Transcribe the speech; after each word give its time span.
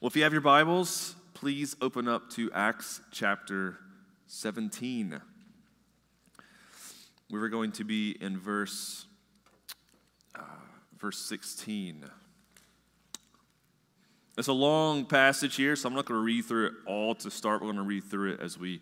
Well, 0.00 0.06
if 0.06 0.16
you 0.16 0.22
have 0.22 0.32
your 0.32 0.40
Bibles, 0.40 1.14
please 1.34 1.76
open 1.82 2.08
up 2.08 2.30
to 2.30 2.50
Acts 2.54 3.02
chapter 3.10 3.76
17. 4.28 5.20
We 7.30 7.38
were 7.38 7.50
going 7.50 7.70
to 7.72 7.84
be 7.84 8.16
in 8.18 8.38
verse 8.38 9.04
uh, 10.34 10.40
verse 10.98 11.18
16. 11.18 12.06
It's 14.38 14.48
a 14.48 14.54
long 14.54 15.04
passage 15.04 15.56
here, 15.56 15.76
so 15.76 15.86
I'm 15.86 15.94
not 15.94 16.06
going 16.06 16.18
to 16.18 16.24
read 16.24 16.46
through 16.46 16.68
it 16.68 16.72
all 16.86 17.14
to 17.16 17.30
start. 17.30 17.60
We're 17.60 17.66
going 17.66 17.76
to 17.76 17.82
read 17.82 18.04
through 18.04 18.32
it 18.32 18.40
as 18.40 18.56
we 18.56 18.80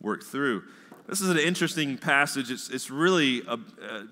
work 0.00 0.24
through. 0.24 0.64
This 1.06 1.20
is 1.20 1.30
an 1.30 1.38
interesting 1.38 1.96
passage. 1.96 2.50
It's, 2.50 2.70
it's 2.70 2.90
really 2.90 3.42
a, 3.46 3.54
a 3.54 4.08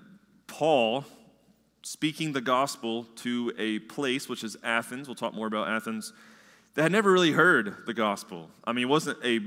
Paul 0.47 1.03
speaking 1.81 2.31
the 2.31 2.39
gospel 2.39 3.07
to 3.17 3.51
a 3.57 3.79
place, 3.79 4.29
which 4.29 4.45
is 4.45 4.55
Athens. 4.63 5.09
We'll 5.09 5.15
talk 5.15 5.33
more 5.33 5.47
about 5.47 5.67
Athens 5.67 6.13
that 6.75 6.83
had 6.83 6.91
never 6.91 7.11
really 7.11 7.31
heard 7.31 7.85
the 7.85 7.93
gospel. 7.93 8.49
I 8.63 8.73
mean, 8.73 8.83
it 8.83 8.89
wasn't 8.89 9.17
a, 9.23 9.39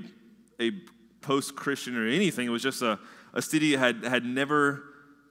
a 0.61 0.73
post 1.21 1.55
Christian 1.55 1.97
or 1.97 2.07
anything, 2.07 2.47
it 2.47 2.51
was 2.51 2.63
just 2.63 2.83
a, 2.83 2.99
a 3.33 3.43
city 3.43 3.77
that 3.77 3.79
had, 3.79 4.05
had 4.05 4.25
never 4.25 4.83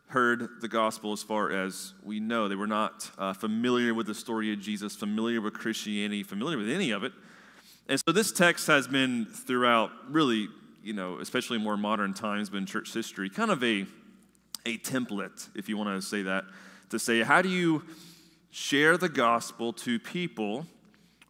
heard 0.09 0.61
the 0.61 0.67
gospel 0.67 1.11
as 1.11 1.21
far 1.21 1.51
as 1.51 1.93
we 2.03 2.19
know. 2.19 2.47
They 2.47 2.55
were 2.55 2.67
not 2.67 3.11
uh, 3.17 3.33
familiar 3.33 3.93
with 3.93 4.07
the 4.07 4.15
story 4.15 4.53
of 4.53 4.59
Jesus, 4.59 4.95
familiar 4.95 5.41
with 5.41 5.53
Christianity, 5.53 6.23
familiar 6.23 6.57
with 6.57 6.69
any 6.69 6.91
of 6.91 7.03
it. 7.03 7.11
And 7.89 7.99
so 7.99 8.13
this 8.13 8.31
text 8.31 8.67
has 8.67 8.87
been 8.87 9.25
throughout, 9.25 9.91
really, 10.09 10.47
you 10.81 10.93
know, 10.93 11.19
especially 11.19 11.57
more 11.57 11.75
modern 11.75 12.13
times, 12.13 12.49
been 12.49 12.65
church 12.65 12.93
history, 12.93 13.29
kind 13.29 13.51
of 13.51 13.61
a, 13.63 13.85
a 14.65 14.77
template, 14.77 15.49
if 15.55 15.67
you 15.67 15.77
want 15.77 15.89
to 15.89 16.07
say 16.07 16.21
that, 16.21 16.45
to 16.89 16.99
say, 16.99 17.23
how 17.23 17.41
do 17.41 17.49
you 17.49 17.83
share 18.51 18.97
the 18.97 19.09
gospel 19.09 19.73
to 19.73 19.99
people 19.99 20.65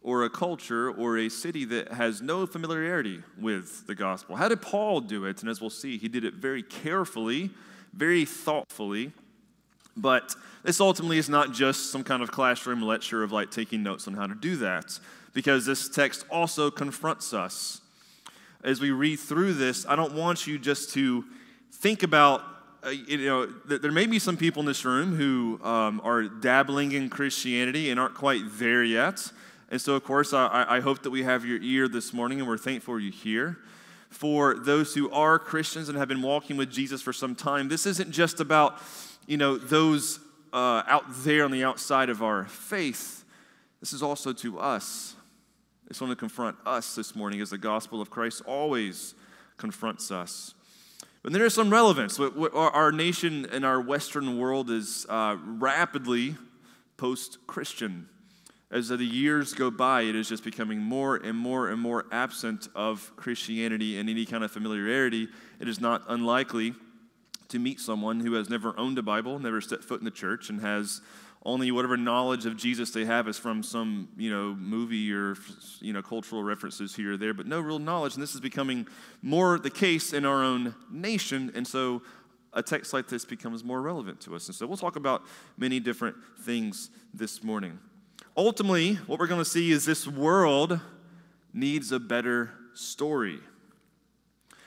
or 0.02 0.24
a 0.24 0.30
culture 0.30 0.90
or 0.90 1.18
a 1.18 1.28
city 1.28 1.64
that 1.64 1.92
has 1.92 2.22
no 2.22 2.46
familiarity 2.46 3.22
with 3.38 3.86
the 3.86 3.94
gospel. 3.94 4.36
How 4.36 4.48
did 4.48 4.62
Paul 4.62 5.00
do 5.00 5.24
it? 5.24 5.40
And 5.40 5.50
as 5.50 5.60
we'll 5.60 5.70
see, 5.70 5.98
he 5.98 6.08
did 6.08 6.24
it 6.24 6.34
very 6.34 6.62
carefully, 6.62 7.50
very 7.92 8.24
thoughtfully. 8.24 9.12
But 9.96 10.34
this 10.62 10.80
ultimately 10.80 11.18
is 11.18 11.28
not 11.28 11.52
just 11.52 11.90
some 11.90 12.04
kind 12.04 12.22
of 12.22 12.30
classroom 12.30 12.82
lecture 12.82 13.22
of 13.22 13.32
like 13.32 13.50
taking 13.50 13.82
notes 13.82 14.06
on 14.06 14.14
how 14.14 14.26
to 14.26 14.34
do 14.34 14.56
that, 14.56 14.98
because 15.34 15.66
this 15.66 15.88
text 15.88 16.24
also 16.30 16.70
confronts 16.70 17.34
us. 17.34 17.80
As 18.62 18.80
we 18.80 18.90
read 18.90 19.18
through 19.18 19.54
this, 19.54 19.86
I 19.86 19.96
don't 19.96 20.14
want 20.14 20.46
you 20.46 20.58
just 20.58 20.90
to 20.94 21.24
think 21.72 22.02
about 22.02 22.42
uh, 22.84 22.90
you 22.90 23.26
know, 23.26 23.46
there 23.46 23.90
may 23.90 24.06
be 24.06 24.20
some 24.20 24.36
people 24.36 24.60
in 24.60 24.66
this 24.66 24.84
room 24.84 25.16
who 25.16 25.60
um, 25.64 26.00
are 26.04 26.22
dabbling 26.22 26.92
in 26.92 27.10
Christianity 27.10 27.90
and 27.90 27.98
aren't 27.98 28.14
quite 28.14 28.42
there 28.52 28.84
yet. 28.84 29.32
And 29.70 29.80
so, 29.80 29.94
of 29.94 30.04
course, 30.04 30.32
I, 30.32 30.64
I 30.68 30.80
hope 30.80 31.02
that 31.02 31.10
we 31.10 31.24
have 31.24 31.44
your 31.44 31.60
ear 31.60 31.88
this 31.88 32.12
morning 32.12 32.40
and 32.40 32.48
we're 32.48 32.56
thankful 32.56 32.98
you're 32.98 33.12
here. 33.12 33.58
For 34.08 34.54
those 34.54 34.94
who 34.94 35.10
are 35.10 35.38
Christians 35.38 35.90
and 35.90 35.98
have 35.98 36.08
been 36.08 36.22
walking 36.22 36.56
with 36.56 36.70
Jesus 36.70 37.02
for 37.02 37.12
some 37.12 37.34
time, 37.34 37.68
this 37.68 37.84
isn't 37.84 38.10
just 38.10 38.40
about, 38.40 38.80
you 39.26 39.36
know, 39.36 39.58
those 39.58 40.20
uh, 40.54 40.82
out 40.86 41.04
there 41.08 41.44
on 41.44 41.50
the 41.50 41.64
outside 41.64 42.08
of 42.08 42.22
our 42.22 42.46
faith. 42.46 43.24
This 43.80 43.92
is 43.92 44.02
also 44.02 44.32
to 44.32 44.58
us. 44.58 45.14
It's 45.90 45.98
going 45.98 46.10
to 46.10 46.16
confront 46.16 46.56
us 46.64 46.94
this 46.94 47.14
morning 47.14 47.42
as 47.42 47.50
the 47.50 47.58
gospel 47.58 48.00
of 48.00 48.08
Christ 48.08 48.42
always 48.46 49.14
confronts 49.58 50.10
us. 50.10 50.54
But 51.22 51.32
there 51.34 51.44
is 51.44 51.52
some 51.52 51.68
relevance. 51.68 52.18
Our 52.18 52.92
nation 52.92 53.46
and 53.52 53.66
our 53.66 53.80
Western 53.80 54.38
world 54.38 54.70
is 54.70 55.04
uh, 55.10 55.36
rapidly 55.44 56.36
post 56.96 57.38
Christian 57.46 58.08
as 58.70 58.88
the 58.88 58.98
years 58.98 59.54
go 59.54 59.70
by, 59.70 60.02
it 60.02 60.14
is 60.14 60.28
just 60.28 60.44
becoming 60.44 60.78
more 60.78 61.16
and 61.16 61.38
more 61.38 61.68
and 61.68 61.80
more 61.80 62.04
absent 62.12 62.68
of 62.74 63.10
Christianity 63.16 63.98
and 63.98 64.10
any 64.10 64.26
kind 64.26 64.44
of 64.44 64.52
familiarity. 64.52 65.28
It 65.58 65.68
is 65.68 65.80
not 65.80 66.02
unlikely 66.08 66.74
to 67.48 67.58
meet 67.58 67.80
someone 67.80 68.20
who 68.20 68.34
has 68.34 68.50
never 68.50 68.78
owned 68.78 68.98
a 68.98 69.02
Bible, 69.02 69.38
never 69.38 69.62
set 69.62 69.82
foot 69.82 70.00
in 70.00 70.04
the 70.04 70.10
church, 70.10 70.50
and 70.50 70.60
has 70.60 71.00
only 71.44 71.70
whatever 71.70 71.96
knowledge 71.96 72.44
of 72.44 72.58
Jesus 72.58 72.90
they 72.90 73.06
have 73.06 73.26
is 73.26 73.38
from 73.38 73.62
some, 73.62 74.08
you 74.18 74.28
know, 74.28 74.54
movie 74.54 75.10
or, 75.12 75.36
you 75.80 75.94
know, 75.94 76.02
cultural 76.02 76.42
references 76.42 76.94
here 76.94 77.14
or 77.14 77.16
there, 77.16 77.32
but 77.32 77.46
no 77.46 77.60
real 77.60 77.78
knowledge. 77.78 78.14
And 78.14 78.22
this 78.22 78.34
is 78.34 78.40
becoming 78.40 78.86
more 79.22 79.58
the 79.58 79.70
case 79.70 80.12
in 80.12 80.26
our 80.26 80.42
own 80.42 80.74
nation. 80.90 81.50
And 81.54 81.66
so 81.66 82.02
a 82.52 82.62
text 82.62 82.92
like 82.92 83.08
this 83.08 83.24
becomes 83.24 83.64
more 83.64 83.80
relevant 83.80 84.20
to 84.22 84.34
us. 84.34 84.48
And 84.48 84.54
so 84.54 84.66
we'll 84.66 84.76
talk 84.76 84.96
about 84.96 85.22
many 85.56 85.80
different 85.80 86.16
things 86.42 86.90
this 87.14 87.42
morning. 87.42 87.78
Ultimately, 88.38 88.94
what 89.08 89.18
we're 89.18 89.26
going 89.26 89.40
to 89.40 89.44
see 89.44 89.72
is 89.72 89.84
this 89.84 90.06
world 90.06 90.78
needs 91.52 91.90
a 91.90 91.98
better 91.98 92.52
story. 92.72 93.40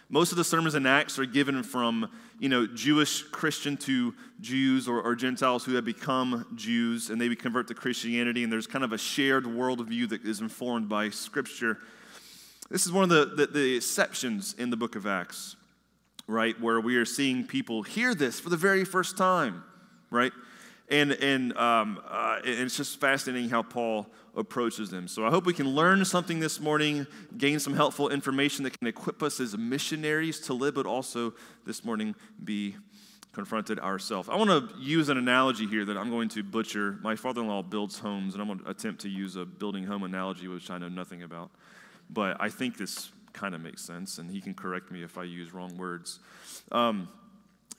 Most 0.09 0.33
of 0.33 0.37
the 0.37 0.43
sermons 0.43 0.75
in 0.75 0.85
Acts 0.85 1.17
are 1.17 1.25
given 1.25 1.63
from, 1.63 2.11
you 2.37 2.49
know, 2.49 2.67
Jewish 2.67 3.21
Christian 3.21 3.77
to 3.77 4.13
Jews 4.41 4.89
or, 4.89 5.01
or, 5.01 5.15
Gentiles 5.15 5.63
who 5.63 5.75
have 5.75 5.85
become 5.85 6.45
Jews 6.53 7.09
and 7.09 7.21
they 7.21 7.33
convert 7.33 7.69
to 7.69 7.73
Christianity, 7.73 8.43
and 8.43 8.51
there's 8.51 8.67
kind 8.67 8.83
of 8.83 8.91
a 8.91 8.97
shared 8.97 9.45
worldview 9.45 10.09
that 10.09 10.25
is 10.25 10.41
informed 10.41 10.89
by 10.89 11.09
Scripture. 11.09 11.77
This 12.69 12.85
is 12.85 12.91
one 12.91 13.05
of 13.05 13.09
the, 13.09 13.45
the, 13.45 13.47
the 13.47 13.75
exceptions 13.77 14.53
in 14.57 14.69
the 14.69 14.75
book 14.75 14.97
of 14.97 15.07
Acts, 15.07 15.55
right, 16.27 16.59
where 16.59 16.81
we 16.81 16.97
are 16.97 17.05
seeing 17.05 17.47
people 17.47 17.83
hear 17.83 18.13
this 18.13 18.37
for 18.37 18.49
the 18.49 18.57
very 18.57 18.83
first 18.83 19.17
time, 19.17 19.63
right? 20.09 20.33
And, 20.91 21.13
and, 21.13 21.57
um, 21.57 22.01
uh, 22.07 22.39
it's 22.43 22.75
just 22.75 22.99
fascinating 22.99 23.49
how 23.49 23.63
Paul 23.63 24.07
approaches 24.35 24.89
them. 24.89 25.07
So 25.07 25.25
I 25.25 25.29
hope 25.29 25.45
we 25.45 25.53
can 25.53 25.69
learn 25.69 26.03
something 26.03 26.39
this 26.39 26.59
morning, 26.59 27.07
gain 27.37 27.59
some 27.59 27.73
helpful 27.73 28.09
information 28.09 28.63
that 28.65 28.77
can 28.77 28.87
equip 28.87 29.23
us 29.23 29.39
as 29.39 29.57
missionaries 29.57 30.39
to 30.41 30.53
live, 30.53 30.75
but 30.75 30.85
also 30.85 31.33
this 31.65 31.85
morning 31.85 32.13
be 32.43 32.75
confronted 33.31 33.79
ourselves. 33.79 34.27
I 34.27 34.35
want 34.35 34.49
to 34.49 34.75
use 34.79 35.07
an 35.07 35.17
analogy 35.17 35.65
here 35.65 35.85
that 35.85 35.97
I'm 35.97 36.09
going 36.09 36.27
to 36.29 36.43
butcher. 36.43 36.97
My 37.01 37.15
father 37.15 37.41
in 37.41 37.47
law 37.47 37.61
builds 37.61 37.97
homes, 37.97 38.33
and 38.33 38.41
I'm 38.41 38.47
going 38.47 38.59
to 38.59 38.69
attempt 38.69 39.01
to 39.01 39.09
use 39.09 39.37
a 39.37 39.45
building 39.45 39.85
home 39.85 40.03
analogy, 40.03 40.49
which 40.49 40.69
I 40.69 40.77
know 40.77 40.89
nothing 40.89 41.23
about. 41.23 41.51
But 42.09 42.35
I 42.41 42.49
think 42.49 42.77
this 42.77 43.11
kind 43.31 43.55
of 43.55 43.61
makes 43.61 43.81
sense, 43.81 44.17
and 44.17 44.29
he 44.29 44.41
can 44.41 44.53
correct 44.53 44.91
me 44.91 45.03
if 45.03 45.17
I 45.17 45.23
use 45.23 45.53
wrong 45.53 45.77
words. 45.77 46.19
Um, 46.73 47.07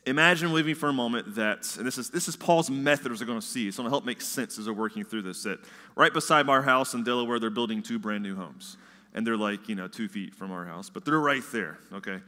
Imagine 0.05 0.51
with 0.51 0.67
me 0.67 0.75
for 0.75 0.89
a 0.89 0.93
moment 0.93 1.37
that, 1.37 1.77
and 1.77 1.87
this 1.87 1.97
is, 1.97 2.11
this 2.11 2.27
is 2.27 2.35
Paul's 2.35 2.69
method 2.69 3.13
as 3.13 3.21
we're 3.21 3.27
going 3.27 3.41
to 3.41 3.47
see. 3.47 3.69
It's 3.69 3.77
going 3.77 3.87
to 3.87 3.91
help 3.91 4.05
make 4.05 4.21
sense 4.21 4.59
as 4.59 4.67
we're 4.67 4.73
working 4.73 5.05
through 5.05 5.23
this. 5.23 5.45
That 5.45 5.61
right 5.95 6.13
beside 6.13 6.49
our 6.49 6.63
house 6.63 6.95
in 6.95 7.05
Delaware, 7.05 7.39
they're 7.39 7.51
building 7.51 7.83
two 7.83 8.01
brand 8.01 8.25
new 8.25 8.35
homes. 8.35 8.77
And 9.15 9.27
they're 9.27 9.37
like, 9.37 9.69
you 9.69 9.75
know, 9.75 9.89
two 9.89 10.09
feet 10.09 10.35
from 10.35 10.51
our 10.51 10.65
house, 10.65 10.91
but 10.91 11.05
they're 11.05 11.21
right 11.21 11.43
there, 11.53 11.79
okay? 11.93 12.21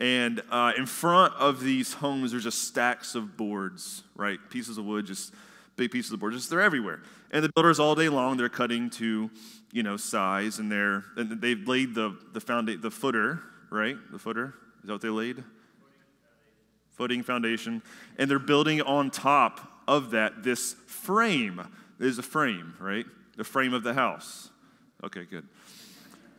And 0.00 0.42
uh, 0.50 0.72
in 0.76 0.84
front 0.84 1.34
of 1.34 1.60
these 1.60 1.94
homes, 1.94 2.32
there's 2.32 2.44
just 2.44 2.64
stacks 2.64 3.14
of 3.14 3.36
boards, 3.36 4.02
right? 4.14 4.38
Pieces 4.50 4.78
of 4.78 4.84
wood, 4.84 5.06
just 5.06 5.32
big 5.76 5.90
pieces 5.90 6.12
of 6.12 6.20
board, 6.20 6.32
just 6.32 6.50
they're 6.50 6.60
everywhere. 6.60 7.00
And 7.30 7.44
the 7.44 7.50
builders 7.54 7.80
all 7.80 7.94
day 7.94 8.08
long, 8.08 8.36
they're 8.36 8.48
cutting 8.48 8.90
to, 8.90 9.30
you 9.72 9.82
know, 9.82 9.96
size, 9.96 10.58
and 10.58 10.70
they're 10.70 11.04
and 11.16 11.40
they've 11.40 11.66
laid 11.66 11.94
the 11.94 12.16
the 12.32 12.40
foundation, 12.40 12.80
the 12.80 12.90
footer, 12.90 13.40
right? 13.70 13.96
The 14.10 14.18
footer 14.18 14.54
is 14.82 14.86
that 14.86 14.92
what 14.92 15.02
they 15.02 15.08
laid? 15.08 15.44
Footing, 16.98 17.22
foundation, 17.22 17.80
and 18.18 18.30
they're 18.30 18.38
building 18.38 18.82
on 18.82 19.10
top 19.10 19.82
of 19.86 20.10
that 20.10 20.42
this 20.42 20.74
frame. 20.86 21.62
There's 21.98 22.18
a 22.18 22.22
frame, 22.22 22.74
right? 22.78 23.06
The 23.36 23.44
frame 23.44 23.72
of 23.72 23.82
the 23.82 23.94
house. 23.94 24.50
Okay, 25.02 25.24
good. 25.24 25.46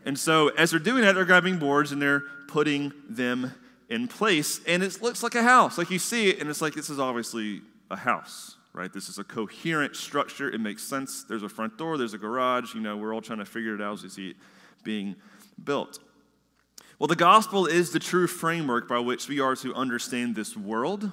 And 0.05 0.19
so 0.19 0.49
as 0.49 0.71
they're 0.71 0.79
doing 0.79 1.01
that, 1.01 1.15
they're 1.15 1.25
grabbing 1.25 1.57
boards 1.57 1.91
and 1.91 2.01
they're 2.01 2.23
putting 2.47 2.93
them 3.09 3.53
in 3.89 4.07
place, 4.07 4.61
and 4.67 4.83
it 4.83 5.01
looks 5.01 5.23
like 5.23 5.33
a 5.33 5.41
house. 5.41 5.77
Like 5.77 5.89
you 5.89 5.97
see 5.97 6.29
it, 6.29 6.39
and 6.39 6.49
it's 6.49 6.61
like 6.61 6.73
this 6.75 6.89
is 6.91 6.99
obviously 6.99 7.61
a 7.89 7.95
house, 7.95 8.55
right? 8.73 8.93
This 8.93 9.09
is 9.09 9.17
a 9.17 9.23
coherent 9.23 9.95
structure. 9.95 10.49
It 10.49 10.61
makes 10.61 10.83
sense. 10.83 11.23
There's 11.23 11.41
a 11.41 11.49
front 11.49 11.77
door, 11.77 11.97
there's 11.97 12.13
a 12.13 12.19
garage. 12.19 12.75
You 12.75 12.81
know, 12.81 12.97
we're 12.97 13.15
all 13.15 13.21
trying 13.21 13.39
to 13.39 13.45
figure 13.45 13.73
it 13.73 13.81
out 13.81 13.93
as 13.93 14.03
we 14.03 14.09
see 14.09 14.29
it 14.29 14.35
being 14.83 15.15
built. 15.63 15.99
Well, 16.99 17.07
the 17.07 17.15
gospel 17.15 17.65
is 17.65 17.91
the 17.91 17.99
true 17.99 18.27
framework 18.27 18.89
by 18.89 18.99
which 18.99 19.29
we 19.29 19.39
are 19.39 19.55
to 19.55 19.73
understand 19.73 20.35
this 20.35 20.57
world, 20.57 21.09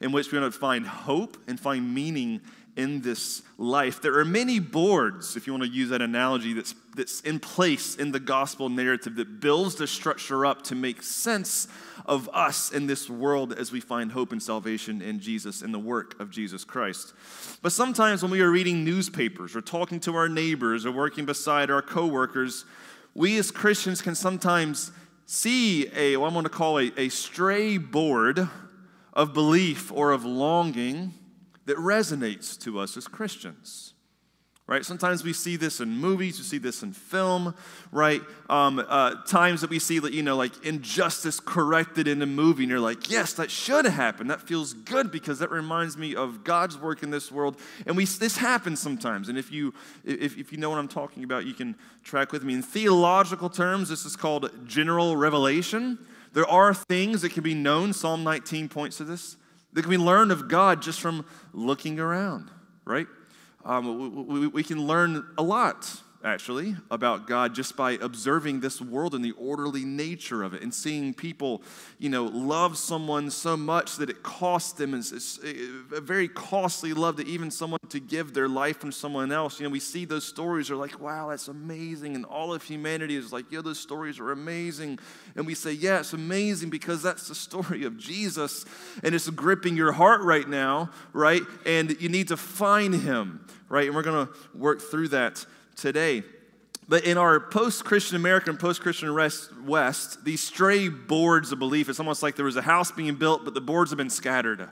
in 0.00 0.10
which 0.10 0.32
we're 0.32 0.40
going 0.40 0.50
to 0.50 0.58
find 0.58 0.84
hope 0.84 1.36
and 1.46 1.58
find 1.58 1.94
meaning 1.94 2.40
in 2.76 3.00
this 3.02 3.42
life. 3.58 4.02
There 4.02 4.18
are 4.18 4.24
many 4.24 4.58
boards, 4.58 5.36
if 5.36 5.46
you 5.46 5.52
want 5.52 5.62
to 5.62 5.68
use 5.68 5.90
that 5.90 6.02
analogy, 6.02 6.52
that's, 6.52 6.74
that's 6.96 7.20
in 7.20 7.38
place 7.38 7.94
in 7.94 8.10
the 8.10 8.18
gospel 8.18 8.68
narrative 8.68 9.14
that 9.16 9.38
builds 9.38 9.76
the 9.76 9.86
structure 9.86 10.44
up 10.44 10.62
to 10.62 10.74
make 10.74 11.04
sense 11.04 11.68
of 12.04 12.28
us 12.32 12.72
in 12.72 12.88
this 12.88 13.08
world 13.08 13.52
as 13.52 13.70
we 13.70 13.78
find 13.78 14.10
hope 14.10 14.32
and 14.32 14.42
salvation 14.42 15.00
in 15.00 15.20
Jesus 15.20 15.62
and 15.62 15.72
the 15.72 15.78
work 15.78 16.18
of 16.20 16.28
Jesus 16.30 16.64
Christ. 16.64 17.14
But 17.62 17.70
sometimes 17.70 18.22
when 18.22 18.32
we 18.32 18.40
are 18.40 18.50
reading 18.50 18.84
newspapers 18.84 19.54
or 19.54 19.60
talking 19.60 20.00
to 20.00 20.16
our 20.16 20.28
neighbors 20.28 20.84
or 20.84 20.90
working 20.90 21.24
beside 21.24 21.70
our 21.70 21.82
coworkers, 21.82 22.64
we 23.18 23.36
as 23.36 23.50
Christians 23.50 24.00
can 24.00 24.14
sometimes 24.14 24.92
see 25.26 25.88
a, 25.92 26.16
what 26.16 26.28
I'm 26.28 26.34
going 26.34 26.44
to 26.44 26.48
call 26.48 26.78
a, 26.78 26.92
a 26.96 27.08
stray 27.08 27.76
board 27.76 28.48
of 29.12 29.34
belief 29.34 29.90
or 29.90 30.12
of 30.12 30.24
longing 30.24 31.14
that 31.64 31.76
resonates 31.78 32.56
to 32.60 32.78
us 32.78 32.96
as 32.96 33.08
Christians. 33.08 33.94
Right? 34.68 34.84
Sometimes 34.84 35.24
we 35.24 35.32
see 35.32 35.56
this 35.56 35.80
in 35.80 35.88
movies, 35.88 36.38
we 36.38 36.44
see 36.44 36.58
this 36.58 36.82
in 36.82 36.92
film, 36.92 37.54
right? 37.90 38.20
Um, 38.50 38.84
uh, 38.86 39.14
times 39.24 39.62
that 39.62 39.70
we 39.70 39.78
see, 39.78 39.94
you 39.94 40.22
know, 40.22 40.36
like 40.36 40.62
injustice 40.64 41.40
corrected 41.40 42.06
in 42.06 42.20
a 42.20 42.26
movie, 42.26 42.64
and 42.64 42.70
you're 42.70 42.78
like, 42.78 43.10
yes, 43.10 43.32
that 43.32 43.50
should 43.50 43.86
happen. 43.86 44.26
That 44.26 44.42
feels 44.42 44.74
good 44.74 45.10
because 45.10 45.38
that 45.38 45.50
reminds 45.50 45.96
me 45.96 46.14
of 46.14 46.44
God's 46.44 46.76
work 46.76 47.02
in 47.02 47.10
this 47.10 47.32
world. 47.32 47.58
And 47.86 47.96
we 47.96 48.04
this 48.04 48.36
happens 48.36 48.78
sometimes. 48.78 49.30
And 49.30 49.38
if 49.38 49.50
you 49.50 49.72
if, 50.04 50.36
if 50.36 50.52
you 50.52 50.58
know 50.58 50.68
what 50.68 50.78
I'm 50.78 50.86
talking 50.86 51.24
about, 51.24 51.46
you 51.46 51.54
can 51.54 51.74
track 52.04 52.30
with 52.30 52.44
me. 52.44 52.52
In 52.52 52.62
theological 52.62 53.48
terms, 53.48 53.88
this 53.88 54.04
is 54.04 54.16
called 54.16 54.50
general 54.66 55.16
revelation. 55.16 55.98
There 56.34 56.46
are 56.46 56.74
things 56.74 57.22
that 57.22 57.32
can 57.32 57.42
be 57.42 57.54
known. 57.54 57.94
Psalm 57.94 58.22
19 58.22 58.68
points 58.68 58.98
to 58.98 59.04
this. 59.04 59.36
That 59.72 59.82
can 59.82 59.90
be 59.90 59.96
learned 59.96 60.30
of 60.30 60.46
God 60.46 60.82
just 60.82 61.00
from 61.00 61.24
looking 61.54 61.98
around, 61.98 62.50
right? 62.84 63.06
Um, 63.68 64.26
we, 64.26 64.40
we, 64.40 64.46
we 64.46 64.62
can 64.62 64.86
learn 64.86 65.26
a 65.36 65.42
lot 65.42 66.00
actually, 66.24 66.74
about 66.90 67.28
God 67.28 67.54
just 67.54 67.76
by 67.76 67.92
observing 67.92 68.58
this 68.58 68.80
world 68.80 69.14
and 69.14 69.24
the 69.24 69.32
orderly 69.32 69.84
nature 69.84 70.42
of 70.42 70.52
it 70.52 70.62
and 70.62 70.74
seeing 70.74 71.14
people, 71.14 71.62
you 71.98 72.08
know, 72.08 72.24
love 72.24 72.76
someone 72.76 73.30
so 73.30 73.56
much 73.56 73.96
that 73.96 74.10
it 74.10 74.24
costs 74.24 74.72
them. 74.72 74.94
It's, 74.94 75.38
a 75.44 76.00
very 76.00 76.26
costly 76.26 76.92
love 76.92 77.16
to 77.16 77.26
even 77.26 77.52
someone 77.52 77.78
to 77.90 78.00
give 78.00 78.34
their 78.34 78.48
life 78.48 78.80
from 78.80 78.90
someone 78.90 79.30
else. 79.30 79.60
You 79.60 79.66
know, 79.66 79.70
we 79.70 79.78
see 79.78 80.04
those 80.04 80.24
stories 80.24 80.70
are 80.70 80.76
like, 80.76 81.00
wow, 81.00 81.28
that's 81.28 81.46
amazing. 81.46 82.16
And 82.16 82.24
all 82.24 82.52
of 82.52 82.64
humanity 82.64 83.14
is 83.14 83.32
like, 83.32 83.52
yeah, 83.52 83.60
those 83.62 83.78
stories 83.78 84.18
are 84.18 84.32
amazing. 84.32 84.98
And 85.36 85.46
we 85.46 85.54
say, 85.54 85.72
yeah, 85.72 86.00
it's 86.00 86.14
amazing 86.14 86.70
because 86.70 87.00
that's 87.00 87.28
the 87.28 87.34
story 87.34 87.84
of 87.84 87.96
Jesus 87.96 88.64
and 89.04 89.14
it's 89.14 89.30
gripping 89.30 89.76
your 89.76 89.92
heart 89.92 90.22
right 90.22 90.48
now, 90.48 90.90
right? 91.12 91.42
And 91.64 92.00
you 92.00 92.08
need 92.08 92.28
to 92.28 92.36
find 92.36 92.92
him, 92.92 93.46
right? 93.68 93.86
And 93.86 93.94
we're 93.94 94.02
going 94.02 94.26
to 94.26 94.32
work 94.52 94.80
through 94.80 95.08
that 95.08 95.46
today. 95.80 96.22
But 96.88 97.04
in 97.04 97.18
our 97.18 97.38
post 97.38 97.84
Christian 97.84 98.16
American, 98.16 98.56
post 98.56 98.80
Christian 98.80 99.14
West, 99.14 100.24
these 100.24 100.42
stray 100.42 100.88
boards 100.88 101.52
of 101.52 101.58
belief, 101.58 101.88
it's 101.88 102.00
almost 102.00 102.22
like 102.22 102.34
there 102.34 102.46
was 102.46 102.56
a 102.56 102.62
house 102.62 102.90
being 102.90 103.14
built, 103.16 103.44
but 103.44 103.52
the 103.52 103.60
boards 103.60 103.90
have 103.90 103.98
been 103.98 104.08
scattered. 104.08 104.68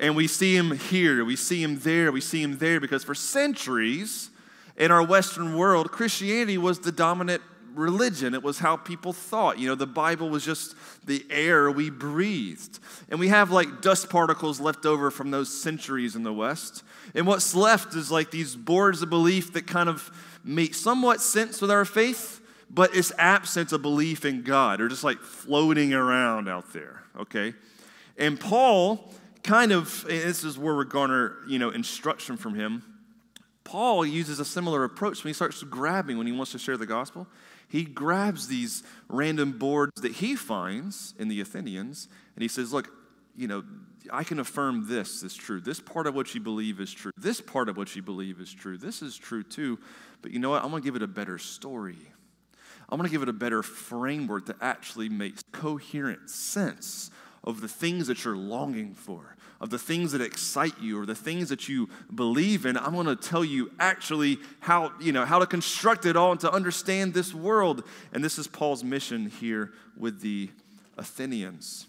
And 0.00 0.16
we 0.16 0.26
see 0.26 0.56
him 0.56 0.76
here, 0.76 1.24
we 1.24 1.36
see 1.36 1.62
him 1.62 1.78
there, 1.78 2.10
we 2.10 2.20
see 2.20 2.42
him 2.42 2.58
there, 2.58 2.80
because 2.80 3.04
for 3.04 3.14
centuries 3.14 4.30
in 4.76 4.90
our 4.90 5.02
Western 5.02 5.56
world, 5.56 5.92
Christianity 5.92 6.58
was 6.58 6.80
the 6.80 6.92
dominant 6.92 7.42
religion. 7.76 8.34
It 8.34 8.42
was 8.42 8.58
how 8.58 8.76
people 8.76 9.12
thought. 9.12 9.58
You 9.58 9.68
know, 9.68 9.74
the 9.74 9.86
Bible 9.86 10.28
was 10.28 10.44
just 10.44 10.74
the 11.06 11.24
air 11.30 11.70
we 11.70 11.90
breathed. 11.90 12.78
And 13.08 13.20
we 13.20 13.28
have 13.28 13.50
like 13.50 13.82
dust 13.82 14.10
particles 14.10 14.60
left 14.60 14.86
over 14.86 15.10
from 15.10 15.30
those 15.30 15.48
centuries 15.48 16.16
in 16.16 16.22
the 16.22 16.32
West. 16.32 16.82
And 17.14 17.26
what's 17.26 17.54
left 17.54 17.94
is 17.94 18.10
like 18.10 18.30
these 18.30 18.56
boards 18.56 19.02
of 19.02 19.10
belief 19.10 19.52
that 19.52 19.66
kind 19.66 19.88
of 19.88 20.10
make 20.44 20.74
somewhat 20.74 21.20
sense 21.20 21.60
with 21.60 21.70
our 21.70 21.84
faith, 21.84 22.40
but 22.70 22.94
it's 22.94 23.12
absence 23.18 23.72
of 23.72 23.82
belief 23.82 24.24
in 24.24 24.42
God. 24.42 24.80
They're 24.80 24.88
just 24.88 25.04
like 25.04 25.20
floating 25.20 25.92
around 25.92 26.48
out 26.48 26.72
there, 26.72 27.02
okay? 27.18 27.54
And 28.16 28.38
Paul 28.38 29.12
kind 29.42 29.72
of, 29.72 30.04
this 30.08 30.44
is 30.44 30.58
where 30.58 30.74
we're 30.74 30.84
garner, 30.84 31.36
you 31.48 31.58
know, 31.58 31.70
instruction 31.70 32.36
from 32.36 32.54
him. 32.54 32.82
Paul 33.64 34.06
uses 34.06 34.38
a 34.38 34.44
similar 34.44 34.84
approach 34.84 35.24
when 35.24 35.30
he 35.30 35.34
starts 35.34 35.62
grabbing 35.64 36.18
when 36.18 36.26
he 36.26 36.32
wants 36.32 36.52
to 36.52 36.58
share 36.58 36.76
the 36.76 36.86
gospel. 36.86 37.26
He 37.76 37.84
grabs 37.84 38.48
these 38.48 38.82
random 39.06 39.58
boards 39.58 40.00
that 40.00 40.12
he 40.12 40.34
finds 40.34 41.12
in 41.18 41.28
the 41.28 41.42
Athenians 41.42 42.08
and 42.34 42.40
he 42.40 42.48
says, 42.48 42.72
Look, 42.72 42.88
you 43.36 43.46
know, 43.46 43.64
I 44.10 44.24
can 44.24 44.38
affirm 44.38 44.88
this 44.88 45.22
is 45.22 45.34
true. 45.34 45.60
This 45.60 45.78
part 45.78 46.06
of 46.06 46.14
what 46.14 46.34
you 46.34 46.40
believe 46.40 46.80
is 46.80 46.90
true. 46.90 47.12
This 47.18 47.42
part 47.42 47.68
of 47.68 47.76
what 47.76 47.94
you 47.94 48.00
believe 48.00 48.40
is 48.40 48.50
true. 48.50 48.78
This 48.78 49.02
is 49.02 49.14
true 49.18 49.42
too. 49.42 49.78
But 50.22 50.30
you 50.30 50.38
know 50.38 50.48
what? 50.48 50.64
I'm 50.64 50.70
going 50.70 50.82
to 50.82 50.86
give 50.86 50.96
it 50.96 51.02
a 51.02 51.06
better 51.06 51.36
story. 51.36 51.98
I'm 52.88 52.96
going 52.96 53.10
to 53.10 53.12
give 53.12 53.20
it 53.20 53.28
a 53.28 53.34
better 53.34 53.62
framework 53.62 54.46
that 54.46 54.56
actually 54.62 55.10
makes 55.10 55.42
coherent 55.52 56.30
sense 56.30 57.10
of 57.44 57.60
the 57.60 57.68
things 57.68 58.06
that 58.06 58.24
you're 58.24 58.38
longing 58.38 58.94
for, 58.94 59.35
of 59.60 59.70
the 59.70 59.78
things 59.78 60.12
that 60.12 60.20
excite 60.20 60.78
you, 60.80 61.00
or 61.00 61.06
the 61.06 61.14
things 61.14 61.48
that 61.48 61.68
you 61.68 61.88
believe 62.14 62.66
in. 62.66 62.76
I'm 62.76 62.92
going 62.92 63.06
to 63.06 63.16
tell 63.16 63.44
you 63.44 63.70
actually 63.78 64.38
how, 64.60 64.92
you 65.00 65.12
know, 65.12 65.24
how 65.24 65.38
to 65.38 65.46
construct 65.46 66.04
it 66.04 66.16
all 66.16 66.32
and 66.32 66.40
to 66.40 66.52
understand 66.52 67.14
this 67.14 67.32
world. 67.32 67.84
And 68.12 68.22
this 68.22 68.38
is 68.38 68.46
Paul's 68.46 68.84
mission 68.84 69.30
here 69.30 69.72
with 69.96 70.20
the 70.20 70.50
Athenians. 70.98 71.86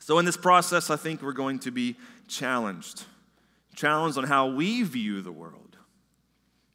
So, 0.00 0.18
in 0.18 0.24
this 0.24 0.36
process, 0.36 0.88
I 0.88 0.96
think 0.96 1.20
we're 1.20 1.32
going 1.32 1.58
to 1.60 1.70
be 1.70 1.96
challenged. 2.28 3.04
Challenged 3.74 4.16
on 4.16 4.24
how 4.24 4.48
we 4.48 4.82
view 4.82 5.20
the 5.20 5.30
world, 5.30 5.76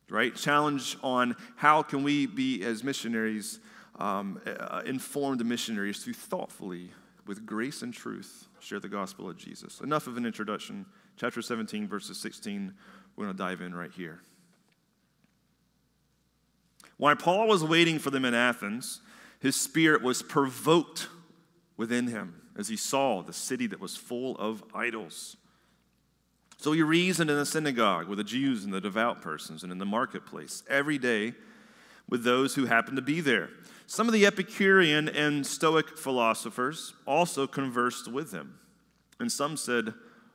right? 0.10 0.36
Challenge 0.36 0.98
on 1.02 1.36
how 1.56 1.82
can 1.82 2.04
we 2.04 2.28
be, 2.28 2.64
as 2.64 2.84
missionaries, 2.84 3.60
um, 3.98 4.40
uh, 4.46 4.84
informed 4.86 5.44
missionaries 5.46 6.04
to 6.04 6.14
thoughtfully, 6.14 6.92
with 7.26 7.46
grace 7.46 7.82
and 7.82 7.94
truth, 7.94 8.48
share 8.64 8.80
the 8.80 8.90
gospel 8.90 9.30
of 9.30 9.38
Jesus. 9.38 9.82
Enough 9.82 10.08
of 10.08 10.18
an 10.18 10.26
introduction. 10.26 10.86
Chapter 11.18 11.42
17, 11.42 11.88
verses 11.88 12.18
16, 12.20 12.74
we're 13.16 13.26
going 13.26 13.36
to 13.36 13.44
dive 13.44 13.62
in 13.62 13.76
right 13.76 13.92
here. 13.92 14.22
While 16.98 17.16
Paul 17.16 17.48
was 17.48 17.64
waiting 17.64 18.00
for 18.00 18.10
them 18.10 18.26
in 18.26 18.34
Athens, 18.34 19.02
his 19.40 19.56
spirit 19.56 20.02
was 20.02 20.22
provoked 20.22 21.10
within 21.76 22.08
him 22.08 22.42
as 22.58 22.68
he 22.68 22.78
saw 22.78 23.22
the 23.22 23.34
city 23.34 23.68
that 23.68 23.80
was 23.80 23.96
full 23.96 24.38
of 24.38 24.64
idols. 24.74 25.38
So 26.58 26.72
he 26.72 26.82
reasoned 26.82 27.30
in 27.30 27.36
the 27.36 27.46
synagogue 27.46 28.08
with 28.08 28.20
the 28.20 28.24
Jews 28.24 28.64
and 28.64 28.74
the 28.74 28.80
devout 28.80 29.22
persons 29.22 29.64
and 29.64 29.72
in 29.72 29.80
the 29.80 29.86
marketplace 29.86 30.64
every 30.70 30.98
day 30.98 31.34
with 32.08 32.24
those 32.24 32.56
who 32.56 32.66
happened 32.66 32.96
to 32.96 33.02
be 33.02 33.20
there. 33.20 33.50
Some 33.86 34.08
of 34.08 34.14
the 34.14 34.26
Epicurean 34.26 35.10
and 35.10 35.46
Stoic 35.46 35.98
philosophers 35.98 36.94
also 37.06 37.48
conversed 37.48 38.08
with 38.08 38.32
him. 38.32 38.60
And 39.20 39.32
some 39.32 39.58
said, 39.58 39.94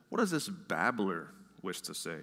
What 0.09 0.19
does 0.19 0.31
this 0.31 0.49
babbler 0.49 1.29
wish 1.63 1.81
to 1.83 1.95
say? 1.95 2.19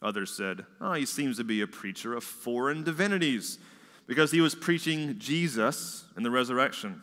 Others 0.00 0.32
said, 0.32 0.64
Oh, 0.80 0.94
he 0.94 1.06
seems 1.06 1.36
to 1.36 1.44
be 1.44 1.60
a 1.60 1.66
preacher 1.66 2.14
of 2.14 2.24
foreign 2.24 2.84
divinities 2.84 3.58
because 4.06 4.30
he 4.30 4.40
was 4.40 4.54
preaching 4.54 5.18
Jesus 5.18 6.04
and 6.16 6.24
the 6.24 6.30
resurrection. 6.30 7.02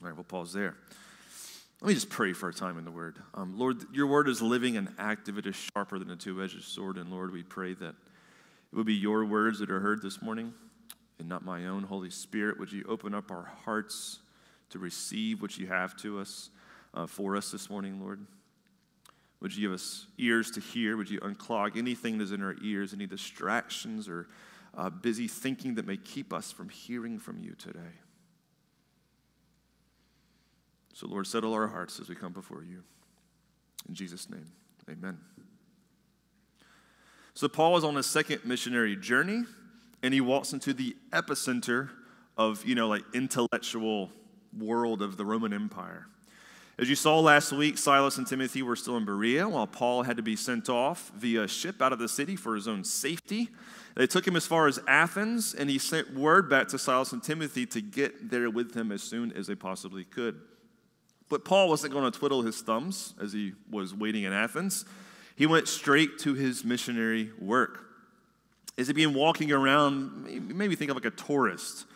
All 0.00 0.08
right, 0.08 0.16
we'll 0.16 0.24
pause 0.24 0.52
there. 0.52 0.76
Let 1.80 1.88
me 1.88 1.94
just 1.94 2.08
pray 2.08 2.32
for 2.32 2.48
a 2.48 2.54
time 2.54 2.78
in 2.78 2.84
the 2.84 2.90
Word. 2.90 3.18
Um, 3.34 3.58
Lord, 3.58 3.84
your 3.92 4.06
Word 4.06 4.28
is 4.28 4.40
living 4.40 4.76
and 4.76 4.88
active. 4.98 5.36
It 5.36 5.46
is 5.46 5.56
sharper 5.56 5.98
than 5.98 6.10
a 6.10 6.16
two 6.16 6.42
edged 6.42 6.62
sword. 6.64 6.96
And 6.96 7.10
Lord, 7.10 7.30
we 7.30 7.42
pray 7.42 7.74
that 7.74 7.94
it 7.94 8.76
would 8.76 8.86
be 8.86 8.94
your 8.94 9.24
words 9.24 9.58
that 9.58 9.70
are 9.70 9.80
heard 9.80 10.00
this 10.00 10.22
morning 10.22 10.54
and 11.18 11.28
not 11.28 11.44
my 11.44 11.66
own. 11.66 11.84
Holy 11.84 12.10
Spirit, 12.10 12.58
would 12.58 12.72
you 12.72 12.84
open 12.88 13.14
up 13.14 13.30
our 13.30 13.50
hearts 13.64 14.18
to 14.70 14.78
receive 14.78 15.40
what 15.40 15.58
you 15.58 15.66
have 15.66 15.96
to 15.98 16.18
us 16.18 16.50
uh, 16.94 17.06
for 17.06 17.36
us 17.36 17.50
this 17.50 17.70
morning, 17.70 18.00
Lord? 18.00 18.26
Would 19.40 19.54
you 19.54 19.68
give 19.68 19.74
us 19.74 20.06
ears 20.16 20.50
to 20.52 20.60
hear? 20.60 20.96
Would 20.96 21.10
you 21.10 21.20
unclog 21.20 21.76
anything 21.76 22.18
that's 22.18 22.30
in 22.30 22.42
our 22.42 22.56
ears, 22.62 22.94
any 22.94 23.06
distractions 23.06 24.08
or 24.08 24.28
uh, 24.76 24.90
busy 24.90 25.28
thinking 25.28 25.74
that 25.74 25.86
may 25.86 25.98
keep 25.98 26.32
us 26.32 26.50
from 26.50 26.68
hearing 26.68 27.18
from 27.18 27.38
you 27.38 27.52
today? 27.52 28.00
So, 30.94 31.08
Lord, 31.08 31.26
settle 31.26 31.52
our 31.52 31.66
hearts 31.66 32.00
as 32.00 32.08
we 32.08 32.14
come 32.14 32.32
before 32.32 32.62
you. 32.62 32.82
In 33.88 33.94
Jesus' 33.94 34.30
name, 34.30 34.46
amen. 34.88 35.18
So, 37.34 37.48
Paul 37.48 37.76
is 37.76 37.84
on 37.84 37.96
his 37.96 38.06
second 38.06 38.44
missionary 38.44 38.96
journey, 38.96 39.42
and 40.04 40.12
he 40.12 40.20
walks 40.20 40.52
into 40.52 40.74
the 40.74 40.94
epicenter 41.12 41.88
of, 42.36 42.62
you 42.66 42.74
know, 42.74 42.88
like 42.88 43.02
intellectual 43.14 44.10
world 44.56 45.00
of 45.00 45.16
the 45.16 45.24
Roman 45.24 45.54
Empire. 45.54 46.06
As 46.78 46.90
you 46.90 46.94
saw 46.94 47.20
last 47.20 47.52
week, 47.52 47.78
Silas 47.78 48.18
and 48.18 48.26
Timothy 48.26 48.60
were 48.60 48.76
still 48.76 48.98
in 48.98 49.06
Berea 49.06 49.48
while 49.48 49.66
Paul 49.66 50.02
had 50.02 50.18
to 50.18 50.22
be 50.22 50.36
sent 50.36 50.68
off 50.68 51.10
via 51.16 51.48
ship 51.48 51.80
out 51.80 51.94
of 51.94 51.98
the 51.98 52.08
city 52.08 52.36
for 52.36 52.54
his 52.54 52.68
own 52.68 52.84
safety. 52.84 53.48
They 53.96 54.06
took 54.06 54.26
him 54.26 54.36
as 54.36 54.46
far 54.46 54.66
as 54.66 54.78
Athens, 54.86 55.54
and 55.54 55.70
he 55.70 55.78
sent 55.78 56.12
word 56.12 56.50
back 56.50 56.68
to 56.68 56.78
Silas 56.78 57.12
and 57.12 57.22
Timothy 57.22 57.64
to 57.64 57.80
get 57.80 58.28
there 58.28 58.50
with 58.50 58.74
him 58.74 58.92
as 58.92 59.02
soon 59.02 59.32
as 59.32 59.46
they 59.46 59.54
possibly 59.54 60.04
could. 60.04 60.38
But 61.30 61.46
Paul 61.46 61.70
wasn't 61.70 61.94
going 61.94 62.12
to 62.12 62.18
twiddle 62.18 62.42
his 62.42 62.60
thumbs 62.60 63.14
as 63.22 63.32
he 63.32 63.54
was 63.70 63.94
waiting 63.94 64.24
in 64.24 64.34
Athens. 64.34 64.84
He 65.34 65.46
went 65.46 65.66
straight 65.66 66.18
to 66.18 66.34
his 66.34 66.62
missionary 66.62 67.30
work. 67.40 67.93
As 68.76 68.88
he 68.88 68.92
being 68.92 69.14
walking 69.14 69.52
around, 69.52 70.24
maybe 70.48 70.74
think 70.74 70.90
of 70.90 70.96
like 70.96 71.04
a 71.04 71.10
tourist, 71.10 71.86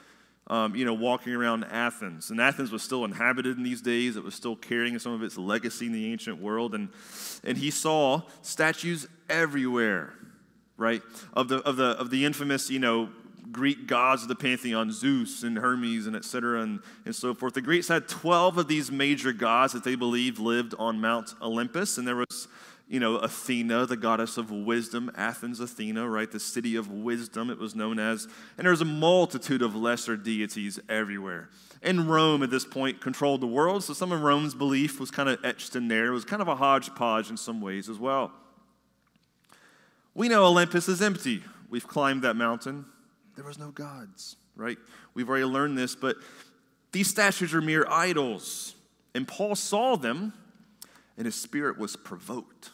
um, 0.47 0.77
you 0.77 0.85
know, 0.85 0.95
walking 0.95 1.35
around 1.35 1.65
Athens. 1.65 2.31
And 2.31 2.41
Athens 2.41 2.71
was 2.71 2.83
still 2.83 3.05
inhabited 3.05 3.57
in 3.57 3.65
these 3.65 3.83
days. 3.83 4.17
It 4.17 4.25
was 4.25 4.35
still 4.35 4.57
carrying 4.57 4.99
some 4.99 5.13
of 5.13 5.23
its 5.23 5.37
legacy 5.37 5.87
in 5.87 5.93
the 5.93 6.11
ancient 6.11 6.41
world. 6.41 6.75
And, 6.75 6.89
and 7.45 7.59
he 7.59 7.71
saw 7.71 8.23
statues 8.43 9.09
everywhere, 9.29 10.15
right? 10.77 11.03
Of 11.35 11.49
the, 11.49 11.59
of 11.59 11.77
the, 11.77 11.91
of 11.99 12.11
the 12.11 12.25
infamous, 12.25 12.71
you 12.71 12.79
know, 12.79 13.09
Greek 13.51 13.87
gods 13.87 14.23
of 14.23 14.29
the 14.29 14.35
pantheon, 14.35 14.93
Zeus 14.93 15.43
and 15.43 15.57
Hermes 15.57 16.07
and 16.07 16.15
etc. 16.15 16.63
And, 16.63 16.81
and 17.05 17.15
so 17.15 17.35
forth. 17.35 17.55
The 17.55 17.61
Greeks 17.61 17.89
had 17.89 18.09
12 18.09 18.59
of 18.59 18.69
these 18.69 18.91
major 18.91 19.33
gods 19.33 19.73
that 19.73 19.85
they 19.85 19.95
believed 19.95 20.39
lived 20.39 20.75
on 20.79 21.01
Mount 21.01 21.35
Olympus, 21.41 21.99
and 21.99 22.07
there 22.07 22.17
was 22.17 22.49
you 22.89 23.01
know, 23.01 23.17
Athena, 23.17 23.85
the 23.85 23.99
goddess 23.99 24.39
of 24.39 24.51
wisdom, 24.51 25.11
Athens, 25.15 25.61
Athena, 25.61 26.09
right? 26.09 26.31
The 26.31 26.41
city 26.41 26.75
of 26.75 26.91
wisdom, 26.91 27.51
it 27.51 27.59
was 27.59 27.75
known 27.75 27.99
as. 27.99 28.27
And 28.57 28.65
there 28.65 28.71
was 28.71 28.81
a 28.81 28.87
multitude 28.87 29.61
of 29.61 29.77
lesser 29.77 30.17
deities 30.17 30.81
everywhere. 30.89 31.51
And 31.83 32.11
Rome 32.11 32.43
at 32.43 32.51
this 32.51 32.65
point 32.65 33.01
controlled 33.01 33.43
the 33.43 33.47
world, 33.47 33.85
so 33.85 33.93
some 33.93 34.11
of 34.11 34.23
Rome's 34.23 34.55
belief 34.55 34.99
was 34.99 35.11
kind 35.11 35.29
of 35.29 35.39
etched 35.45 35.77
in 35.77 35.89
there. 35.89 36.07
It 36.07 36.13
was 36.13 36.25
kind 36.25 36.41
of 36.41 36.49
a 36.49 36.57
hodgepodge 36.57 37.29
in 37.29 37.37
some 37.37 37.61
ways 37.61 37.91
as 37.91 37.99
well. 37.99 38.33
We 40.15 40.29
know 40.29 40.47
Olympus 40.47 40.89
is 40.89 41.03
empty. 41.03 41.43
We've 41.69 41.87
climbed 41.87 42.23
that 42.23 42.35
mountain. 42.35 42.87
There 43.37 43.45
was 43.45 43.59
no 43.59 43.71
gods, 43.71 44.37
right? 44.57 44.79
We've 45.13 45.29
already 45.29 45.45
learned 45.45 45.77
this, 45.77 45.95
but 45.95 46.17
these 46.91 47.09
statues 47.09 47.55
are 47.55 47.61
mere 47.61 47.87
idols. 47.89 48.75
And 49.15 49.29
Paul 49.29 49.55
saw 49.55 49.97
them, 49.97 50.33
and 51.17 51.27
his 51.27 51.35
spirit 51.35 51.79
was 51.79 51.95
provoked. 51.95 52.71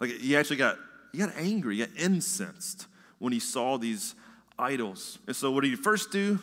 Like 0.00 0.10
he 0.10 0.36
actually 0.36 0.56
got, 0.56 0.78
he 1.12 1.18
got 1.18 1.32
angry, 1.36 1.76
he 1.76 1.86
got 1.86 1.96
incensed 1.96 2.86
when 3.18 3.32
he 3.32 3.40
saw 3.40 3.78
these 3.78 4.14
idols. 4.58 5.18
And 5.26 5.34
so 5.34 5.50
what 5.50 5.62
did 5.62 5.70
he 5.70 5.76
first 5.76 6.10
do? 6.10 6.38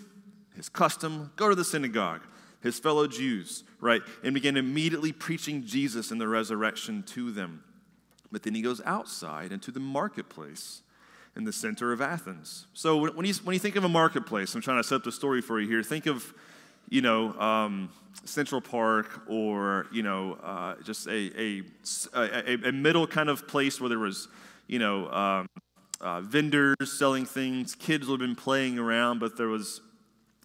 His 0.55 0.69
custom, 0.69 1.31
go 1.35 1.50
to 1.50 1.55
the 1.55 1.65
synagogue, 1.65 2.21
his 2.62 2.79
fellow 2.79 3.07
Jews, 3.07 3.63
right? 3.81 4.01
And 4.24 4.33
began 4.33 4.57
immediately 4.57 5.12
preaching 5.12 5.65
Jesus 5.65 6.12
and 6.12 6.19
the 6.19 6.27
resurrection 6.27 7.03
to 7.07 7.31
them. 7.31 7.63
But 8.31 8.43
then 8.43 8.55
he 8.55 8.62
goes 8.62 8.81
outside 8.85 9.51
into 9.51 9.71
the 9.71 9.79
marketplace 9.79 10.81
in 11.35 11.43
the 11.43 11.51
center 11.51 11.91
of 11.91 12.01
Athens. 12.01 12.67
So 12.74 12.97
when 13.12 13.25
you, 13.25 13.33
when 13.43 13.53
you 13.53 13.59
think 13.59 13.75
of 13.75 13.83
a 13.83 13.89
marketplace, 13.89 14.55
I'm 14.55 14.62
trying 14.62 14.81
to 14.81 14.83
set 14.83 14.95
up 14.95 15.03
the 15.03 15.12
story 15.12 15.41
for 15.41 15.59
you 15.59 15.67
here. 15.67 15.83
Think 15.83 16.05
of, 16.05 16.33
you 16.89 17.01
know, 17.01 17.33
um, 17.39 17.89
Central 18.23 18.61
Park 18.61 19.21
or, 19.27 19.87
you 19.91 20.03
know, 20.03 20.37
uh, 20.43 20.75
just 20.83 21.07
a, 21.07 21.31
a, 21.39 21.63
a, 22.13 22.69
a, 22.69 22.71
middle 22.71 23.05
kind 23.05 23.29
of 23.29 23.47
place 23.47 23.79
where 23.79 23.89
there 23.89 23.99
was, 23.99 24.27
you 24.67 24.79
know, 24.79 25.09
um, 25.11 25.47
uh, 26.01 26.21
vendors 26.21 26.75
selling 26.85 27.25
things, 27.25 27.75
kids 27.75 28.07
would 28.07 28.21
have 28.21 28.27
been 28.27 28.35
playing 28.35 28.79
around, 28.79 29.19
but 29.19 29.37
there 29.37 29.47
was 29.47 29.81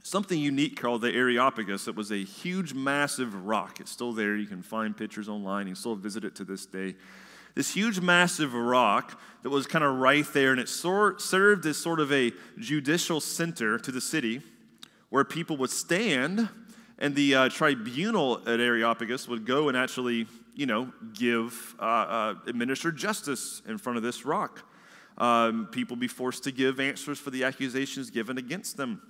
something 0.02 0.38
unique 0.38 0.80
called 0.80 1.02
the 1.02 1.12
Areopagus. 1.12 1.88
It 1.88 1.94
was 1.94 2.10
a 2.10 2.22
huge, 2.24 2.74
massive 2.74 3.34
rock. 3.46 3.80
It's 3.80 3.90
still 3.90 4.12
there. 4.12 4.36
You 4.36 4.46
can 4.46 4.62
find 4.62 4.96
pictures 4.96 5.28
online. 5.28 5.66
You 5.66 5.74
can 5.74 5.80
still 5.80 5.96
visit 5.96 6.24
it 6.24 6.34
to 6.36 6.44
this 6.44 6.66
day. 6.66 6.94
This 7.54 7.74
huge, 7.74 8.00
massive 8.00 8.54
rock 8.54 9.20
that 9.42 9.50
was 9.50 9.66
kind 9.66 9.84
of 9.84 9.96
right 9.96 10.26
there, 10.32 10.52
and 10.52 10.60
it 10.60 10.68
served 10.68 11.66
as 11.66 11.76
sort 11.76 12.00
of 12.00 12.12
a 12.12 12.32
judicial 12.58 13.20
center 13.20 13.78
to 13.78 13.90
the 13.90 14.00
city 14.00 14.40
where 15.10 15.24
people 15.24 15.56
would 15.58 15.70
stand 15.70 16.48
and 16.98 17.14
the 17.14 17.34
uh, 17.34 17.48
tribunal 17.48 18.40
at 18.46 18.60
Areopagus 18.60 19.26
would 19.26 19.46
go 19.46 19.68
and 19.68 19.76
actually, 19.76 20.26
you 20.54 20.66
know, 20.66 20.92
give, 21.14 21.74
uh, 21.78 21.82
uh, 21.82 22.34
administer 22.46 22.92
justice 22.92 23.62
in 23.66 23.78
front 23.78 23.96
of 23.96 24.02
this 24.02 24.24
rock. 24.24 24.64
Um, 25.16 25.68
people 25.72 25.96
be 25.96 26.08
forced 26.08 26.44
to 26.44 26.52
give 26.52 26.78
answers 26.78 27.18
for 27.18 27.30
the 27.30 27.44
accusations 27.44 28.10
given 28.10 28.38
against 28.38 28.76
them. 28.76 29.02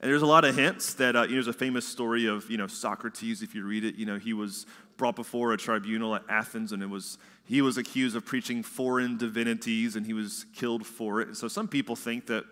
And 0.00 0.10
there's 0.10 0.22
a 0.22 0.26
lot 0.26 0.44
of 0.44 0.54
hints 0.54 0.94
that, 0.94 1.16
uh, 1.16 1.22
you 1.22 1.28
know, 1.28 1.34
there's 1.34 1.48
a 1.48 1.52
famous 1.52 1.86
story 1.86 2.26
of, 2.26 2.50
you 2.50 2.56
know, 2.56 2.66
Socrates, 2.66 3.42
if 3.42 3.54
you 3.54 3.64
read 3.64 3.84
it, 3.84 3.96
you 3.96 4.06
know, 4.06 4.16
he 4.16 4.32
was 4.32 4.64
brought 4.96 5.16
before 5.16 5.52
a 5.52 5.56
tribunal 5.56 6.14
at 6.14 6.22
Athens 6.28 6.72
and 6.72 6.82
it 6.82 6.88
was, 6.88 7.18
he 7.44 7.62
was 7.62 7.76
accused 7.76 8.16
of 8.16 8.24
preaching 8.24 8.62
foreign 8.62 9.16
divinities 9.16 9.96
and 9.96 10.06
he 10.06 10.12
was 10.12 10.46
killed 10.54 10.86
for 10.86 11.20
it. 11.20 11.28
And 11.28 11.36
so 11.36 11.48
some 11.48 11.68
people 11.68 11.96
think 11.96 12.26
that 12.26 12.44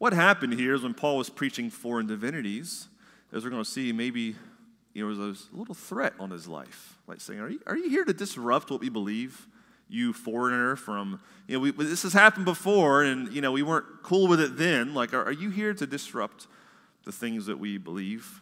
what 0.00 0.14
happened 0.14 0.54
here 0.54 0.74
is 0.74 0.82
when 0.82 0.94
Paul 0.94 1.18
was 1.18 1.28
preaching 1.28 1.68
foreign 1.68 2.06
divinities, 2.06 2.88
as 3.34 3.44
we're 3.44 3.50
going 3.50 3.62
to 3.62 3.70
see, 3.70 3.92
maybe 3.92 4.34
you 4.94 5.06
know, 5.06 5.14
there 5.14 5.28
was 5.28 5.48
a 5.52 5.56
little 5.56 5.74
threat 5.74 6.14
on 6.18 6.30
his 6.30 6.48
life, 6.48 6.96
like 7.06 7.20
saying, 7.20 7.38
"Are 7.38 7.50
you, 7.50 7.60
are 7.66 7.76
you 7.76 7.90
here 7.90 8.04
to 8.04 8.14
disrupt 8.14 8.70
what 8.70 8.80
we 8.80 8.88
believe?" 8.88 9.46
You 9.90 10.12
foreigner 10.12 10.76
from, 10.76 11.20
you 11.48 11.56
know, 11.56 11.60
we, 11.60 11.70
this 11.72 12.04
has 12.04 12.12
happened 12.12 12.46
before, 12.46 13.02
and 13.02 13.30
you 13.30 13.42
know, 13.42 13.52
we 13.52 13.62
weren't 13.62 14.02
cool 14.02 14.26
with 14.26 14.40
it 14.40 14.56
then. 14.56 14.94
Like, 14.94 15.12
are, 15.12 15.22
are 15.24 15.32
you 15.32 15.50
here 15.50 15.74
to 15.74 15.86
disrupt 15.86 16.46
the 17.04 17.12
things 17.12 17.44
that 17.46 17.58
we 17.58 17.76
believe? 17.76 18.40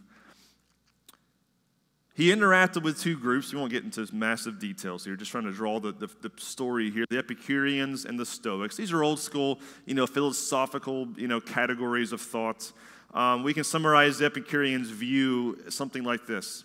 He 2.19 2.33
interacted 2.33 2.83
with 2.83 3.01
two 3.01 3.17
groups. 3.17 3.53
We 3.53 3.61
won't 3.61 3.71
get 3.71 3.85
into 3.85 4.05
massive 4.13 4.59
details 4.59 5.05
here, 5.05 5.15
just 5.15 5.31
trying 5.31 5.45
to 5.45 5.53
draw 5.53 5.79
the, 5.79 5.93
the, 5.93 6.09
the, 6.21 6.33
story 6.37 6.91
here. 6.91 7.05
The 7.09 7.17
Epicureans 7.17 8.05
and 8.07 8.19
the 8.19 8.27
Stoics. 8.27 8.77
These 8.77 8.91
are 8.91 9.05
old 9.05 9.21
school, 9.21 9.61
you 9.87 9.95
know, 9.95 10.05
philosophical, 10.05 11.07
you 11.17 11.29
know, 11.29 11.41
categories 11.41 12.13
of 12.13 12.21
thought. 12.21 12.73
Um, 13.15 13.45
we 13.45 13.55
can 13.55 13.63
summarize 13.63 14.19
the 14.19 14.25
Epicurean's 14.25 14.91
view 14.91 15.61
something 15.69 16.03
like 16.03 16.27
this 16.27 16.65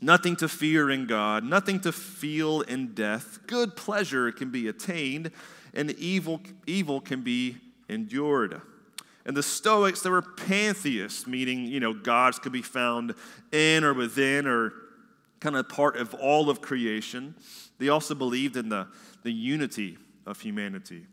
Nothing 0.00 0.36
to 0.36 0.48
fear 0.48 0.90
in 0.90 1.06
God, 1.06 1.44
nothing 1.44 1.78
to 1.80 1.92
feel 1.92 2.62
in 2.62 2.94
death. 2.94 3.40
Good 3.46 3.76
pleasure 3.76 4.32
can 4.32 4.50
be 4.50 4.68
attained, 4.68 5.32
and 5.74 5.90
evil, 5.90 6.40
evil 6.66 7.02
can 7.02 7.20
be 7.20 7.58
endured. 7.90 8.62
And 9.24 9.36
the 9.36 9.42
Stoics, 9.42 10.02
they 10.02 10.10
were 10.10 10.22
pantheists, 10.22 11.26
meaning, 11.26 11.66
you 11.66 11.80
know, 11.80 11.94
gods 11.94 12.38
could 12.38 12.52
be 12.52 12.62
found 12.62 13.14
in 13.52 13.84
or 13.84 13.94
within 13.94 14.46
or 14.46 14.72
kind 15.40 15.56
of 15.56 15.68
part 15.68 15.96
of 15.96 16.14
all 16.14 16.50
of 16.50 16.60
creation. 16.60 17.34
They 17.78 17.88
also 17.88 18.14
believed 18.14 18.56
in 18.56 18.68
the, 18.68 18.88
the 19.22 19.32
unity 19.32 19.98
of 20.26 20.40
humanity 20.40 21.06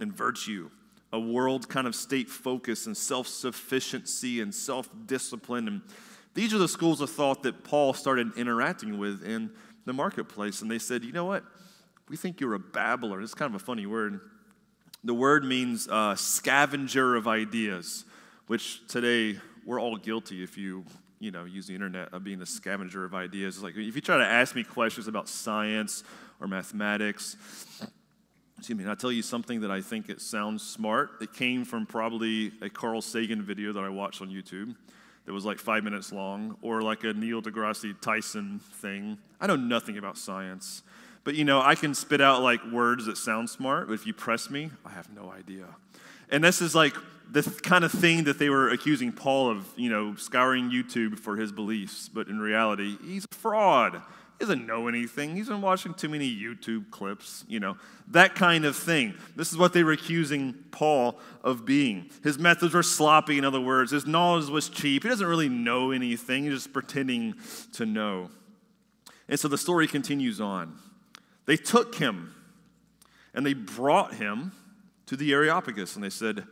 and 0.00 0.12
virtue 0.12 0.70
a 1.12 1.20
world 1.20 1.68
kind 1.68 1.86
of 1.86 1.94
state 1.94 2.28
focus 2.28 2.86
and 2.86 2.96
self 2.96 3.26
sufficiency 3.26 4.40
and 4.40 4.54
self 4.54 4.88
discipline. 5.06 5.68
And 5.68 5.82
these 6.34 6.52
are 6.52 6.58
the 6.58 6.68
schools 6.68 7.00
of 7.00 7.10
thought 7.10 7.42
that 7.44 7.64
Paul 7.64 7.94
started 7.94 8.32
interacting 8.36 8.98
with 8.98 9.24
in 9.24 9.50
the 9.84 9.92
marketplace. 9.92 10.62
And 10.62 10.70
they 10.70 10.78
said, 10.78 11.04
you 11.04 11.12
know 11.12 11.24
what? 11.24 11.44
We 12.08 12.16
think 12.16 12.40
you're 12.40 12.54
a 12.54 12.58
babbler. 12.58 13.20
It's 13.20 13.34
kind 13.34 13.54
of 13.54 13.60
a 13.60 13.64
funny 13.64 13.86
word. 13.86 14.20
The 15.06 15.14
word 15.14 15.44
means 15.44 15.86
uh, 15.86 16.16
scavenger 16.16 17.14
of 17.14 17.28
ideas, 17.28 18.04
which 18.48 18.84
today 18.88 19.38
we're 19.64 19.80
all 19.80 19.96
guilty 19.96 20.42
if 20.42 20.58
you 20.58 20.84
you 21.20 21.30
know 21.30 21.44
use 21.44 21.68
the 21.68 21.74
internet 21.74 22.12
of 22.12 22.24
being 22.24 22.42
a 22.42 22.46
scavenger 22.46 23.04
of 23.04 23.14
ideas. 23.14 23.54
It's 23.54 23.62
like 23.62 23.76
if 23.76 23.94
you 23.94 24.00
try 24.00 24.18
to 24.18 24.26
ask 24.26 24.56
me 24.56 24.64
questions 24.64 25.06
about 25.06 25.28
science 25.28 26.02
or 26.40 26.48
mathematics, 26.48 27.36
excuse 28.58 28.76
me, 28.76 28.82
and 28.82 28.90
I 28.90 28.96
tell 28.96 29.12
you 29.12 29.22
something 29.22 29.60
that 29.60 29.70
I 29.70 29.80
think 29.80 30.08
it 30.08 30.20
sounds 30.20 30.64
smart. 30.64 31.10
It 31.20 31.32
came 31.32 31.64
from 31.64 31.86
probably 31.86 32.50
a 32.60 32.68
Carl 32.68 33.00
Sagan 33.00 33.42
video 33.42 33.72
that 33.74 33.84
I 33.84 33.88
watched 33.88 34.20
on 34.22 34.28
YouTube 34.28 34.74
that 35.24 35.32
was 35.32 35.44
like 35.44 35.60
five 35.60 35.84
minutes 35.84 36.12
long, 36.12 36.56
or 36.62 36.82
like 36.82 37.04
a 37.04 37.12
Neil 37.12 37.40
deGrasse 37.40 38.00
Tyson 38.00 38.58
thing. 38.58 39.18
I 39.40 39.46
know 39.46 39.54
nothing 39.54 39.98
about 39.98 40.18
science, 40.18 40.82
but 41.26 41.34
you 41.34 41.44
know, 41.44 41.60
I 41.60 41.74
can 41.74 41.92
spit 41.92 42.20
out 42.20 42.40
like 42.40 42.64
words 42.70 43.06
that 43.06 43.18
sound 43.18 43.50
smart, 43.50 43.88
but 43.88 43.94
if 43.94 44.06
you 44.06 44.14
press 44.14 44.48
me, 44.48 44.70
I 44.84 44.90
have 44.90 45.12
no 45.12 45.28
idea. 45.28 45.66
And 46.30 46.44
this 46.44 46.62
is 46.62 46.72
like 46.72 46.94
the 47.28 47.42
kind 47.64 47.84
of 47.84 47.90
thing 47.90 48.24
that 48.24 48.38
they 48.38 48.48
were 48.48 48.68
accusing 48.68 49.10
Paul 49.10 49.50
of, 49.50 49.66
you 49.74 49.90
know, 49.90 50.14
scouring 50.14 50.70
YouTube 50.70 51.18
for 51.18 51.36
his 51.36 51.50
beliefs, 51.50 52.08
but 52.08 52.28
in 52.28 52.38
reality, 52.38 52.96
he's 53.04 53.24
a 53.24 53.34
fraud. 53.34 53.94
He 53.94 54.44
doesn't 54.44 54.68
know 54.68 54.86
anything. 54.86 55.34
He's 55.34 55.48
been 55.48 55.62
watching 55.62 55.94
too 55.94 56.08
many 56.08 56.32
YouTube 56.32 56.92
clips, 56.92 57.44
you 57.48 57.58
know, 57.58 57.76
that 58.12 58.36
kind 58.36 58.64
of 58.64 58.76
thing. 58.76 59.14
This 59.34 59.50
is 59.50 59.58
what 59.58 59.72
they 59.72 59.82
were 59.82 59.92
accusing 59.92 60.54
Paul 60.70 61.18
of 61.42 61.64
being. 61.64 62.08
His 62.22 62.38
methods 62.38 62.72
were 62.72 62.84
sloppy, 62.84 63.36
in 63.36 63.44
other 63.44 63.60
words. 63.60 63.90
His 63.90 64.06
knowledge 64.06 64.48
was 64.48 64.68
cheap. 64.68 65.02
He 65.02 65.08
doesn't 65.08 65.26
really 65.26 65.48
know 65.48 65.90
anything, 65.90 66.44
he's 66.44 66.52
just 66.52 66.72
pretending 66.72 67.34
to 67.72 67.84
know. 67.84 68.30
And 69.28 69.40
so 69.40 69.48
the 69.48 69.58
story 69.58 69.88
continues 69.88 70.40
on. 70.40 70.78
They 71.46 71.56
took 71.56 71.94
him 71.94 72.34
and 73.34 73.46
they 73.46 73.54
brought 73.54 74.14
him 74.14 74.52
to 75.06 75.16
the 75.16 75.32
Areopagus 75.32 75.94
and 75.94 76.04
they 76.04 76.10
said, 76.10 76.44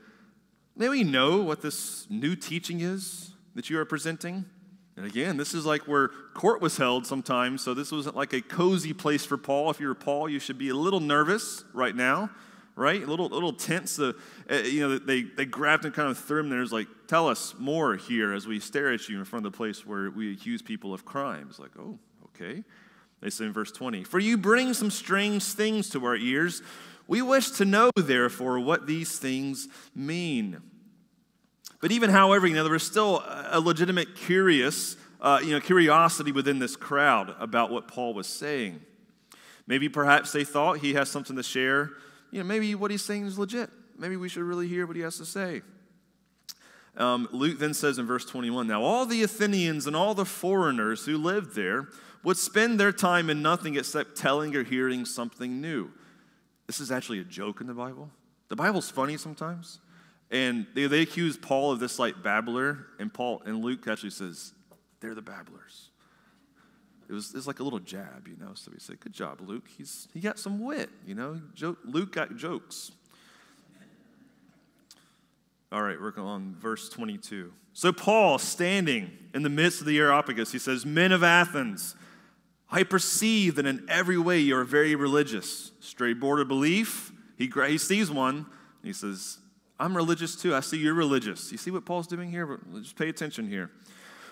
May 0.76 0.88
we 0.88 1.04
know 1.04 1.42
what 1.42 1.62
this 1.62 2.06
new 2.10 2.34
teaching 2.34 2.80
is 2.80 3.32
that 3.54 3.70
you 3.70 3.78
are 3.78 3.84
presenting? 3.84 4.44
And 4.96 5.06
again, 5.06 5.36
this 5.36 5.54
is 5.54 5.66
like 5.66 5.82
where 5.82 6.08
court 6.34 6.60
was 6.60 6.76
held 6.76 7.06
sometimes, 7.06 7.62
so 7.62 7.74
this 7.74 7.90
wasn't 7.90 8.16
like 8.16 8.32
a 8.32 8.40
cozy 8.40 8.92
place 8.92 9.24
for 9.24 9.36
Paul. 9.36 9.70
If 9.70 9.80
you're 9.80 9.94
Paul, 9.94 10.28
you 10.28 10.38
should 10.38 10.58
be 10.58 10.68
a 10.68 10.74
little 10.74 11.00
nervous 11.00 11.64
right 11.72 11.94
now, 11.94 12.30
right? 12.76 13.02
A 13.02 13.06
little, 13.06 13.28
little 13.28 13.52
tense. 13.52 13.98
Uh, 13.98 14.12
uh, 14.50 14.56
you 14.56 14.80
know, 14.80 14.98
they, 14.98 15.22
they 15.22 15.46
grabbed 15.46 15.84
and 15.84 15.92
kind 15.92 16.10
of 16.10 16.18
threw 16.18 16.40
him 16.40 16.48
there. 16.48 16.62
It's 16.62 16.72
like, 16.72 16.86
tell 17.08 17.28
us 17.28 17.54
more 17.58 17.96
here 17.96 18.32
as 18.32 18.46
we 18.46 18.60
stare 18.60 18.92
at 18.92 19.08
you 19.08 19.18
in 19.18 19.24
front 19.24 19.44
of 19.44 19.52
the 19.52 19.56
place 19.56 19.84
where 19.84 20.10
we 20.10 20.32
accuse 20.32 20.62
people 20.62 20.94
of 20.94 21.04
crimes. 21.04 21.58
Like, 21.58 21.72
oh, 21.76 21.98
okay. 22.26 22.62
They 23.24 23.30
say 23.30 23.46
in 23.46 23.54
verse 23.54 23.72
20, 23.72 24.04
For 24.04 24.18
you 24.18 24.36
bring 24.36 24.74
some 24.74 24.90
strange 24.90 25.44
things 25.44 25.88
to 25.90 26.04
our 26.04 26.14
ears. 26.14 26.60
We 27.08 27.22
wish 27.22 27.52
to 27.52 27.64
know, 27.64 27.90
therefore, 27.96 28.60
what 28.60 28.86
these 28.86 29.18
things 29.18 29.66
mean. 29.94 30.60
But 31.80 31.90
even 31.90 32.10
however, 32.10 32.46
you 32.46 32.54
know, 32.54 32.64
there 32.64 32.72
was 32.72 32.82
still 32.82 33.24
a 33.26 33.60
legitimate 33.60 34.14
curious, 34.14 34.98
uh, 35.22 35.40
you 35.42 35.52
know, 35.52 35.60
curiosity 35.60 36.32
within 36.32 36.58
this 36.58 36.76
crowd 36.76 37.34
about 37.40 37.70
what 37.70 37.88
Paul 37.88 38.12
was 38.12 38.26
saying. 38.26 38.82
Maybe 39.66 39.88
perhaps 39.88 40.32
they 40.32 40.44
thought 40.44 40.78
he 40.78 40.92
has 40.92 41.10
something 41.10 41.36
to 41.36 41.42
share. 41.42 41.92
You 42.30 42.40
know, 42.40 42.44
maybe 42.44 42.74
what 42.74 42.90
he's 42.90 43.04
saying 43.04 43.24
is 43.24 43.38
legit. 43.38 43.70
Maybe 43.98 44.18
we 44.18 44.28
should 44.28 44.42
really 44.42 44.68
hear 44.68 44.86
what 44.86 44.96
he 44.96 45.02
has 45.02 45.16
to 45.16 45.24
say. 45.24 45.62
Um, 46.98 47.26
Luke 47.32 47.58
then 47.58 47.72
says 47.72 47.98
in 47.98 48.06
verse 48.06 48.26
21 48.26 48.66
Now 48.66 48.82
all 48.82 49.06
the 49.06 49.22
Athenians 49.22 49.86
and 49.86 49.96
all 49.96 50.14
the 50.14 50.26
foreigners 50.26 51.06
who 51.06 51.16
lived 51.16 51.56
there 51.56 51.88
would 52.24 52.36
spend 52.36 52.80
their 52.80 52.92
time 52.92 53.30
in 53.30 53.42
nothing 53.42 53.76
except 53.76 54.16
telling 54.16 54.56
or 54.56 54.64
hearing 54.64 55.04
something 55.04 55.60
new. 55.60 55.90
This 56.66 56.80
is 56.80 56.90
actually 56.90 57.20
a 57.20 57.24
joke 57.24 57.60
in 57.60 57.66
the 57.66 57.74
Bible. 57.74 58.10
The 58.48 58.56
Bible's 58.56 58.90
funny 58.90 59.16
sometimes. 59.16 59.80
And 60.30 60.66
they, 60.74 60.86
they 60.86 61.02
accuse 61.02 61.36
Paul 61.36 61.72
of 61.72 61.80
this 61.80 61.98
like 61.98 62.22
babbler, 62.22 62.86
and 62.98 63.12
Paul 63.12 63.42
and 63.44 63.62
Luke 63.62 63.86
actually 63.86 64.10
says, 64.10 64.52
they're 65.00 65.14
the 65.14 65.22
babblers. 65.22 65.90
It 67.08 67.12
was, 67.12 67.30
it 67.30 67.36
was 67.36 67.46
like 67.46 67.60
a 67.60 67.62
little 67.62 67.78
jab, 67.78 68.26
you 68.26 68.36
know. 68.40 68.52
So 68.54 68.70
we 68.72 68.78
say, 68.78 68.94
good 68.98 69.12
job, 69.12 69.40
Luke. 69.46 69.68
He's, 69.76 70.08
he 70.14 70.20
got 70.20 70.38
some 70.38 70.60
wit, 70.60 70.88
you 71.06 71.14
know. 71.14 71.40
Luke 71.84 72.12
got 72.12 72.36
jokes. 72.36 72.90
All 75.70 75.82
right, 75.82 76.00
we're 76.00 76.12
going 76.12 76.28
on 76.28 76.56
verse 76.58 76.88
22. 76.88 77.52
So 77.74 77.92
Paul, 77.92 78.38
standing 78.38 79.10
in 79.34 79.42
the 79.42 79.50
midst 79.50 79.80
of 79.80 79.86
the 79.86 79.98
Areopagus, 79.98 80.52
he 80.52 80.58
says, 80.58 80.86
Men 80.86 81.12
of 81.12 81.22
Athens, 81.22 81.96
I 82.70 82.82
perceive 82.82 83.56
that 83.56 83.66
in 83.66 83.86
every 83.88 84.18
way 84.18 84.38
you 84.38 84.56
are 84.56 84.64
very 84.64 84.94
religious. 84.94 85.72
Straight 85.80 86.18
border 86.20 86.44
belief. 86.44 87.12
He, 87.36 87.50
he 87.66 87.78
sees 87.78 88.10
one. 88.10 88.46
he 88.82 88.92
says, 88.92 89.38
I'm 89.78 89.96
religious 89.96 90.36
too. 90.36 90.54
I 90.54 90.60
see 90.60 90.78
you're 90.78 90.94
religious. 90.94 91.50
You 91.52 91.58
see 91.58 91.70
what 91.70 91.84
Paul's 91.84 92.06
doing 92.06 92.30
here? 92.30 92.60
Just 92.80 92.96
pay 92.96 93.08
attention 93.08 93.48
here. 93.48 93.70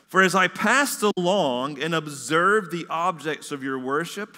For 0.07 0.23
as 0.23 0.35
I 0.35 0.49
passed 0.49 1.03
along 1.17 1.83
and 1.83 1.95
observed 1.95 2.71
the 2.71 2.87
objects 2.91 3.51
of 3.51 3.63
your 3.63 3.79
worship, 3.79 4.37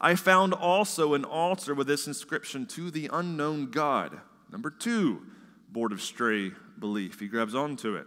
I 0.00 0.14
found 0.14 0.52
also 0.52 1.14
an 1.14 1.24
altar 1.24 1.74
with 1.74 1.86
this 1.86 2.06
inscription 2.06 2.66
to 2.66 2.90
the 2.90 3.08
unknown 3.12 3.70
God. 3.70 4.20
Number 4.50 4.70
two, 4.70 5.22
board 5.70 5.92
of 5.92 6.00
stray 6.02 6.52
belief. 6.78 7.20
He 7.20 7.28
grabs 7.28 7.54
onto 7.54 7.94
it. 7.96 8.06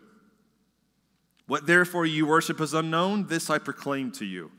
What 1.48 1.66
therefore 1.66 2.06
you 2.06 2.28
worship 2.28 2.62
as 2.62 2.74
unknown, 2.74 3.28
this 3.28 3.50
I 3.50 3.58
proclaim 3.58 4.12
to 4.14 4.26
you. 4.26 4.52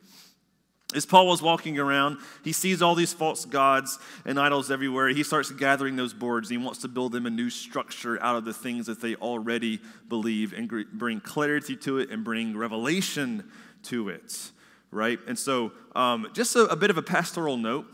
As 0.93 1.07
Paul 1.07 1.29
was 1.29 1.41
walking 1.41 1.79
around, 1.79 2.19
he 2.43 2.53
sees 2.53 2.83
all 2.83 2.97
these 2.97 3.13
false 3.13 3.45
gods 3.45 3.99
and 4.25 4.41
idols 4.41 4.71
everywhere. 4.71 5.09
He 5.09 5.23
starts 5.23 5.51
gathering 5.53 5.95
those 5.95 6.13
boards. 6.13 6.49
He 6.49 6.57
wants 6.57 6.81
to 6.81 6.89
build 6.89 7.13
them 7.13 7.27
a 7.27 7.31
new 7.31 7.49
structure 7.49 8.21
out 8.21 8.37
of 8.37 8.45
the 8.45 8.53
things 8.53 8.87
that 8.87 9.01
they 9.01 9.15
already 9.17 9.81
believe 10.09 10.53
and 10.53 10.69
bring 10.93 11.21
clarity 11.21 11.77
to 11.77 11.99
it 11.99 12.11
and 12.11 12.25
bring 12.25 12.57
revelation 12.57 13.49
to 13.85 14.09
it, 14.09 14.51
right? 14.91 15.19
And 15.29 15.39
so, 15.39 15.73
um, 15.95 16.29
just 16.35 16.57
a, 16.57 16.65
a, 16.65 16.77
bit 16.77 16.91
of 16.91 16.99
a 16.99 17.03
pastoral 17.03 17.57
note. 17.57 17.87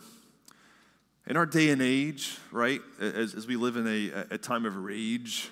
In 1.26 1.36
our 1.36 1.46
day 1.46 1.70
and 1.70 1.82
age, 1.82 2.38
right, 2.52 2.80
as, 3.00 3.34
as 3.34 3.48
we 3.48 3.56
live 3.56 3.76
in 3.76 3.86
a, 3.86 4.34
a 4.34 4.38
time 4.38 4.64
of 4.64 4.76
rage, 4.76 5.50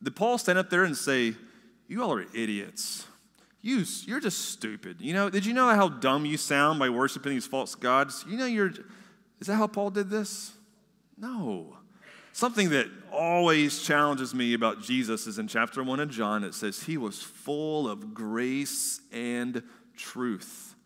did 0.00 0.14
Paul 0.14 0.38
stand 0.38 0.58
up 0.58 0.70
there 0.70 0.84
and 0.84 0.96
say, 0.96 1.34
You 1.88 2.02
all 2.02 2.14
are 2.14 2.24
idiots? 2.32 3.04
You, 3.66 3.84
you're 4.04 4.20
just 4.20 4.52
stupid. 4.52 5.00
You 5.00 5.12
know, 5.12 5.28
did 5.28 5.44
you 5.44 5.52
know 5.52 5.68
how 5.74 5.88
dumb 5.88 6.24
you 6.24 6.36
sound 6.36 6.78
by 6.78 6.88
worshiping 6.88 7.32
these 7.32 7.48
false 7.48 7.74
gods? 7.74 8.24
You 8.28 8.36
know, 8.36 8.46
you're, 8.46 8.70
is 9.40 9.48
that 9.48 9.56
how 9.56 9.66
Paul 9.66 9.90
did 9.90 10.08
this? 10.08 10.52
No. 11.18 11.76
Something 12.32 12.70
that 12.70 12.86
always 13.10 13.82
challenges 13.82 14.36
me 14.36 14.54
about 14.54 14.82
Jesus 14.82 15.26
is 15.26 15.40
in 15.40 15.48
chapter 15.48 15.82
1 15.82 15.98
of 15.98 16.10
John. 16.10 16.44
It 16.44 16.54
says, 16.54 16.84
He 16.84 16.96
was 16.96 17.20
full 17.20 17.90
of 17.90 18.14
grace 18.14 19.00
and 19.10 19.64
truth. 19.96 20.76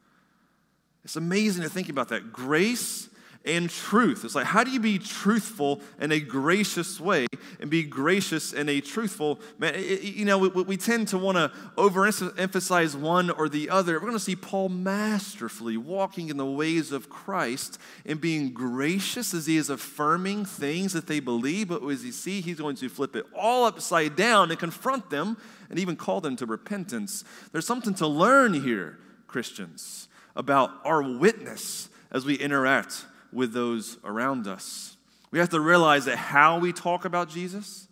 It's 1.05 1.17
amazing 1.17 1.65
to 1.65 1.69
think 1.69 1.91
about 1.91 2.09
that. 2.09 2.33
Grace 2.33 3.10
and 3.45 3.71
truth. 3.71 4.25
It's 4.25 4.35
like, 4.35 4.47
how 4.47 4.65
do 4.65 4.71
you 4.71 4.81
be 4.81 4.99
truthful 4.99 5.81
in 5.99 6.13
a 6.13 6.21
gracious 6.21 7.01
way 7.01 7.27
and 7.59 7.71
be 7.71 7.83
gracious 7.83 8.53
in 8.53 8.69
a 8.69 8.81
truthful 8.81 9.41
man? 9.59 9.75
You 9.79 10.27
know, 10.27 10.39
we, 10.39 10.49
we 10.49 10.77
tend 10.77 11.09
to 11.09 11.19
want 11.19 11.39
to 11.39 11.51
overemphasize 11.77 12.95
one 12.95 13.31
or 13.31 13.49
the 13.49 13.71
other. 13.71 13.95
We're 13.95 14.01
going 14.01 14.13
to 14.13 14.21
see 14.21 14.37
Paul 14.37 14.69
masterfully 14.69 15.79
walking 15.79 16.29
in 16.29 16.37
the 16.37 16.47
ways 16.47 16.93
of 16.93 17.09
Christ 17.09 17.79
and 18.05 18.21
being 18.21 18.53
gracious 18.53 19.33
as 19.33 19.47
he 19.47 19.57
is 19.57 19.71
affirming 19.71 20.45
things 20.45 20.93
that 20.93 21.07
they 21.07 21.21
believe. 21.21 21.69
But 21.69 21.83
as 21.85 22.05
you 22.05 22.13
see, 22.13 22.43
he's 22.43 22.59
going 22.59 22.77
to 22.77 22.89
flip 22.91 23.17
it 23.17 23.25
all 23.35 23.65
upside 23.65 24.17
down 24.17 24.51
and 24.51 24.61
confront 24.61 25.09
them 25.09 25.39
and 25.71 25.79
even 25.79 25.97
call 25.97 26.21
them 26.21 26.37
to 26.37 26.47
repentance. 26.47 27.25
There's 27.53 27.67
something 27.67 27.95
to 27.95 28.07
learn 28.07 28.53
here, 28.53 28.99
Christians, 29.29 30.09
about 30.37 30.73
our 30.85 31.03
witness 31.03 31.89
as 32.11 32.26
we 32.26 32.35
interact 32.35 33.07
with 33.32 33.52
those 33.52 33.99
around 34.04 34.47
us. 34.47 34.97
We 35.30 35.38
have 35.38 35.50
to 35.50 35.60
realize 35.60 36.06
that 36.06 36.16
how 36.16 36.58
we 36.58 36.73
talk 36.73 37.04
about 37.04 37.28
Jesus 37.28 37.88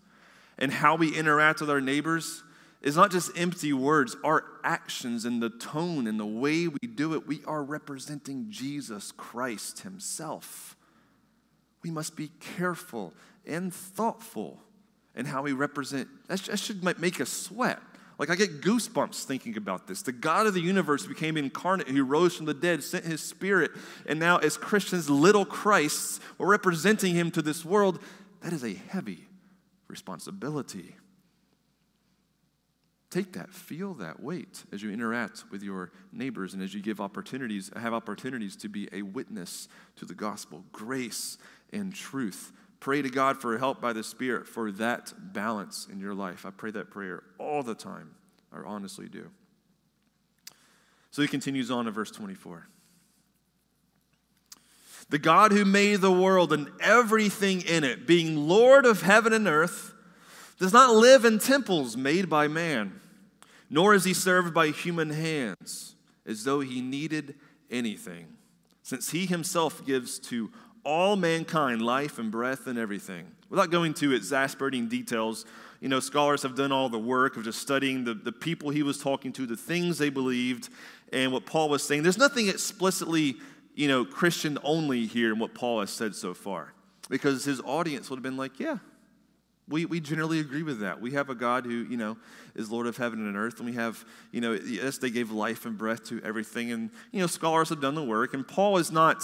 and 0.59 0.73
how 0.73 0.97
we 0.97 1.17
interact 1.17 1.61
with 1.61 1.71
our 1.71 1.81
neighbors 1.81 2.43
is 2.83 2.97
not 2.97 3.11
just 3.11 3.31
empty 3.37 3.73
words. 3.73 4.17
Our 4.25 4.45
actions 4.65 5.25
and 5.25 5.43
the 5.43 5.51
tone 5.51 6.07
and 6.07 6.19
the 6.19 6.27
way 6.27 6.69
we 6.69 6.89
do 6.95 7.15
it, 7.15 7.27
we 7.27 7.43
are 7.45 7.63
representing 7.63 8.47
Jesus 8.51 9.13
Christ 9.13 9.81
Himself. 9.81 10.77
We 11.83 11.91
must 11.91 12.17
be 12.17 12.31
careful 12.57 13.15
and 13.47 13.73
thoughtful 13.73 14.61
in 15.15 15.27
how 15.27 15.43
we 15.43 15.53
represent. 15.53 16.09
That 16.29 16.59
should 16.59 16.83
make 17.01 17.21
us 17.21 17.31
sweat. 17.31 17.81
Like, 18.19 18.31
I 18.31 18.35
get 18.35 18.61
goosebumps 18.61 19.25
thinking 19.25 19.57
about 19.57 19.87
this. 19.87 20.03
The 20.03 20.11
God 20.11 20.49
of 20.49 20.55
the 20.55 20.61
universe 20.61 21.07
became 21.07 21.37
incarnate, 21.37 21.87
who 21.87 22.03
rose 22.03 22.37
from 22.37 22.47
the 22.47 22.55
dead, 22.55 22.83
sent 22.83 23.05
his 23.05 23.23
spirit, 23.23 23.71
and 24.07 24.19
now, 24.19 24.39
as 24.39 24.57
Christians, 24.57 25.09
little 25.09 25.45
Christs, 25.45 26.19
we're 26.37 26.49
representing 26.49 27.15
him 27.15 27.31
to 27.31 27.43
this 27.43 27.65
world. 27.65 28.01
That 28.41 28.53
is 28.53 28.65
a 28.65 28.75
heavy 28.75 29.29
responsibility. 29.87 30.97
Take 33.11 33.33
that, 33.35 33.55
feel 33.55 33.95
that 33.95 34.21
weight 34.21 34.65
as 34.71 34.83
you 34.83 34.91
interact 34.91 35.45
with 35.51 35.63
your 35.63 35.93
neighbors 36.13 36.53
and 36.53 36.63
as 36.63 36.75
you 36.75 36.83
give 36.83 37.01
opportunities, 37.01 37.71
have 37.75 37.95
opportunities 37.95 38.55
to 38.57 38.69
be 38.69 38.89
a 38.93 39.01
witness 39.01 39.69
to 39.97 40.05
the 40.05 40.15
gospel, 40.15 40.65
grace 40.73 41.39
and 41.73 41.95
truth 41.95 42.53
Pray 42.81 43.03
to 43.03 43.11
God 43.11 43.41
for 43.41 43.59
help 43.59 43.81
by 43.81 43.93
the 43.93 44.05
Spirit 44.05 44.47
for 44.47 44.71
that 44.73 45.13
balance 45.33 45.89
in 45.91 45.99
your 45.99 46.15
life. 46.15 46.47
I 46.47 46.51
pray 46.51 46.71
that 46.71 46.91
prayer 46.91 47.23
all 47.39 47.63
the 47.63 47.75
time. 47.75 48.15
I 48.53 48.59
honestly 48.65 49.09
do. 49.09 49.31
So 51.11 51.23
he 51.23 51.29
continues 51.29 51.71
on 51.71 51.87
in 51.87 51.93
verse 51.93 52.11
24. 52.11 52.69
The 55.11 55.19
God 55.19 55.53
who 55.53 55.65
made 55.65 56.01
the 56.01 56.13
world 56.13 56.53
and 56.53 56.71
everything 56.81 57.63
in 57.63 57.83
it, 57.83 58.07
being 58.07 58.49
Lord 58.49 58.85
of 58.85 59.03
heaven 59.03 59.33
and 59.33 59.49
earth, 59.49 59.95
does 60.59 60.73
not 60.73 60.95
live 60.95 61.25
in 61.25 61.39
temples 61.39 61.97
made 61.97 62.29
by 62.29 62.47
man, 62.47 63.01
nor 63.71 63.95
is 63.95 64.05
he 64.05 64.13
served 64.13 64.53
by 64.53 64.69
human 64.69 65.11
hands, 65.11 65.95
as 66.27 66.45
though 66.45 66.61
he 66.61 66.81
needed 66.81 67.37
anything, 67.71 68.27
since 68.83 69.11
he 69.11 69.25
himself 69.25 69.85
gives 69.87 70.19
to 70.19 70.51
all 70.85 71.17
mankind 71.17 71.83
life 71.83 72.19
and 72.19 72.31
breath 72.31 72.67
and 72.67 72.79
everything. 72.79 73.27
Without 73.51 73.71
going 73.71 73.95
to 73.95 74.13
exasperating 74.13 74.89
details, 74.89 75.47
you 75.81 75.89
know, 75.89 76.01
scholars 76.01 76.43
have 76.43 76.55
done 76.55 76.73
all 76.73 76.89
the 76.89 76.99
work 76.99 77.37
of 77.37 77.45
just 77.45 77.61
studying 77.61 78.05
the, 78.05 78.15
the 78.15 78.33
people 78.33 78.71
he 78.71 78.83
was 78.83 78.99
talking 78.99 79.33
to, 79.33 79.47
the 79.47 79.57
things 79.57 79.99
they 79.99 80.11
believed, 80.11 80.69
and 81.13 81.33
what 81.33 81.47
Paul 81.47 81.69
was 81.69 81.83
saying. 81.83 82.03
There's 82.03 82.19
nothing 82.19 82.49
explicitly, 82.49 83.37
you 83.75 83.89
know, 83.89 84.05
Christian 84.05 84.59
only 84.63 85.07
here 85.07 85.33
in 85.33 85.39
what 85.39 85.55
Paul 85.55 85.81
has 85.81 85.91
said 85.91 86.15
so 86.15 86.35
far. 86.35 86.75
Because 87.09 87.45
his 87.45 87.61
audience 87.63 88.11
would 88.11 88.17
have 88.17 88.23
been 88.23 88.37
like, 88.37 88.61
yeah, 88.61 88.79
we, 89.69 89.85
we 89.85 90.01
generally 90.01 90.41
agree 90.41 90.63
with 90.63 90.81
that. 90.81 91.01
We 91.01 91.13
have 91.13 91.31
a 91.31 91.35
God 91.35 91.65
who, 91.65 91.85
you 91.85 91.97
know, 91.97 92.17
is 92.55 92.71
Lord 92.71 92.87
of 92.87 92.97
heaven 92.97 93.27
and 93.27 93.37
earth, 93.37 93.59
and 93.59 93.67
we 93.67 93.75
have, 93.75 94.05
you 94.33 94.41
know, 94.41 94.53
yes, 94.53 94.99
they 94.99 95.11
gave 95.11 95.31
life 95.31 95.67
and 95.67 95.77
breath 95.77 96.05
to 96.07 96.21
everything, 96.23 96.73
and, 96.73 96.91
you 97.13 97.21
know, 97.21 97.27
scholars 97.27 97.69
have 97.69 97.81
done 97.81 97.95
the 97.95 98.05
work, 98.05 98.35
and 98.35 98.47
Paul 98.47 98.79
is 98.79 98.91
not 98.91 99.23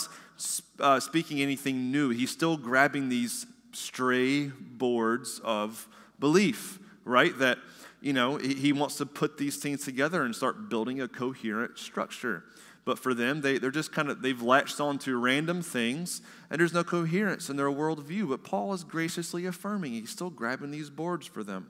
uh, 0.81 1.01
speaking 1.01 1.41
anything 1.41 1.91
new. 1.91 2.11
He's 2.11 2.31
still 2.31 2.57
grabbing 2.57 3.09
these 3.09 3.47
stray 3.73 4.47
boards 4.49 5.41
of 5.43 5.89
belief, 6.19 6.79
right? 7.05 7.37
That, 7.39 7.59
you 8.01 8.13
know, 8.13 8.37
he, 8.37 8.55
he 8.55 8.73
wants 8.73 8.97
to 8.97 9.07
put 9.07 9.39
these 9.39 9.57
things 9.57 9.85
together 9.85 10.23
and 10.25 10.35
start 10.35 10.69
building 10.69 11.01
a 11.01 11.09
coherent 11.09 11.79
structure. 11.79 12.45
But 12.85 12.99
for 12.99 13.14
them, 13.14 13.40
they, 13.40 13.59
they're 13.59 13.70
just 13.70 13.92
kind 13.92 14.11
of, 14.11 14.20
they've 14.20 14.42
latched 14.42 14.79
on 14.79 14.99
to 15.01 15.16
random 15.16 15.62
things 15.62 16.20
and 16.51 16.61
there's 16.61 16.75
no 16.75 16.85
coherence 16.85 17.49
in 17.49 17.57
their 17.57 17.70
worldview. 17.70 18.29
But 18.29 18.44
Paul 18.44 18.75
is 18.75 18.85
graciously 18.85 19.47
affirming, 19.47 19.92
he's 19.92 20.11
still 20.11 20.31
grabbing 20.31 20.70
these 20.70 20.90
boards 20.90 21.27
for 21.27 21.42
them. 21.42 21.68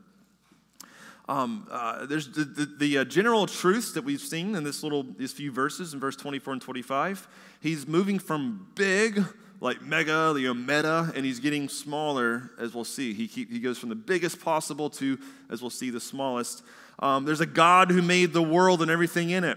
Um, 1.27 1.67
uh, 1.71 2.05
there's 2.05 2.29
the, 2.29 2.45
the, 2.45 2.67
the 2.67 2.99
uh, 2.99 3.05
general 3.05 3.47
truths 3.47 3.93
that 3.93 4.05
we've 4.05 4.21
seen 4.21 4.55
in 4.55 4.63
this 4.63 4.83
little, 4.83 5.05
these 5.05 5.33
few 5.33 5.51
verses 5.51 5.95
in 5.95 6.01
verse 6.01 6.17
24 6.17 6.55
and 6.55 6.63
25. 6.63 7.27
He's 7.61 7.89
moving 7.89 8.19
from 8.19 8.69
big, 8.75 9.25
like 9.61 9.81
mega, 9.81 10.35
you 10.37 10.49
know, 10.49 10.55
meta, 10.55 11.11
and 11.17 11.25
he's 11.25 11.41
getting 11.41 11.71
smaller, 11.71 12.51
as 12.59 12.75
we'll 12.75 12.85
see. 12.85 13.15
He, 13.15 13.27
keep, 13.27 13.51
he 13.51 13.59
goes 13.59 13.79
from 13.79 13.89
the 13.89 13.95
biggest 13.95 14.43
possible 14.43 14.91
to, 14.91 15.19
as 15.49 15.63
we'll 15.63 15.71
see, 15.71 15.89
the 15.89 16.01
smallest. 16.01 16.63
Um, 16.99 17.25
there's 17.25 17.41
a 17.41 17.47
God 17.47 17.91
who 17.91 18.03
made 18.03 18.35
the 18.35 18.43
world 18.43 18.83
and 18.83 18.91
everything 18.91 19.31
in 19.31 19.45
it. 19.45 19.57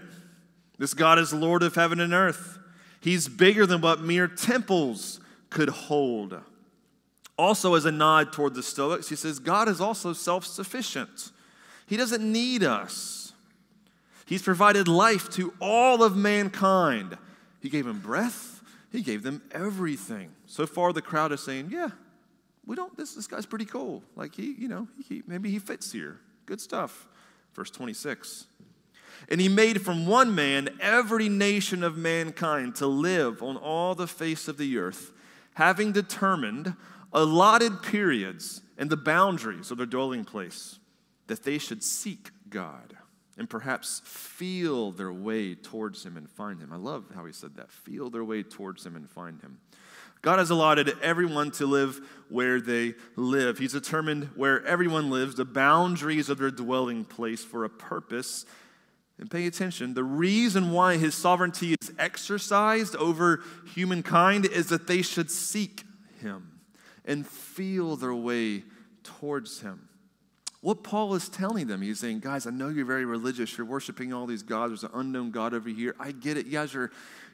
This 0.78 0.94
God 0.94 1.18
is 1.18 1.32
Lord 1.32 1.62
of 1.62 1.74
heaven 1.74 2.00
and 2.00 2.12
earth. 2.14 2.58
He's 3.00 3.28
bigger 3.28 3.66
than 3.66 3.80
what 3.80 4.00
mere 4.00 4.28
temples 4.28 5.20
could 5.50 5.68
hold. 5.68 6.40
Also, 7.36 7.74
as 7.74 7.84
a 7.84 7.92
nod 7.92 8.32
toward 8.32 8.54
the 8.54 8.62
Stoics, 8.62 9.08
he 9.08 9.16
says, 9.16 9.38
God 9.38 9.68
is 9.68 9.80
also 9.80 10.12
self 10.12 10.44
sufficient. 10.44 11.30
He 11.86 11.96
doesn't 11.96 12.22
need 12.22 12.62
us. 12.62 13.32
He's 14.26 14.42
provided 14.42 14.88
life 14.88 15.30
to 15.30 15.54
all 15.60 16.02
of 16.02 16.16
mankind. 16.16 17.16
He 17.60 17.70
gave 17.70 17.86
them 17.86 18.00
breath, 18.00 18.62
He 18.90 19.02
gave 19.02 19.22
them 19.22 19.42
everything. 19.52 20.32
So 20.46 20.66
far, 20.66 20.92
the 20.92 21.02
crowd 21.02 21.32
is 21.32 21.40
saying, 21.40 21.70
Yeah, 21.70 21.90
we 22.66 22.76
don't, 22.76 22.94
this, 22.96 23.14
this 23.14 23.26
guy's 23.26 23.46
pretty 23.46 23.64
cool. 23.64 24.02
Like, 24.16 24.34
he, 24.34 24.54
you 24.58 24.68
know, 24.68 24.88
he, 25.08 25.22
maybe 25.26 25.50
he 25.50 25.58
fits 25.58 25.90
here. 25.92 26.18
Good 26.44 26.60
stuff. 26.60 27.06
Verse 27.54 27.70
26. 27.70 28.46
And 29.28 29.40
he 29.40 29.48
made 29.48 29.82
from 29.82 30.06
one 30.06 30.34
man 30.34 30.68
every 30.80 31.28
nation 31.28 31.82
of 31.82 31.96
mankind 31.96 32.76
to 32.76 32.86
live 32.86 33.42
on 33.42 33.56
all 33.56 33.94
the 33.94 34.06
face 34.06 34.48
of 34.48 34.58
the 34.58 34.78
earth, 34.78 35.12
having 35.54 35.92
determined 35.92 36.74
allotted 37.12 37.82
periods 37.82 38.62
and 38.76 38.90
the 38.90 38.96
boundaries 38.96 39.70
of 39.70 39.78
their 39.78 39.86
dwelling 39.86 40.24
place, 40.24 40.78
that 41.26 41.42
they 41.42 41.58
should 41.58 41.82
seek 41.82 42.30
God 42.48 42.96
and 43.36 43.48
perhaps 43.48 44.02
feel 44.04 44.90
their 44.90 45.12
way 45.12 45.54
towards 45.54 46.04
Him 46.04 46.16
and 46.16 46.28
find 46.28 46.60
Him. 46.60 46.72
I 46.72 46.76
love 46.76 47.04
how 47.14 47.24
he 47.24 47.32
said 47.32 47.56
that 47.56 47.70
feel 47.70 48.10
their 48.10 48.24
way 48.24 48.42
towards 48.42 48.84
Him 48.84 48.96
and 48.96 49.08
find 49.08 49.40
Him. 49.40 49.58
God 50.20 50.40
has 50.40 50.50
allotted 50.50 50.96
everyone 51.00 51.52
to 51.52 51.66
live 51.66 52.00
where 52.28 52.60
they 52.60 52.94
live. 53.14 53.58
He's 53.58 53.72
determined 53.72 54.30
where 54.34 54.64
everyone 54.66 55.10
lives, 55.10 55.36
the 55.36 55.44
boundaries 55.44 56.28
of 56.28 56.38
their 56.38 56.50
dwelling 56.50 57.04
place 57.04 57.44
for 57.44 57.64
a 57.64 57.70
purpose. 57.70 58.44
And 59.18 59.30
pay 59.30 59.46
attention, 59.46 59.94
the 59.94 60.04
reason 60.04 60.70
why 60.70 60.96
his 60.96 61.14
sovereignty 61.14 61.74
is 61.80 61.92
exercised 61.98 62.94
over 62.96 63.42
humankind 63.74 64.46
is 64.46 64.68
that 64.68 64.86
they 64.86 65.02
should 65.02 65.30
seek 65.30 65.84
him 66.20 66.60
and 67.04 67.26
feel 67.26 67.96
their 67.96 68.14
way 68.14 68.64
towards 69.02 69.60
him. 69.60 69.88
What 70.60 70.82
Paul 70.82 71.14
is 71.14 71.28
telling 71.28 71.68
them, 71.68 71.82
he's 71.82 72.00
saying, 72.00 72.20
guys, 72.20 72.46
I 72.46 72.50
know 72.50 72.68
you're 72.68 72.84
very 72.84 73.04
religious. 73.04 73.56
You're 73.56 73.66
worshiping 73.66 74.12
all 74.12 74.26
these 74.26 74.42
gods. 74.42 74.70
There's 74.70 74.84
an 74.84 74.90
unknown 74.92 75.30
God 75.30 75.54
over 75.54 75.68
here. 75.68 75.94
I 76.00 76.10
get 76.10 76.36
it. 76.36 76.46
Yes, 76.46 76.52
You 76.52 76.58
guys 76.58 76.74
are 76.74 76.90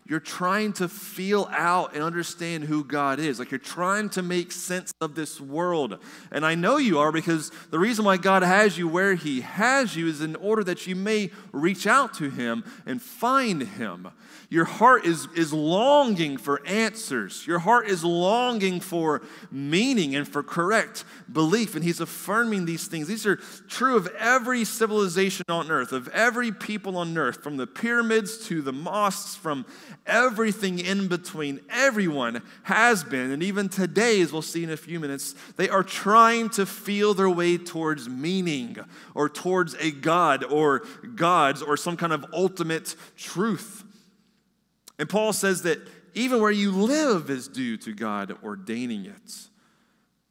you're 0.07 0.21
trying 0.21 0.75
to 0.75 0.89
feel 0.89 1.49
out 1.51 1.95
and 1.95 2.03
understand 2.03 2.65
who 2.65 2.85
God 2.85 3.19
is. 3.19 3.39
Like 3.39 3.51
you're 3.51 3.59
trying 3.59 4.11
to 4.11 4.23
make 4.23 4.53
sense 4.53 4.93
of 5.01 5.15
this 5.15 5.41
world. 5.41 5.99
And 6.31 6.45
I 6.45 6.55
know 6.55 6.77
you 6.77 6.99
are 6.99 7.11
because 7.11 7.51
the 7.71 7.79
reason 7.79 8.05
why 8.05 8.19
God 8.19 8.43
has 8.43 8.77
you 8.77 8.87
where 8.87 9.15
He 9.15 9.41
has 9.41 9.97
you 9.97 10.07
is 10.07 10.21
in 10.21 10.37
order 10.37 10.63
that 10.65 10.87
you 10.87 10.95
may 10.95 11.31
reach 11.53 11.87
out 11.87 12.13
to 12.15 12.29
Him 12.29 12.65
and 12.85 13.01
find 13.01 13.63
Him. 13.63 14.09
Your 14.51 14.67
heart 14.67 15.07
is, 15.07 15.27
is 15.35 15.55
longing 15.55 16.37
for 16.37 16.65
answers. 16.67 17.47
Your 17.47 17.61
heart 17.61 17.89
is 17.89 18.05
longing 18.05 18.81
for 18.81 19.23
meaning 19.51 20.15
and 20.15 20.29
for 20.29 20.43
correct 20.43 21.05
belief. 21.33 21.75
And 21.75 21.83
He's 21.83 22.01
affirming 22.01 22.67
these 22.67 22.89
things. 22.89 23.09
These 23.15 23.27
are 23.27 23.37
true 23.69 23.97
of 23.97 24.09
every 24.19 24.65
civilization 24.65 25.45
on 25.49 25.71
earth, 25.71 25.93
of 25.93 26.09
every 26.09 26.51
people 26.51 26.97
on 26.97 27.17
earth, 27.17 27.45
from 27.45 27.59
the 27.59 27.67
pyramids 27.69 28.49
to 28.49 28.61
the 28.61 28.73
mosques, 28.73 29.37
from 29.37 29.67
everything 30.05 30.81
in 30.81 31.07
between. 31.07 31.61
Everyone 31.71 32.43
has 32.65 33.05
been, 33.05 33.31
and 33.31 33.41
even 33.41 33.69
today, 33.69 34.21
as 34.21 34.33
we'll 34.33 34.43
see 34.43 34.65
in 34.65 34.71
a 34.71 34.77
few 34.77 34.99
minutes, 34.99 35.37
they 35.57 35.69
are 35.69 35.85
trying 35.85 36.51
to 36.51 36.67
feel 36.67 37.15
their 37.15 37.31
way 37.31 37.57
towards 37.57 38.09
meaning 38.09 38.79
or 39.15 39.29
towards 39.29 39.75
a 39.75 39.93
God 39.93 40.43
or 40.43 40.81
gods 41.15 41.63
or 41.63 41.77
some 41.77 41.97
kind 41.97 42.13
of 42.13 42.27
ultimate 42.33 42.97
truth. 43.17 43.85
And 44.99 45.09
Paul 45.09 45.33
says 45.33 45.63
that 45.63 45.79
even 46.15 46.41
where 46.41 46.51
you 46.51 46.73
live 46.73 47.31
is 47.31 47.47
due 47.47 47.77
to 47.77 47.93
God 47.93 48.37
ordaining 48.43 49.05
it. 49.05 49.49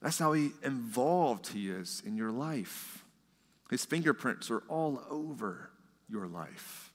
That's 0.04 0.20
how 0.20 0.34
he 0.34 0.52
involved 0.62 1.48
he 1.48 1.70
is 1.70 2.04
in 2.06 2.18
your 2.18 2.30
life. 2.30 3.06
His 3.70 3.86
fingerprints 3.86 4.52
are 4.52 4.62
all 4.68 5.02
over 5.10 5.72
your 6.10 6.28
life. 6.28 6.92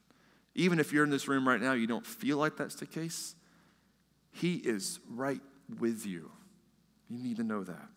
Even 0.53 0.79
if 0.79 0.93
you're 0.93 1.03
in 1.03 1.09
this 1.09 1.27
room 1.27 1.47
right 1.47 1.59
now, 1.59 1.73
you 1.73 1.87
don't 1.87 2.05
feel 2.05 2.37
like 2.37 2.55
that's 2.55 2.75
the 2.75 2.85
case, 2.85 3.35
He 4.31 4.55
is 4.55 4.99
right 5.09 5.41
with 5.79 6.05
you. 6.05 6.29
You 7.09 7.17
need 7.17 7.37
to 7.37 7.43
know 7.43 7.63
that. 7.63 7.89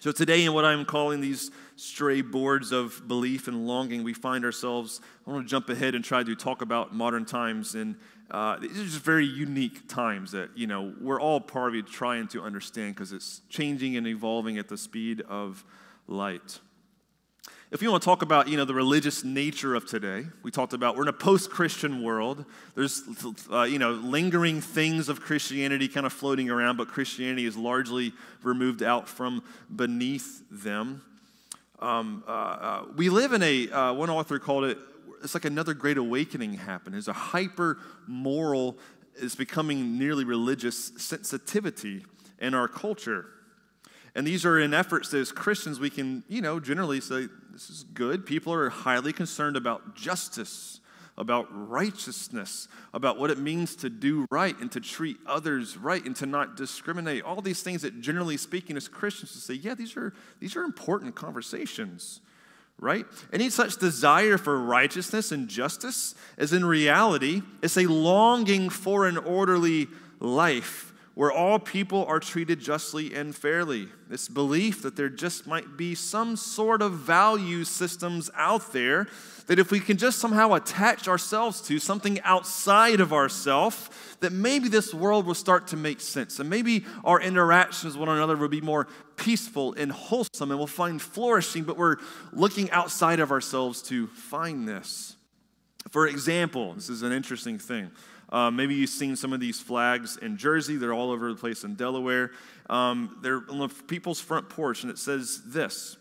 So, 0.00 0.12
today, 0.12 0.44
in 0.44 0.52
what 0.52 0.64
I'm 0.64 0.84
calling 0.84 1.20
these 1.20 1.50
stray 1.74 2.20
boards 2.20 2.70
of 2.70 3.08
belief 3.08 3.48
and 3.48 3.66
longing, 3.66 4.04
we 4.04 4.14
find 4.14 4.44
ourselves. 4.44 5.00
I 5.26 5.30
want 5.32 5.44
to 5.44 5.50
jump 5.50 5.68
ahead 5.68 5.96
and 5.96 6.04
try 6.04 6.22
to 6.22 6.36
talk 6.36 6.62
about 6.62 6.94
modern 6.94 7.24
times. 7.24 7.74
And 7.74 7.96
uh, 8.30 8.58
these 8.58 8.78
are 8.78 8.84
just 8.84 9.00
very 9.00 9.26
unique 9.26 9.88
times 9.88 10.30
that, 10.30 10.50
you 10.56 10.68
know, 10.68 10.94
we're 11.00 11.20
all 11.20 11.40
part 11.40 11.74
of 11.74 11.90
trying 11.90 12.28
to 12.28 12.42
understand 12.42 12.94
because 12.94 13.12
it's 13.12 13.40
changing 13.48 13.96
and 13.96 14.06
evolving 14.06 14.56
at 14.56 14.68
the 14.68 14.78
speed 14.78 15.22
of 15.22 15.64
light. 16.06 16.60
If 17.70 17.82
you 17.82 17.90
want 17.90 18.02
to 18.02 18.06
talk 18.06 18.22
about, 18.22 18.48
you 18.48 18.56
know, 18.56 18.64
the 18.64 18.72
religious 18.72 19.24
nature 19.24 19.74
of 19.74 19.86
today, 19.86 20.24
we 20.42 20.50
talked 20.50 20.72
about 20.72 20.96
we're 20.96 21.02
in 21.02 21.08
a 21.08 21.12
post-Christian 21.12 22.02
world. 22.02 22.46
There's, 22.74 23.02
uh, 23.52 23.64
you 23.64 23.78
know, 23.78 23.90
lingering 23.90 24.62
things 24.62 25.10
of 25.10 25.20
Christianity 25.20 25.86
kind 25.86 26.06
of 26.06 26.14
floating 26.14 26.48
around, 26.48 26.78
but 26.78 26.88
Christianity 26.88 27.44
is 27.44 27.58
largely 27.58 28.14
removed 28.42 28.82
out 28.82 29.06
from 29.06 29.42
beneath 29.74 30.44
them. 30.50 31.02
Um, 31.78 32.24
uh, 32.26 32.30
uh, 32.30 32.84
we 32.96 33.10
live 33.10 33.34
in 33.34 33.42
a, 33.42 33.70
uh, 33.70 33.92
one 33.92 34.08
author 34.08 34.38
called 34.38 34.64
it, 34.64 34.78
it's 35.22 35.34
like 35.34 35.44
another 35.44 35.74
great 35.74 35.98
awakening 35.98 36.54
happened. 36.54 36.94
There's 36.94 37.06
a 37.06 37.12
hyper 37.12 37.80
moral, 38.06 38.78
is 39.16 39.34
becoming 39.34 39.98
nearly 39.98 40.24
religious 40.24 40.92
sensitivity 40.96 42.06
in 42.38 42.54
our 42.54 42.66
culture. 42.66 43.26
And 44.14 44.26
these 44.26 44.46
are 44.46 44.58
in 44.58 44.72
efforts 44.72 45.10
that 45.10 45.18
as 45.18 45.32
Christians 45.32 45.78
we 45.78 45.90
can, 45.90 46.24
you 46.28 46.40
know, 46.40 46.58
generally 46.60 47.02
say, 47.02 47.28
this 47.58 47.70
is 47.70 47.82
good. 47.92 48.24
People 48.24 48.54
are 48.54 48.70
highly 48.70 49.12
concerned 49.12 49.56
about 49.56 49.96
justice, 49.96 50.78
about 51.16 51.48
righteousness, 51.50 52.68
about 52.94 53.18
what 53.18 53.32
it 53.32 53.38
means 53.38 53.74
to 53.74 53.90
do 53.90 54.26
right 54.30 54.56
and 54.60 54.70
to 54.70 54.78
treat 54.78 55.16
others 55.26 55.76
right 55.76 56.04
and 56.04 56.14
to 56.14 56.24
not 56.24 56.56
discriminate. 56.56 57.24
All 57.24 57.40
these 57.40 57.60
things 57.60 57.82
that 57.82 58.00
generally 58.00 58.36
speaking 58.36 58.76
as 58.76 58.86
Christians 58.86 59.32
to 59.32 59.38
say, 59.38 59.54
yeah, 59.54 59.74
these 59.74 59.96
are 59.96 60.14
these 60.38 60.54
are 60.54 60.62
important 60.62 61.16
conversations. 61.16 62.20
Right? 62.78 63.04
Any 63.32 63.50
such 63.50 63.78
desire 63.78 64.38
for 64.38 64.56
righteousness 64.62 65.32
and 65.32 65.48
justice 65.48 66.14
is 66.36 66.52
in 66.52 66.64
reality, 66.64 67.42
it's 67.60 67.76
a 67.76 67.86
longing 67.86 68.70
for 68.70 69.08
an 69.08 69.18
orderly 69.18 69.88
life 70.20 70.87
where 71.18 71.32
all 71.32 71.58
people 71.58 72.06
are 72.06 72.20
treated 72.20 72.60
justly 72.60 73.12
and 73.12 73.34
fairly. 73.34 73.88
This 74.08 74.28
belief 74.28 74.82
that 74.82 74.94
there 74.94 75.08
just 75.08 75.48
might 75.48 75.76
be 75.76 75.96
some 75.96 76.36
sort 76.36 76.80
of 76.80 76.92
value 76.92 77.64
systems 77.64 78.30
out 78.36 78.72
there 78.72 79.08
that 79.48 79.58
if 79.58 79.72
we 79.72 79.80
can 79.80 79.96
just 79.96 80.20
somehow 80.20 80.52
attach 80.52 81.08
ourselves 81.08 81.60
to 81.62 81.80
something 81.80 82.20
outside 82.20 83.00
of 83.00 83.12
ourselves, 83.12 83.90
that 84.20 84.30
maybe 84.30 84.68
this 84.68 84.94
world 84.94 85.26
will 85.26 85.34
start 85.34 85.66
to 85.66 85.76
make 85.76 86.00
sense. 86.00 86.38
And 86.38 86.48
maybe 86.48 86.84
our 87.02 87.20
interactions 87.20 87.98
with 87.98 88.06
one 88.06 88.16
another 88.16 88.36
will 88.36 88.46
be 88.46 88.60
more 88.60 88.86
peaceful 89.16 89.72
and 89.72 89.90
wholesome 89.90 90.52
and 90.52 90.60
we'll 90.60 90.68
find 90.68 91.02
flourishing, 91.02 91.64
but 91.64 91.76
we're 91.76 91.96
looking 92.32 92.70
outside 92.70 93.18
of 93.18 93.32
ourselves 93.32 93.82
to 93.82 94.06
find 94.06 94.68
this. 94.68 95.16
For 95.90 96.06
example, 96.06 96.74
this 96.74 96.88
is 96.88 97.02
an 97.02 97.10
interesting 97.10 97.58
thing. 97.58 97.90
Uh, 98.30 98.50
maybe 98.50 98.74
you've 98.74 98.90
seen 98.90 99.16
some 99.16 99.32
of 99.32 99.40
these 99.40 99.58
flags 99.58 100.16
in 100.18 100.36
Jersey. 100.36 100.76
They're 100.76 100.92
all 100.92 101.10
over 101.10 101.32
the 101.32 101.38
place 101.38 101.64
in 101.64 101.74
Delaware. 101.74 102.32
Um, 102.68 103.18
they're 103.22 103.42
on 103.48 103.58
the 103.58 103.68
people's 103.68 104.20
front 104.20 104.50
porch, 104.50 104.82
and 104.82 104.90
it 104.90 104.98
says 104.98 105.40
this 105.46 105.96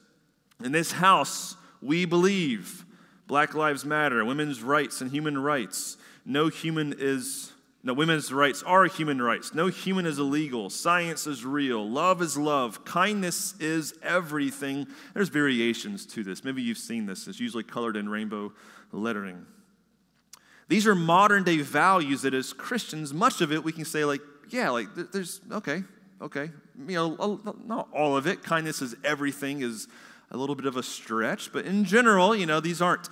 In 0.63 0.71
this 0.71 0.91
house, 0.91 1.55
we 1.81 2.05
believe 2.05 2.85
Black 3.27 3.53
Lives 3.53 3.85
Matter, 3.85 4.23
women's 4.25 4.61
rights, 4.61 5.01
and 5.01 5.11
human 5.11 5.37
rights. 5.37 5.97
No 6.25 6.49
human 6.49 6.95
is. 6.97 7.53
No, 7.83 7.93
women's 7.93 8.33
rights 8.33 8.63
are 8.63 8.85
human 8.85 9.21
rights. 9.21 9.53
No 9.53 9.67
human 9.67 10.05
is 10.05 10.19
illegal. 10.19 10.69
Science 10.69 11.25
is 11.25 11.45
real. 11.45 11.87
Love 11.87 12.21
is 12.21 12.35
love. 12.35 12.83
Kindness 12.83 13.53
is 13.61 13.93
everything. 14.03 14.87
There's 15.13 15.29
variations 15.29 16.05
to 16.07 16.23
this. 16.23 16.43
Maybe 16.43 16.61
you've 16.61 16.79
seen 16.79 17.05
this. 17.05 17.27
It's 17.27 17.39
usually 17.39 17.63
colored 17.63 17.95
in 17.95 18.09
rainbow 18.09 18.51
lettering. 18.91 19.45
These 20.67 20.85
are 20.85 20.95
modern 20.95 21.43
day 21.43 21.57
values 21.59 22.23
that 22.23 22.33
as 22.33 22.53
Christians, 22.53 23.13
much 23.13 23.41
of 23.41 23.51
it 23.51 23.63
we 23.63 23.71
can 23.71 23.85
say, 23.85 24.03
like, 24.03 24.21
yeah, 24.49 24.69
like, 24.69 24.87
there's, 25.11 25.41
okay, 25.51 25.83
okay. 26.21 26.51
You 26.87 26.95
know, 26.95 27.55
not 27.65 27.87
all 27.93 28.17
of 28.17 28.27
it. 28.27 28.43
Kindness 28.43 28.81
is 28.81 28.95
everything 29.03 29.61
is 29.61 29.87
a 30.31 30.37
little 30.37 30.55
bit 30.55 30.65
of 30.65 30.75
a 30.75 30.83
stretch, 30.83 31.53
but 31.53 31.65
in 31.65 31.85
general, 31.85 32.35
you 32.35 32.45
know, 32.45 32.59
these 32.59 32.81
aren't, 32.81 33.07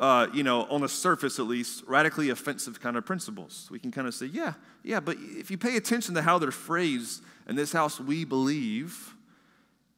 uh, 0.00 0.26
you 0.32 0.42
know, 0.42 0.64
on 0.64 0.80
the 0.80 0.88
surface 0.88 1.38
at 1.38 1.46
least, 1.46 1.84
radically 1.86 2.30
offensive 2.30 2.80
kind 2.80 2.96
of 2.96 3.06
principles. 3.06 3.68
We 3.70 3.78
can 3.78 3.92
kind 3.92 4.08
of 4.08 4.14
say, 4.14 4.26
yeah, 4.26 4.54
yeah, 4.82 4.98
but 4.98 5.16
if 5.20 5.50
you 5.50 5.58
pay 5.58 5.76
attention 5.76 6.14
to 6.16 6.22
how 6.22 6.38
they're 6.38 6.50
phrased 6.50 7.22
in 7.48 7.54
this 7.54 7.72
house, 7.72 8.00
we 8.00 8.24
believe, 8.24 9.14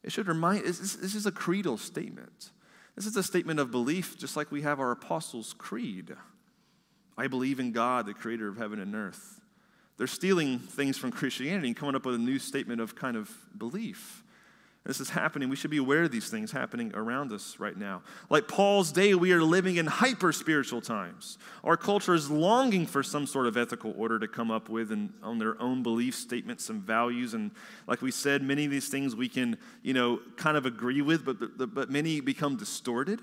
it 0.03 0.11
should 0.11 0.27
remind, 0.27 0.63
this 0.63 0.79
is 0.93 1.25
a 1.25 1.31
creedal 1.31 1.77
statement. 1.77 2.51
This 2.95 3.05
is 3.05 3.17
a 3.17 3.23
statement 3.23 3.59
of 3.59 3.71
belief, 3.71 4.17
just 4.17 4.37
like 4.37 4.51
we 4.51 4.61
have 4.61 4.79
our 4.79 4.91
Apostles' 4.91 5.53
Creed. 5.57 6.15
I 7.19 7.27
believe 7.27 7.59
in 7.59 7.73
God, 7.73 8.05
the 8.05 8.13
creator 8.13 8.47
of 8.47 8.55
heaven 8.55 8.79
and 8.79 8.95
earth. 8.95 9.41
They're 9.97 10.07
stealing 10.07 10.59
things 10.59 10.97
from 10.97 11.11
Christianity 11.11 11.67
and 11.67 11.75
coming 11.75 11.93
up 11.93 12.05
with 12.05 12.15
a 12.15 12.17
new 12.17 12.39
statement 12.39 12.79
of 12.79 12.95
kind 12.95 13.17
of 13.17 13.29
belief. 13.57 14.23
This 14.85 15.01
is 15.01 15.09
happening. 15.09 15.49
We 15.49 15.57
should 15.57 15.69
be 15.69 15.77
aware 15.77 16.03
of 16.03 16.11
these 16.11 16.29
things 16.29 16.53
happening 16.53 16.93
around 16.95 17.33
us 17.33 17.59
right 17.59 17.75
now. 17.75 18.03
Like 18.29 18.47
Paul's 18.47 18.93
day, 18.93 19.15
we 19.15 19.33
are 19.33 19.43
living 19.43 19.75
in 19.75 19.85
hyper 19.85 20.31
spiritual 20.31 20.79
times. 20.79 21.37
Our 21.65 21.75
culture 21.75 22.13
is 22.13 22.31
longing 22.31 22.85
for 22.85 23.03
some 23.03 23.27
sort 23.27 23.47
of 23.47 23.57
ethical 23.57 23.93
order 23.97 24.17
to 24.17 24.27
come 24.29 24.49
up 24.49 24.69
with 24.69 24.93
and 24.93 25.11
on 25.21 25.39
their 25.39 25.61
own 25.61 25.83
belief 25.83 26.15
statements 26.15 26.69
and 26.69 26.81
values. 26.81 27.33
And 27.33 27.51
like 27.85 28.01
we 28.01 28.11
said, 28.11 28.41
many 28.41 28.63
of 28.63 28.71
these 28.71 28.87
things 28.87 29.13
we 29.13 29.27
can, 29.27 29.57
you 29.83 29.93
know, 29.93 30.21
kind 30.37 30.55
of 30.55 30.65
agree 30.65 31.01
with, 31.01 31.25
but, 31.25 31.57
but, 31.57 31.75
but 31.75 31.91
many 31.91 32.21
become 32.21 32.55
distorted 32.55 33.19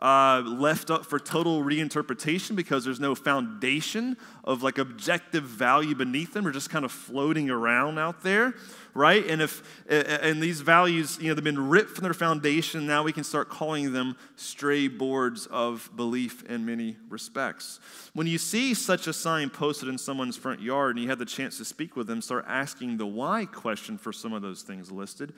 uh, 0.00 0.42
left 0.44 0.90
up 0.90 1.04
for 1.04 1.18
total 1.18 1.62
reinterpretation 1.62 2.54
because 2.54 2.84
there's 2.84 3.00
no 3.00 3.14
foundation 3.14 4.16
of 4.44 4.62
like 4.62 4.78
objective 4.78 5.42
value 5.42 5.94
beneath 5.94 6.34
them. 6.34 6.44
We're 6.44 6.52
just 6.52 6.70
kind 6.70 6.84
of 6.84 6.92
floating 6.92 7.50
around 7.50 7.98
out 7.98 8.22
there, 8.22 8.54
right? 8.94 9.26
And 9.26 9.42
if 9.42 9.62
and 9.88 10.40
these 10.40 10.60
values, 10.60 11.18
you 11.20 11.28
know, 11.28 11.34
they've 11.34 11.42
been 11.42 11.68
ripped 11.68 11.90
from 11.90 12.04
their 12.04 12.14
foundation. 12.14 12.86
Now 12.86 13.02
we 13.02 13.12
can 13.12 13.24
start 13.24 13.48
calling 13.48 13.92
them 13.92 14.16
stray 14.36 14.86
boards 14.86 15.46
of 15.46 15.90
belief 15.96 16.44
in 16.44 16.64
many 16.64 16.96
respects. 17.08 17.80
When 18.14 18.28
you 18.28 18.38
see 18.38 18.74
such 18.74 19.08
a 19.08 19.12
sign 19.12 19.50
posted 19.50 19.88
in 19.88 19.98
someone's 19.98 20.36
front 20.36 20.60
yard 20.60 20.94
and 20.94 21.02
you 21.02 21.10
have 21.10 21.18
the 21.18 21.26
chance 21.26 21.58
to 21.58 21.64
speak 21.64 21.96
with 21.96 22.06
them, 22.06 22.22
start 22.22 22.44
asking 22.46 22.98
the 22.98 23.06
why 23.06 23.46
question 23.46 23.98
for 23.98 24.12
some 24.12 24.32
of 24.32 24.42
those 24.42 24.62
things 24.62 24.92
listed. 24.92 25.32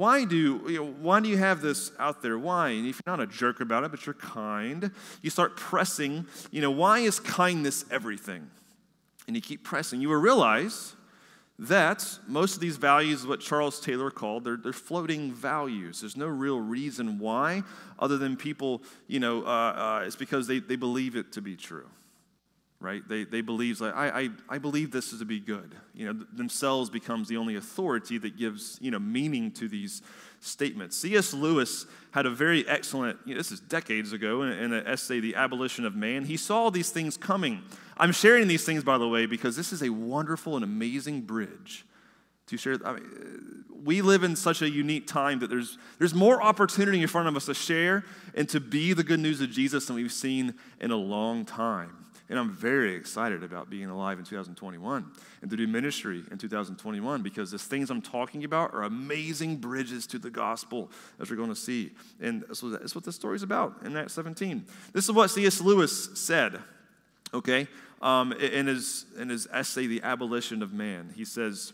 Why 0.00 0.24
do, 0.24 0.62
you 0.66 0.78
know, 0.78 0.86
why 0.86 1.20
do 1.20 1.28
you 1.28 1.36
have 1.36 1.60
this 1.60 1.92
out 1.98 2.22
there? 2.22 2.38
Why? 2.38 2.70
And 2.70 2.86
if 2.86 3.02
you're 3.04 3.14
not 3.18 3.20
a 3.20 3.26
jerk 3.26 3.60
about 3.60 3.84
it, 3.84 3.90
but 3.90 4.06
you're 4.06 4.14
kind, 4.14 4.90
you 5.20 5.28
start 5.28 5.58
pressing, 5.58 6.26
you 6.50 6.62
know, 6.62 6.70
why 6.70 7.00
is 7.00 7.20
kindness 7.20 7.84
everything? 7.90 8.48
And 9.26 9.36
you 9.36 9.42
keep 9.42 9.62
pressing. 9.62 10.00
You 10.00 10.08
will 10.08 10.16
realize 10.16 10.96
that 11.58 12.02
most 12.26 12.54
of 12.54 12.62
these 12.62 12.78
values, 12.78 13.26
what 13.26 13.40
Charles 13.40 13.78
Taylor 13.78 14.10
called, 14.10 14.44
they're, 14.44 14.56
they're 14.56 14.72
floating 14.72 15.34
values. 15.34 16.00
There's 16.00 16.16
no 16.16 16.28
real 16.28 16.62
reason 16.62 17.18
why, 17.18 17.62
other 17.98 18.16
than 18.16 18.38
people, 18.38 18.80
you 19.06 19.20
know, 19.20 19.44
uh, 19.44 20.00
uh, 20.00 20.04
it's 20.06 20.16
because 20.16 20.46
they, 20.46 20.60
they 20.60 20.76
believe 20.76 21.14
it 21.14 21.30
to 21.32 21.42
be 21.42 21.56
true 21.56 21.90
right? 22.80 23.06
They, 23.06 23.24
they 23.24 23.42
believe, 23.42 23.80
like, 23.80 23.94
I, 23.94 24.20
I, 24.20 24.28
I 24.48 24.58
believe 24.58 24.90
this 24.90 25.12
is 25.12 25.18
to 25.18 25.26
be 25.26 25.38
good. 25.38 25.74
You 25.94 26.06
know, 26.06 26.24
themselves 26.32 26.88
becomes 26.88 27.28
the 27.28 27.36
only 27.36 27.56
authority 27.56 28.16
that 28.18 28.38
gives, 28.38 28.78
you 28.80 28.90
know, 28.90 28.98
meaning 28.98 29.52
to 29.52 29.68
these 29.68 30.00
statements. 30.40 30.96
C.S. 30.96 31.34
Lewis 31.34 31.84
had 32.12 32.24
a 32.24 32.30
very 32.30 32.66
excellent, 32.66 33.18
you 33.26 33.34
know, 33.34 33.38
this 33.38 33.52
is 33.52 33.60
decades 33.60 34.14
ago, 34.14 34.42
in, 34.42 34.52
in 34.52 34.72
an 34.72 34.86
essay, 34.86 35.20
The 35.20 35.34
Abolition 35.34 35.84
of 35.84 35.94
Man. 35.94 36.24
He 36.24 36.38
saw 36.38 36.70
these 36.70 36.90
things 36.90 37.18
coming. 37.18 37.62
I'm 37.98 38.12
sharing 38.12 38.48
these 38.48 38.64
things, 38.64 38.82
by 38.82 38.96
the 38.96 39.08
way, 39.08 39.26
because 39.26 39.56
this 39.56 39.74
is 39.74 39.82
a 39.82 39.90
wonderful 39.90 40.54
and 40.56 40.64
amazing 40.64 41.22
bridge 41.22 41.84
to 42.46 42.56
share. 42.56 42.78
I 42.82 42.94
mean, 42.94 43.04
uh, 43.04 43.74
we 43.84 44.00
live 44.00 44.24
in 44.24 44.36
such 44.36 44.62
a 44.62 44.70
unique 44.70 45.06
time 45.06 45.38
that 45.40 45.48
there's, 45.48 45.76
there's 45.98 46.14
more 46.14 46.42
opportunity 46.42 47.02
in 47.02 47.08
front 47.08 47.28
of 47.28 47.36
us 47.36 47.46
to 47.46 47.54
share 47.54 48.04
and 48.34 48.48
to 48.48 48.60
be 48.60 48.94
the 48.94 49.04
good 49.04 49.20
news 49.20 49.40
of 49.42 49.50
Jesus 49.50 49.86
than 49.86 49.96
we've 49.96 50.12
seen 50.12 50.54
in 50.80 50.90
a 50.90 50.96
long 50.96 51.44
time. 51.44 52.06
And 52.30 52.38
I'm 52.38 52.52
very 52.52 52.94
excited 52.94 53.42
about 53.42 53.68
being 53.68 53.90
alive 53.90 54.20
in 54.20 54.24
2021 54.24 55.04
and 55.42 55.50
to 55.50 55.56
do 55.56 55.66
ministry 55.66 56.22
in 56.30 56.38
2021 56.38 57.22
because 57.22 57.50
the 57.50 57.58
things 57.58 57.90
I'm 57.90 58.00
talking 58.00 58.44
about 58.44 58.72
are 58.72 58.84
amazing 58.84 59.56
bridges 59.56 60.06
to 60.06 60.18
the 60.20 60.30
gospel, 60.30 60.92
as 61.18 61.28
we're 61.28 61.36
going 61.36 61.48
to 61.48 61.56
see. 61.56 61.90
And 62.20 62.44
so 62.52 62.70
that's 62.70 62.94
what 62.94 63.02
the 63.02 63.10
story's 63.10 63.42
about 63.42 63.82
in 63.84 63.96
Acts 63.96 64.12
17. 64.12 64.64
This 64.92 65.06
is 65.06 65.12
what 65.12 65.28
C.S. 65.28 65.60
Lewis 65.60 66.10
said, 66.14 66.60
okay, 67.34 67.66
um, 68.00 68.32
in, 68.32 68.68
his, 68.68 69.06
in 69.18 69.28
his 69.28 69.48
essay, 69.52 69.88
The 69.88 70.02
Abolition 70.04 70.62
of 70.62 70.72
Man. 70.72 71.12
He 71.16 71.24
says, 71.24 71.72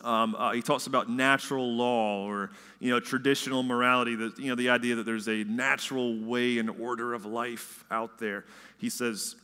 um, 0.00 0.34
uh, 0.34 0.52
he 0.52 0.62
talks 0.62 0.86
about 0.86 1.10
natural 1.10 1.70
law 1.70 2.26
or 2.26 2.50
you 2.80 2.90
know 2.90 3.00
traditional 3.00 3.62
morality 3.62 4.16
that 4.16 4.38
you 4.38 4.48
know 4.48 4.54
the 4.54 4.68
idea 4.68 4.96
that 4.96 5.04
there's 5.04 5.28
a 5.28 5.44
natural 5.44 6.18
way 6.18 6.58
and 6.58 6.68
order 6.68 7.14
of 7.14 7.24
life 7.24 7.84
out 7.90 8.18
there 8.18 8.44
he 8.76 8.90
says 8.90 9.36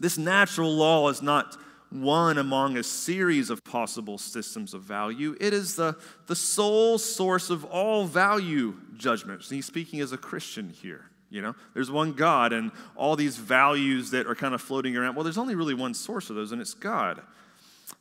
this 0.00 0.18
natural 0.18 0.72
law 0.74 1.08
is 1.08 1.22
not 1.22 1.56
one 1.90 2.36
among 2.38 2.76
a 2.76 2.82
series 2.82 3.50
of 3.50 3.64
possible 3.64 4.18
systems 4.18 4.74
of 4.74 4.82
value. 4.82 5.36
It 5.40 5.54
is 5.54 5.76
the, 5.76 5.96
the 6.26 6.36
sole 6.36 6.98
source 6.98 7.50
of 7.50 7.64
all 7.64 8.04
value 8.04 8.74
judgments. 8.96 9.48
And 9.48 9.56
he's 9.56 9.66
speaking 9.66 10.00
as 10.00 10.12
a 10.12 10.18
Christian 10.18 10.70
here. 10.70 11.06
You 11.30 11.42
know, 11.42 11.54
there's 11.74 11.90
one 11.90 12.14
God, 12.14 12.54
and 12.54 12.72
all 12.96 13.14
these 13.14 13.36
values 13.36 14.10
that 14.12 14.26
are 14.26 14.34
kind 14.34 14.54
of 14.54 14.62
floating 14.62 14.96
around. 14.96 15.14
Well, 15.14 15.24
there's 15.24 15.38
only 15.38 15.54
really 15.54 15.74
one 15.74 15.92
source 15.92 16.30
of 16.30 16.36
those, 16.36 16.52
and 16.52 16.60
it's 16.60 16.74
God. 16.74 17.20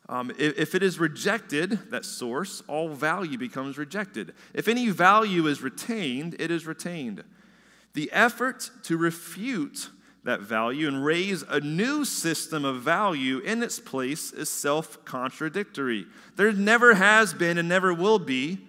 Um, 0.08 0.32
if, 0.38 0.58
if 0.58 0.76
it 0.76 0.84
is 0.84 0.98
rejected, 0.98 1.92
that 1.92 2.06
source, 2.06 2.64
all 2.68 2.88
value 2.90 3.38
becomes 3.38 3.78
rejected. 3.78 4.34
If 4.54 4.70
any 4.70 4.90
value 4.90 5.48
is 5.48 5.62
retained, 5.62 6.38
it 6.40 6.52
is 6.52 6.66
retained. 6.66 7.24
The 7.94 8.10
effort 8.14 8.72
to 8.84 8.96
refute 8.96 9.90
that 10.24 10.42
value 10.42 10.88
and 10.88 11.06
raise 11.06 11.44
a 11.44 11.60
new 11.60 12.04
system 12.04 12.66
of 12.66 12.82
value 12.82 13.40
in 13.40 13.64
its 13.64 13.80
place 13.80 14.32
is 14.32 14.50
self 14.50 15.04
contradictory. 15.06 16.06
There 16.36 16.52
never 16.52 16.96
has 16.96 17.34
been 17.34 17.58
and 17.58 17.70
never 17.70 17.94
will 17.94 18.20
be 18.20 18.60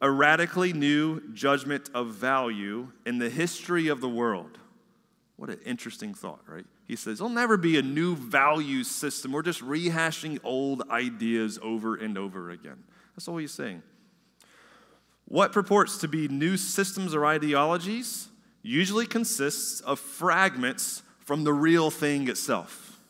a 0.00 0.10
radically 0.10 0.72
new 0.72 1.32
judgment 1.32 1.90
of 1.94 2.08
value 2.08 2.92
in 3.04 3.18
the 3.18 3.30
history 3.30 3.88
of 3.88 4.00
the 4.00 4.08
world. 4.08 4.58
What 5.36 5.50
an 5.50 5.60
interesting 5.64 6.14
thought, 6.14 6.40
right? 6.46 6.66
He 6.86 6.96
says, 6.96 7.18
There'll 7.18 7.32
never 7.32 7.56
be 7.56 7.78
a 7.78 7.82
new 7.82 8.16
value 8.16 8.84
system. 8.84 9.32
We're 9.32 9.42
just 9.42 9.62
rehashing 9.62 10.38
old 10.44 10.82
ideas 10.90 11.58
over 11.62 11.96
and 11.96 12.16
over 12.16 12.50
again. 12.50 12.84
That's 13.14 13.28
all 13.28 13.36
he's 13.36 13.52
saying. 13.52 13.82
What 15.26 15.52
purports 15.52 15.98
to 15.98 16.08
be 16.08 16.28
new 16.28 16.56
systems 16.56 17.14
or 17.14 17.26
ideologies 17.26 18.28
usually 18.66 19.06
consists 19.06 19.80
of 19.80 19.98
fragments 19.98 21.02
from 21.20 21.44
the 21.44 21.52
real 21.52 21.90
thing 21.90 22.28
itself, 22.28 23.00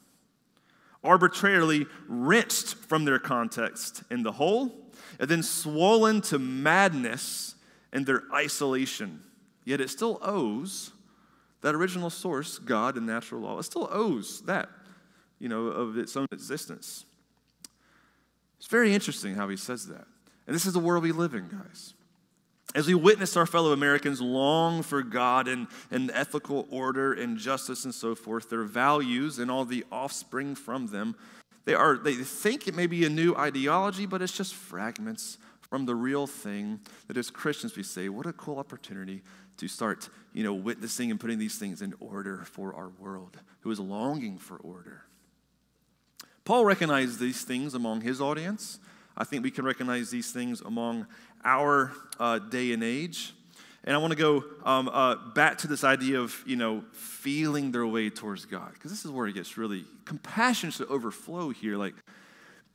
arbitrarily 1.03 1.87
wrenched 2.09 2.75
from 2.75 3.05
their 3.05 3.19
context 3.19 4.03
in 4.11 4.23
the 4.23 4.33
whole, 4.33 4.73
and 5.19 5.29
then 5.29 5.42
swollen 5.42 6.21
to 6.21 6.38
madness 6.38 7.55
in 7.92 8.05
their 8.05 8.23
isolation. 8.35 9.23
Yet 9.64 9.81
it 9.81 9.90
still 9.90 10.19
owes 10.23 10.92
that 11.62 11.75
original 11.75 12.11
source, 12.11 12.59
God 12.59 12.97
and 12.97 13.07
natural 13.07 13.40
law. 13.40 13.59
It 13.59 13.64
still 13.64 13.88
owes 13.90 14.42
that, 14.42 14.69
you 15.38 15.49
know, 15.49 15.66
of 15.66 15.99
its 15.99 16.16
own 16.16 16.29
existence. 16.33 17.05
It's 18.59 18.69
very 18.69 18.95
interesting 18.95 19.35
how 19.35 19.49
he 19.49 19.57
says 19.57 19.88
that. 19.88 20.07
And 20.47 20.55
this 20.55 20.66
is 20.66 20.73
the 20.73 20.79
world 20.79 21.03
we 21.03 21.12
live 21.12 21.35
in, 21.35 21.49
guys. 21.49 21.95
As 22.76 22.86
we 22.86 22.94
witness 22.94 23.38
our 23.38 23.46
fellow 23.46 23.72
Americans 23.72 24.20
long 24.20 24.82
for 24.82 25.00
God 25.02 25.48
and, 25.48 25.66
and 25.90 26.10
ethical 26.10 26.68
order 26.70 27.14
and 27.14 27.38
justice 27.38 27.86
and 27.86 27.94
so 27.94 28.14
forth, 28.14 28.50
their 28.50 28.64
values 28.64 29.38
and 29.38 29.50
all 29.50 29.64
the 29.64 29.82
offspring 29.90 30.54
from 30.54 30.88
them, 30.88 31.16
they, 31.64 31.72
are, 31.72 31.96
they 31.96 32.12
think 32.12 32.68
it 32.68 32.74
may 32.74 32.86
be 32.86 33.06
a 33.06 33.08
new 33.08 33.34
ideology, 33.34 34.04
but 34.04 34.20
it's 34.20 34.36
just 34.36 34.54
fragments 34.54 35.38
from 35.62 35.86
the 35.86 35.94
real 35.94 36.26
thing 36.26 36.80
that 37.08 37.16
as 37.16 37.30
Christians 37.30 37.74
we 37.74 37.82
say, 37.82 38.10
what 38.10 38.26
a 38.26 38.32
cool 38.34 38.58
opportunity 38.58 39.22
to 39.56 39.68
start, 39.68 40.10
you 40.34 40.44
know, 40.44 40.52
witnessing 40.52 41.10
and 41.10 41.18
putting 41.18 41.38
these 41.38 41.58
things 41.58 41.80
in 41.80 41.94
order 41.98 42.42
for 42.44 42.74
our 42.74 42.90
world, 42.98 43.38
who 43.60 43.70
is 43.70 43.80
longing 43.80 44.36
for 44.36 44.58
order. 44.58 45.04
Paul 46.44 46.66
recognized 46.66 47.20
these 47.20 47.42
things 47.42 47.72
among 47.72 48.02
his 48.02 48.20
audience. 48.20 48.80
I 49.16 49.24
think 49.24 49.42
we 49.42 49.50
can 49.50 49.64
recognize 49.64 50.11
these 50.11 50.31
things 50.31 50.61
among 50.61 51.07
our 51.44 51.92
uh, 52.20 52.38
day 52.38 52.72
and 52.72 52.83
age. 52.83 53.33
And 53.85 53.94
I 53.94 53.98
want 53.98 54.11
to 54.11 54.18
go 54.18 54.44
um, 54.64 54.88
uh, 54.88 55.14
back 55.35 55.59
to 55.59 55.68
this 55.68 55.85
idea 55.85 56.20
of, 56.20 56.42
you 56.44 56.57
know, 56.57 56.83
feeling 56.92 57.70
their 57.70 57.87
way 57.87 58.11
towards 58.11 58.44
God, 58.44 58.72
because 58.74 58.90
this 58.90 59.05
is 59.05 59.11
where 59.12 59.29
it 59.29 59.35
gets 59.35 59.57
really, 59.57 59.85
compassion 60.05 60.70
should 60.70 60.88
overflow 60.88 61.50
here. 61.50 61.76
Like, 61.76 61.94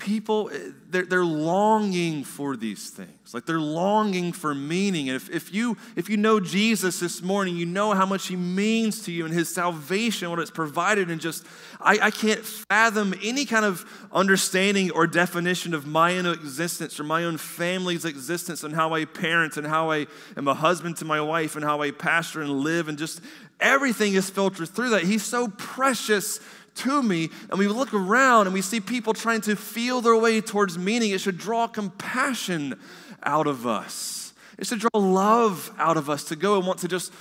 people 0.01 0.49
eh, 0.51 0.71
they're, 0.89 1.05
they're 1.05 1.23
longing 1.23 2.23
for 2.23 2.57
these 2.57 2.89
things. 2.89 3.33
Like 3.33 3.45
they're 3.45 3.59
longing 3.59 4.33
for 4.33 4.53
meaning. 4.53 5.07
And 5.09 5.15
if, 5.15 5.29
if 5.29 5.53
you 5.53 5.77
if 5.95 6.09
you 6.09 6.17
know 6.17 6.39
jesus 6.39 6.99
this 6.99 7.21
morning 7.21 7.55
you 7.55 7.65
know 7.65 7.93
how 7.93 8.05
much 8.05 8.27
he 8.27 8.35
means 8.35 9.03
to 9.03 9.11
you 9.11 9.25
and 9.25 9.33
his 9.33 9.53
salvation 9.53 10.29
what 10.29 10.39
it's 10.39 10.51
provided 10.51 11.09
and 11.09 11.21
just 11.21 11.45
I, 11.79 11.99
I 12.01 12.11
can't 12.11 12.43
fathom 12.43 13.13
any 13.23 13.45
kind 13.45 13.63
of 13.63 13.85
understanding 14.11 14.91
or 14.91 15.07
definition 15.07 15.73
of 15.73 15.85
my 15.85 16.17
own 16.17 16.25
existence 16.25 16.99
or 16.99 17.03
my 17.03 17.23
own 17.23 17.37
family's 17.37 18.05
existence 18.05 18.63
and 18.63 18.73
how 18.73 18.93
i 18.93 19.05
parent 19.05 19.57
and 19.57 19.67
how 19.67 19.91
i 19.91 20.07
am 20.35 20.47
a 20.47 20.53
husband 20.53 20.97
to 20.97 21.05
my 21.05 21.21
wife 21.21 21.55
and 21.55 21.63
how 21.63 21.81
i 21.81 21.91
pastor 21.91 22.41
and 22.41 22.49
live 22.49 22.87
and 22.87 22.97
just 22.97 23.21
everything 23.61 24.15
is 24.15 24.29
filtered 24.29 24.69
through 24.69 24.89
that. 24.89 25.03
He's 25.03 25.23
so 25.23 25.47
precious 25.47 26.39
to 26.75 27.03
me, 27.03 27.29
and 27.49 27.59
we 27.59 27.67
look 27.67 27.93
around 27.93 28.47
and 28.47 28.53
we 28.53 28.61
see 28.61 28.79
people 28.79 29.13
trying 29.13 29.41
to 29.41 29.55
feel 29.55 30.01
their 30.01 30.15
way 30.15 30.41
towards 30.41 30.77
meaning, 30.77 31.11
it 31.11 31.21
should 31.21 31.37
draw 31.37 31.67
compassion 31.67 32.79
out 33.23 33.47
of 33.47 33.67
us. 33.67 34.33
It 34.57 34.67
should 34.67 34.79
draw 34.79 34.89
love 34.99 35.73
out 35.77 35.97
of 35.97 36.09
us 36.09 36.23
to 36.25 36.35
go 36.35 36.57
and 36.57 36.67
want 36.67 36.79
to 36.79 36.87
just 36.87 37.11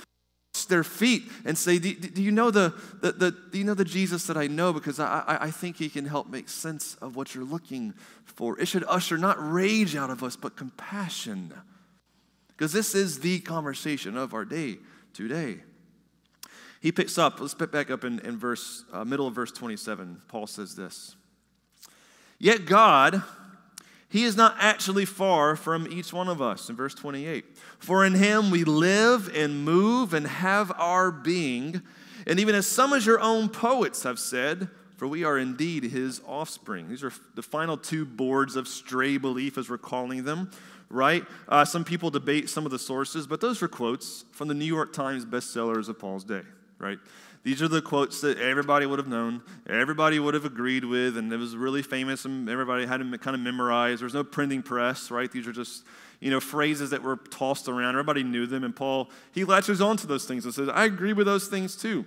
their 0.67 0.83
feet 0.83 1.23
and 1.45 1.57
say, 1.57 1.79
do, 1.79 1.93
do, 1.93 2.21
you 2.21 2.31
know 2.31 2.51
the, 2.51 2.73
the, 3.01 3.11
the, 3.11 3.31
do 3.31 3.57
you 3.57 3.63
know 3.63 3.73
the 3.73 3.85
Jesus 3.85 4.25
that 4.27 4.37
I 4.37 4.47
know? 4.47 4.73
Because 4.73 4.99
I, 4.99 5.23
I, 5.27 5.45
I 5.45 5.51
think 5.51 5.77
he 5.77 5.89
can 5.89 6.05
help 6.05 6.29
make 6.29 6.49
sense 6.49 6.95
of 6.95 7.15
what 7.15 7.33
you're 7.33 7.43
looking 7.43 7.93
for. 8.25 8.59
It 8.59 8.67
should 8.67 8.83
usher 8.87 9.17
not 9.17 9.37
rage 9.39 9.95
out 9.95 10.09
of 10.09 10.23
us, 10.23 10.35
but 10.35 10.55
compassion. 10.55 11.53
Because 12.49 12.73
this 12.73 12.95
is 12.95 13.19
the 13.19 13.39
conversation 13.39 14.17
of 14.17 14.33
our 14.33 14.45
day 14.45 14.77
today. 15.13 15.59
He 16.81 16.91
picks 16.91 17.17
up, 17.17 17.39
let's 17.39 17.53
pick 17.53 17.71
back 17.71 17.89
up 17.89 18.03
in, 18.03 18.19
in 18.19 18.37
verse, 18.37 18.83
uh, 18.91 19.05
middle 19.05 19.27
of 19.27 19.35
verse 19.35 19.51
27. 19.51 20.23
Paul 20.27 20.47
says 20.47 20.75
this 20.75 21.15
Yet 22.39 22.65
God, 22.65 23.21
He 24.09 24.23
is 24.23 24.35
not 24.35 24.55
actually 24.59 25.05
far 25.05 25.55
from 25.55 25.87
each 25.87 26.11
one 26.11 26.27
of 26.27 26.41
us, 26.41 26.69
in 26.69 26.75
verse 26.75 26.95
28. 26.95 27.45
For 27.79 28.05
in 28.05 28.15
Him 28.15 28.51
we 28.51 28.63
live 28.63 29.33
and 29.33 29.63
move 29.63 30.13
and 30.13 30.27
have 30.27 30.71
our 30.75 31.11
being. 31.11 31.81
And 32.27 32.39
even 32.39 32.55
as 32.55 32.67
some 32.67 32.93
of 32.93 33.05
your 33.05 33.19
own 33.19 33.47
poets 33.47 34.03
have 34.03 34.19
said, 34.19 34.69
for 35.01 35.07
we 35.07 35.23
are 35.23 35.39
indeed 35.39 35.85
his 35.85 36.21
offspring. 36.27 36.87
These 36.87 37.03
are 37.03 37.11
the 37.33 37.41
final 37.41 37.75
two 37.75 38.05
boards 38.05 38.55
of 38.55 38.67
stray 38.67 39.17
belief, 39.17 39.57
as 39.57 39.67
we're 39.67 39.79
calling 39.79 40.25
them, 40.25 40.51
right? 40.89 41.25
Uh, 41.47 41.65
some 41.65 41.83
people 41.83 42.11
debate 42.11 42.51
some 42.51 42.65
of 42.65 42.71
the 42.71 42.77
sources, 42.77 43.25
but 43.25 43.41
those 43.41 43.63
are 43.63 43.67
quotes 43.67 44.25
from 44.31 44.47
the 44.47 44.53
New 44.53 44.65
York 44.65 44.93
Times 44.93 45.25
bestsellers 45.25 45.89
of 45.89 45.97
Paul's 45.97 46.23
day, 46.23 46.43
right? 46.81 46.97
These 47.43 47.61
are 47.61 47.67
the 47.67 47.81
quotes 47.81 48.21
that 48.21 48.37
everybody 48.37 48.85
would 48.85 48.99
have 48.99 49.07
known, 49.07 49.41
everybody 49.67 50.19
would 50.19 50.33
have 50.33 50.45
agreed 50.45 50.85
with, 50.85 51.17
and 51.17 51.31
it 51.31 51.37
was 51.37 51.55
really 51.55 51.81
famous, 51.81 52.25
and 52.25 52.47
everybody 52.49 52.85
had 52.85 52.99
them 52.99 53.17
kind 53.17 53.35
of 53.35 53.41
memorized. 53.41 54.01
There 54.01 54.05
was 54.05 54.13
no 54.13 54.23
printing 54.23 54.61
press, 54.61 55.09
right? 55.09 55.31
These 55.31 55.47
are 55.47 55.51
just, 55.51 55.83
you 56.19 56.29
know, 56.29 56.39
phrases 56.39 56.91
that 56.91 57.01
were 57.01 57.17
tossed 57.17 57.67
around. 57.67 57.95
Everybody 57.95 58.23
knew 58.23 58.45
them, 58.45 58.63
and 58.63 58.75
Paul, 58.75 59.09
he 59.31 59.43
latches 59.43 59.81
on 59.81 59.97
to 59.97 60.07
those 60.07 60.25
things 60.25 60.45
and 60.45 60.53
says, 60.53 60.69
I 60.69 60.85
agree 60.85 61.13
with 61.13 61.25
those 61.25 61.47
things 61.47 61.75
too. 61.75 62.05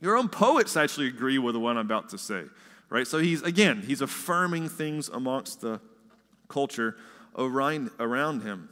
Your 0.00 0.16
own 0.16 0.28
poets 0.28 0.76
actually 0.76 1.08
agree 1.08 1.38
with 1.38 1.56
one 1.56 1.76
I'm 1.76 1.86
about 1.86 2.10
to 2.10 2.18
say, 2.18 2.44
right? 2.88 3.06
So 3.06 3.18
he's, 3.18 3.42
again, 3.42 3.82
he's 3.84 4.02
affirming 4.02 4.68
things 4.68 5.08
amongst 5.08 5.62
the 5.62 5.80
culture 6.48 6.96
around 7.36 8.42
him. 8.42 8.68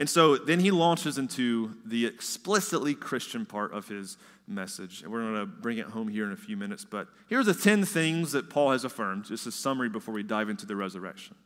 And 0.00 0.08
so 0.08 0.38
then 0.38 0.60
he 0.60 0.70
launches 0.70 1.18
into 1.18 1.76
the 1.84 2.06
explicitly 2.06 2.94
Christian 2.94 3.44
part 3.44 3.72
of 3.74 3.86
his 3.86 4.16
message. 4.48 5.02
And 5.02 5.12
we're 5.12 5.20
going 5.20 5.34
to 5.34 5.46
bring 5.46 5.76
it 5.76 5.86
home 5.86 6.08
here 6.08 6.24
in 6.24 6.32
a 6.32 6.36
few 6.36 6.56
minutes. 6.56 6.86
But 6.86 7.06
here's 7.28 7.46
the 7.46 7.54
10 7.54 7.84
things 7.84 8.32
that 8.32 8.48
Paul 8.48 8.72
has 8.72 8.84
affirmed, 8.84 9.26
just 9.26 9.46
a 9.46 9.52
summary 9.52 9.90
before 9.90 10.14
we 10.14 10.22
dive 10.22 10.48
into 10.48 10.66
the 10.66 10.74
resurrection. 10.74 11.36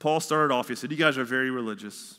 Paul 0.00 0.18
started 0.18 0.52
off, 0.52 0.68
he 0.68 0.74
said, 0.74 0.90
You 0.90 0.96
guys 0.96 1.16
are 1.16 1.24
very 1.24 1.50
religious. 1.50 2.18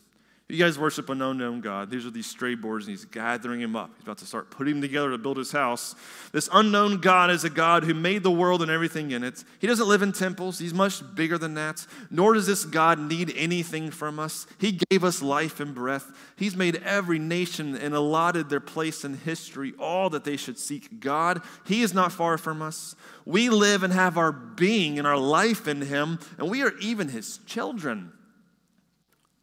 You 0.52 0.58
guys 0.58 0.78
worship 0.78 1.10
an 1.10 1.22
unknown 1.22 1.62
God. 1.62 1.90
These 1.90 2.06
are 2.06 2.10
these 2.10 2.26
stray 2.26 2.56
boards, 2.56 2.86
and 2.86 2.92
he's 2.92 3.06
gathering 3.06 3.62
them 3.62 3.78
up. 3.78 3.90
He's 3.96 4.04
about 4.04 4.18
to 4.18 4.26
start 4.26 4.52
putting 4.52 4.74
them 4.74 4.82
together 4.82 5.10
to 5.12 5.18
build 5.18 5.38
his 5.38 5.54
house. 5.54 5.96
This 6.34 6.50
unknown 6.52 6.98
God 6.98 7.32
is 7.32 7.46
a 7.46 7.50
God 7.50 7.86
who 7.86 7.94
made 7.94 8.22
the 8.22 8.32
world 8.32 8.62
and 8.62 8.70
everything 8.70 9.12
in 9.12 9.24
it. 9.24 9.46
He 9.60 9.68
doesn't 9.68 9.88
live 9.88 10.02
in 10.02 10.12
temples, 10.12 10.60
he's 10.60 10.74
much 10.74 11.02
bigger 11.16 11.38
than 11.38 11.54
that. 11.54 11.88
Nor 12.10 12.34
does 12.34 12.48
this 12.48 12.66
God 12.66 13.00
need 13.00 13.34
anything 13.38 13.92
from 13.92 14.20
us. 14.20 14.46
He 14.58 14.78
gave 14.90 15.06
us 15.06 15.22
life 15.22 15.62
and 15.62 15.74
breath. 15.74 16.12
He's 16.36 16.58
made 16.58 16.84
every 16.84 17.18
nation 17.18 17.78
and 17.78 17.96
allotted 17.96 18.50
their 18.50 18.60
place 18.60 19.06
in 19.06 19.14
history, 19.14 19.72
all 19.80 20.10
that 20.10 20.26
they 20.26 20.36
should 20.36 20.60
seek 20.60 21.00
God. 21.00 21.42
He 21.66 21.82
is 21.82 21.94
not 21.94 22.12
far 22.12 22.38
from 22.38 22.62
us. 22.62 22.94
We 23.24 23.48
live 23.50 23.84
and 23.84 23.94
have 23.94 24.18
our 24.18 24.34
being 24.34 24.98
and 24.98 25.08
our 25.08 25.18
life 25.18 25.66
in 25.70 25.82
him, 25.84 26.20
and 26.38 26.50
we 26.50 26.62
are 26.62 26.78
even 26.80 27.08
his 27.08 27.38
children. 27.46 28.12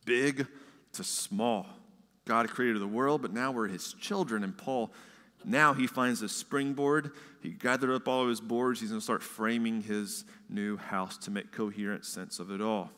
Big 0.05 0.47
to 0.99 1.05
small. 1.05 1.67
God 2.27 2.49
created 2.49 2.83
the 2.83 2.87
world, 2.87 3.23
but 3.23 3.33
now 3.33 3.51
we're 3.51 3.69
his 3.69 3.95
children. 3.95 4.45
And 4.45 4.57
Paul, 4.57 4.93
now 5.45 5.73
he 5.73 5.87
finds 5.87 6.21
a 6.23 6.29
springboard. 6.29 7.13
He 7.43 7.51
gathered 7.51 7.95
up 7.95 8.07
all 8.07 8.23
of 8.23 8.29
his 8.29 8.41
boards. 8.41 8.81
He's 8.81 8.91
going 8.91 9.01
to 9.01 9.05
start 9.05 9.23
framing 9.23 9.81
his 9.81 10.25
new 10.49 10.77
house 10.77 11.17
to 11.19 11.31
make 11.31 11.53
coherent 11.53 12.05
sense 12.05 12.39
of 12.39 12.51
it 12.51 12.61
all. 12.61 12.91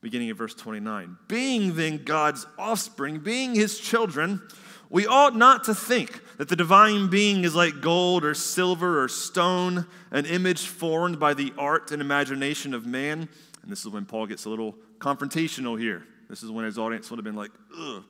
Beginning 0.00 0.30
of 0.30 0.36
verse 0.36 0.54
29. 0.54 1.16
Being 1.26 1.74
then 1.74 2.04
God's 2.04 2.46
offspring, 2.58 3.20
being 3.20 3.54
his 3.54 3.78
children, 3.78 4.42
we 4.90 5.06
ought 5.06 5.34
not 5.34 5.64
to 5.64 5.74
think 5.74 6.20
that 6.36 6.48
the 6.48 6.56
divine 6.56 7.08
being 7.08 7.44
is 7.44 7.54
like 7.54 7.80
gold 7.80 8.24
or 8.24 8.34
silver 8.34 9.02
or 9.02 9.08
stone, 9.08 9.86
an 10.10 10.26
image 10.26 10.66
formed 10.66 11.18
by 11.18 11.34
the 11.34 11.52
art 11.56 11.92
and 11.92 12.02
imagination 12.02 12.74
of 12.74 12.86
man. 12.86 13.28
And 13.62 13.72
this 13.72 13.80
is 13.80 13.88
when 13.88 14.04
Paul 14.04 14.26
gets 14.26 14.44
a 14.44 14.50
little 14.50 14.76
confrontational 14.98 15.78
here. 15.78 16.04
This 16.28 16.42
is 16.42 16.50
when 16.50 16.64
his 16.64 16.78
audience 16.78 17.10
would 17.10 17.18
have 17.18 17.24
been 17.24 17.36
like, 17.36 17.50
ugh, 17.78 18.04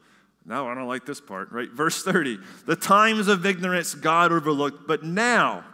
no, 0.45 0.67
I 0.67 0.75
don't 0.75 0.89
like 0.89 1.05
this 1.05 1.21
part, 1.21 1.53
right? 1.53 1.71
Verse 1.71 2.03
30 2.03 2.39
The 2.67 2.77
times 2.77 3.29
of 3.29 3.45
ignorance 3.45 3.95
God 3.95 4.33
overlooked, 4.33 4.89
but 4.89 5.05
now 5.05 5.65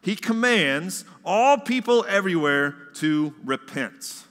he 0.00 0.16
commands 0.16 1.04
all 1.24 1.58
people 1.58 2.04
everywhere 2.08 2.74
to 2.94 3.34
repent, 3.44 4.24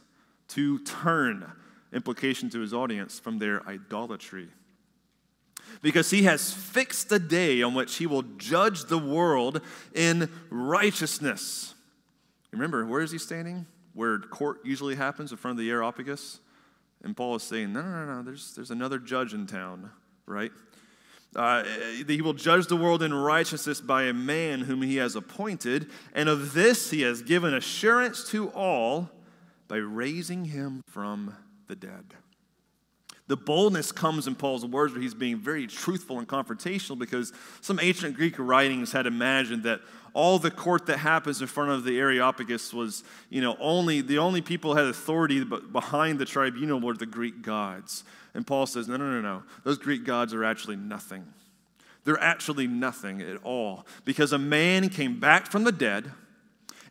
to 0.49 0.79
turn, 0.79 1.49
implication 1.93 2.49
to 2.49 2.59
his 2.59 2.73
audience, 2.73 3.19
from 3.19 3.39
their 3.39 3.65
idolatry. 3.67 4.49
Because 5.81 6.09
he 6.09 6.23
has 6.23 6.53
fixed 6.53 7.11
a 7.13 7.19
day 7.19 7.61
on 7.61 7.73
which 7.73 7.95
he 7.95 8.05
will 8.05 8.23
judge 8.37 8.85
the 8.85 8.97
world 8.97 9.61
in 9.95 10.29
righteousness. 10.49 11.73
Remember, 12.51 12.85
where 12.85 13.01
is 13.01 13.11
he 13.11 13.17
standing? 13.17 13.65
Where 13.93 14.19
court 14.19 14.57
usually 14.65 14.95
happens 14.95 15.31
in 15.31 15.37
front 15.37 15.57
of 15.57 15.63
the 15.63 15.71
Areopagus? 15.71 16.41
And 17.03 17.17
Paul 17.17 17.35
is 17.35 17.43
saying, 17.43 17.73
no, 17.73 17.81
no, 17.81 18.05
no, 18.05 18.15
no, 18.15 18.23
there's, 18.23 18.53
there's 18.55 18.71
another 18.71 18.99
judge 18.99 19.33
in 19.33 19.47
town, 19.47 19.89
right? 20.25 20.51
Uh, 21.35 21.63
he 22.07 22.21
will 22.21 22.33
judge 22.33 22.67
the 22.67 22.75
world 22.75 23.01
in 23.01 23.13
righteousness 23.13 23.79
by 23.79 24.03
a 24.03 24.13
man 24.13 24.61
whom 24.61 24.81
he 24.81 24.97
has 24.97 25.15
appointed, 25.15 25.89
and 26.13 26.27
of 26.27 26.53
this 26.53 26.91
he 26.91 27.01
has 27.01 27.21
given 27.21 27.53
assurance 27.53 28.29
to 28.29 28.49
all 28.49 29.09
by 29.67 29.77
raising 29.77 30.45
him 30.45 30.83
from 30.85 31.35
the 31.67 31.75
dead. 31.75 32.13
The 33.31 33.37
boldness 33.37 33.93
comes 33.93 34.27
in 34.27 34.35
Paul's 34.35 34.65
words 34.65 34.91
where 34.91 35.01
he's 35.01 35.13
being 35.13 35.37
very 35.37 35.65
truthful 35.65 36.19
and 36.19 36.27
confrontational 36.27 36.99
because 36.99 37.31
some 37.61 37.79
ancient 37.81 38.17
Greek 38.17 38.37
writings 38.37 38.91
had 38.91 39.07
imagined 39.07 39.63
that 39.63 39.79
all 40.13 40.37
the 40.37 40.51
court 40.51 40.87
that 40.87 40.97
happens 40.97 41.39
in 41.39 41.47
front 41.47 41.71
of 41.71 41.85
the 41.85 41.97
Areopagus 41.97 42.73
was, 42.73 43.05
you 43.29 43.39
know, 43.39 43.55
only 43.61 44.01
the 44.01 44.17
only 44.17 44.41
people 44.41 44.75
had 44.75 44.83
authority 44.83 45.45
behind 45.45 46.19
the 46.19 46.25
tribunal 46.25 46.81
were 46.81 46.93
the 46.93 47.05
Greek 47.05 47.41
gods. 47.41 48.03
And 48.33 48.45
Paul 48.45 48.65
says, 48.65 48.89
no, 48.89 48.97
no, 48.97 49.09
no, 49.09 49.21
no. 49.21 49.43
Those 49.63 49.77
Greek 49.77 50.03
gods 50.03 50.33
are 50.33 50.43
actually 50.43 50.75
nothing. 50.75 51.25
They're 52.03 52.21
actually 52.21 52.67
nothing 52.67 53.21
at 53.21 53.41
all 53.45 53.85
because 54.03 54.33
a 54.33 54.37
man 54.37 54.89
came 54.89 55.21
back 55.21 55.49
from 55.49 55.63
the 55.63 55.71
dead. 55.71 56.11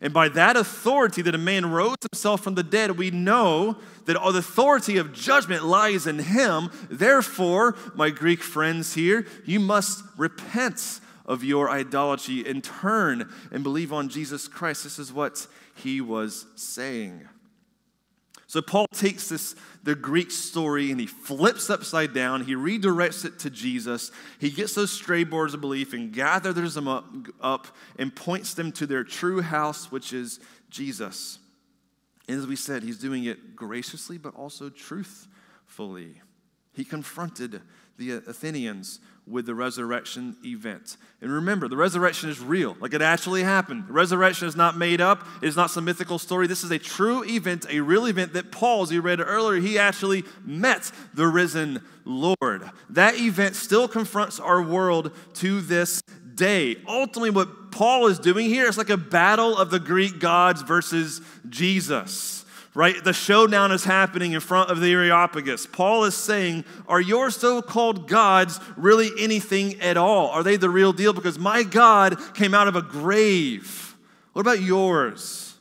And 0.01 0.13
by 0.13 0.29
that 0.29 0.57
authority 0.57 1.21
that 1.21 1.35
a 1.35 1.37
man 1.37 1.71
rose 1.71 1.97
himself 2.11 2.43
from 2.43 2.55
the 2.55 2.63
dead, 2.63 2.97
we 2.97 3.11
know 3.11 3.77
that 4.05 4.15
all 4.15 4.33
the 4.33 4.39
authority 4.39 4.97
of 4.97 5.13
judgment 5.13 5.63
lies 5.63 6.07
in 6.07 6.17
him. 6.19 6.71
Therefore, 6.89 7.75
my 7.93 8.09
Greek 8.09 8.41
friends 8.41 8.95
here, 8.95 9.27
you 9.45 9.59
must 9.59 10.03
repent 10.17 10.99
of 11.27 11.43
your 11.43 11.69
idolatry 11.69 12.43
and 12.47 12.63
turn 12.63 13.31
and 13.51 13.63
believe 13.63 13.93
on 13.93 14.09
Jesus 14.09 14.47
Christ. 14.47 14.83
This 14.83 14.97
is 14.97 15.13
what 15.13 15.45
he 15.75 16.01
was 16.01 16.47
saying. 16.55 17.27
So 18.51 18.61
Paul 18.61 18.85
takes 18.87 19.29
this 19.29 19.55
the 19.83 19.95
Greek 19.95 20.29
story 20.29 20.91
and 20.91 20.99
he 20.99 21.07
flips 21.07 21.69
upside 21.69 22.13
down. 22.13 22.43
He 22.43 22.53
redirects 22.53 23.23
it 23.23 23.39
to 23.39 23.49
Jesus. 23.49 24.11
He 24.41 24.49
gets 24.49 24.75
those 24.75 24.91
stray 24.91 25.23
boards 25.23 25.53
of 25.53 25.61
belief 25.61 25.93
and 25.93 26.11
gathers 26.11 26.73
them 26.73 26.85
up, 26.85 27.05
up 27.39 27.67
and 27.97 28.13
points 28.13 28.53
them 28.53 28.73
to 28.73 28.85
their 28.85 29.05
true 29.05 29.39
house, 29.39 29.89
which 29.89 30.11
is 30.11 30.41
Jesus. 30.69 31.39
And 32.27 32.39
as 32.39 32.45
we 32.45 32.57
said, 32.57 32.83
he's 32.83 32.97
doing 32.99 33.23
it 33.23 33.55
graciously 33.55 34.17
but 34.17 34.35
also 34.35 34.67
truthfully. 34.69 36.21
He 36.73 36.83
confronted 36.83 37.61
the 37.97 38.15
Athenians 38.15 38.99
with 39.27 39.45
the 39.45 39.55
resurrection 39.55 40.35
event. 40.43 40.97
And 41.21 41.31
remember, 41.31 41.67
the 41.67 41.77
resurrection 41.77 42.29
is 42.29 42.39
real, 42.39 42.75
like 42.79 42.93
it 42.93 43.01
actually 43.01 43.43
happened. 43.43 43.87
The 43.87 43.93
resurrection 43.93 44.47
is 44.47 44.55
not 44.55 44.77
made 44.77 44.99
up, 44.99 45.25
it 45.41 45.47
is 45.47 45.55
not 45.55 45.71
some 45.71 45.85
mythical 45.85 46.19
story. 46.19 46.47
This 46.47 46.63
is 46.63 46.71
a 46.71 46.79
true 46.79 47.23
event, 47.23 47.65
a 47.69 47.79
real 47.81 48.05
event 48.05 48.33
that 48.33 48.51
Paul, 48.51 48.83
as 48.83 48.91
you 48.91 49.01
read 49.01 49.19
earlier, 49.19 49.61
he 49.61 49.77
actually 49.77 50.23
met 50.43 50.91
the 51.13 51.27
risen 51.27 51.81
Lord. 52.03 52.69
That 52.89 53.15
event 53.19 53.55
still 53.55 53.87
confronts 53.87 54.39
our 54.39 54.61
world 54.61 55.11
to 55.35 55.61
this 55.61 56.01
day. 56.35 56.77
Ultimately, 56.87 57.29
what 57.29 57.71
Paul 57.71 58.07
is 58.07 58.19
doing 58.19 58.47
here 58.47 58.67
is 58.67 58.77
like 58.77 58.89
a 58.89 58.97
battle 58.97 59.57
of 59.57 59.69
the 59.69 59.79
Greek 59.79 60.19
gods 60.19 60.61
versus 60.61 61.21
Jesus 61.47 62.41
right? 62.73 63.03
The 63.03 63.13
showdown 63.13 63.71
is 63.71 63.83
happening 63.83 64.31
in 64.31 64.39
front 64.39 64.69
of 64.69 64.79
the 64.79 64.91
Areopagus. 64.91 65.65
Paul 65.65 66.05
is 66.05 66.15
saying, 66.15 66.65
Are 66.87 67.01
your 67.01 67.29
so 67.29 67.61
called 67.61 68.07
gods 68.07 68.59
really 68.77 69.09
anything 69.19 69.79
at 69.81 69.97
all? 69.97 70.29
Are 70.29 70.43
they 70.43 70.57
the 70.57 70.69
real 70.69 70.93
deal? 70.93 71.13
Because 71.13 71.37
my 71.37 71.63
God 71.63 72.17
came 72.33 72.53
out 72.53 72.67
of 72.67 72.75
a 72.75 72.81
grave. 72.81 73.95
What 74.33 74.41
about 74.41 74.61
yours? 74.61 75.51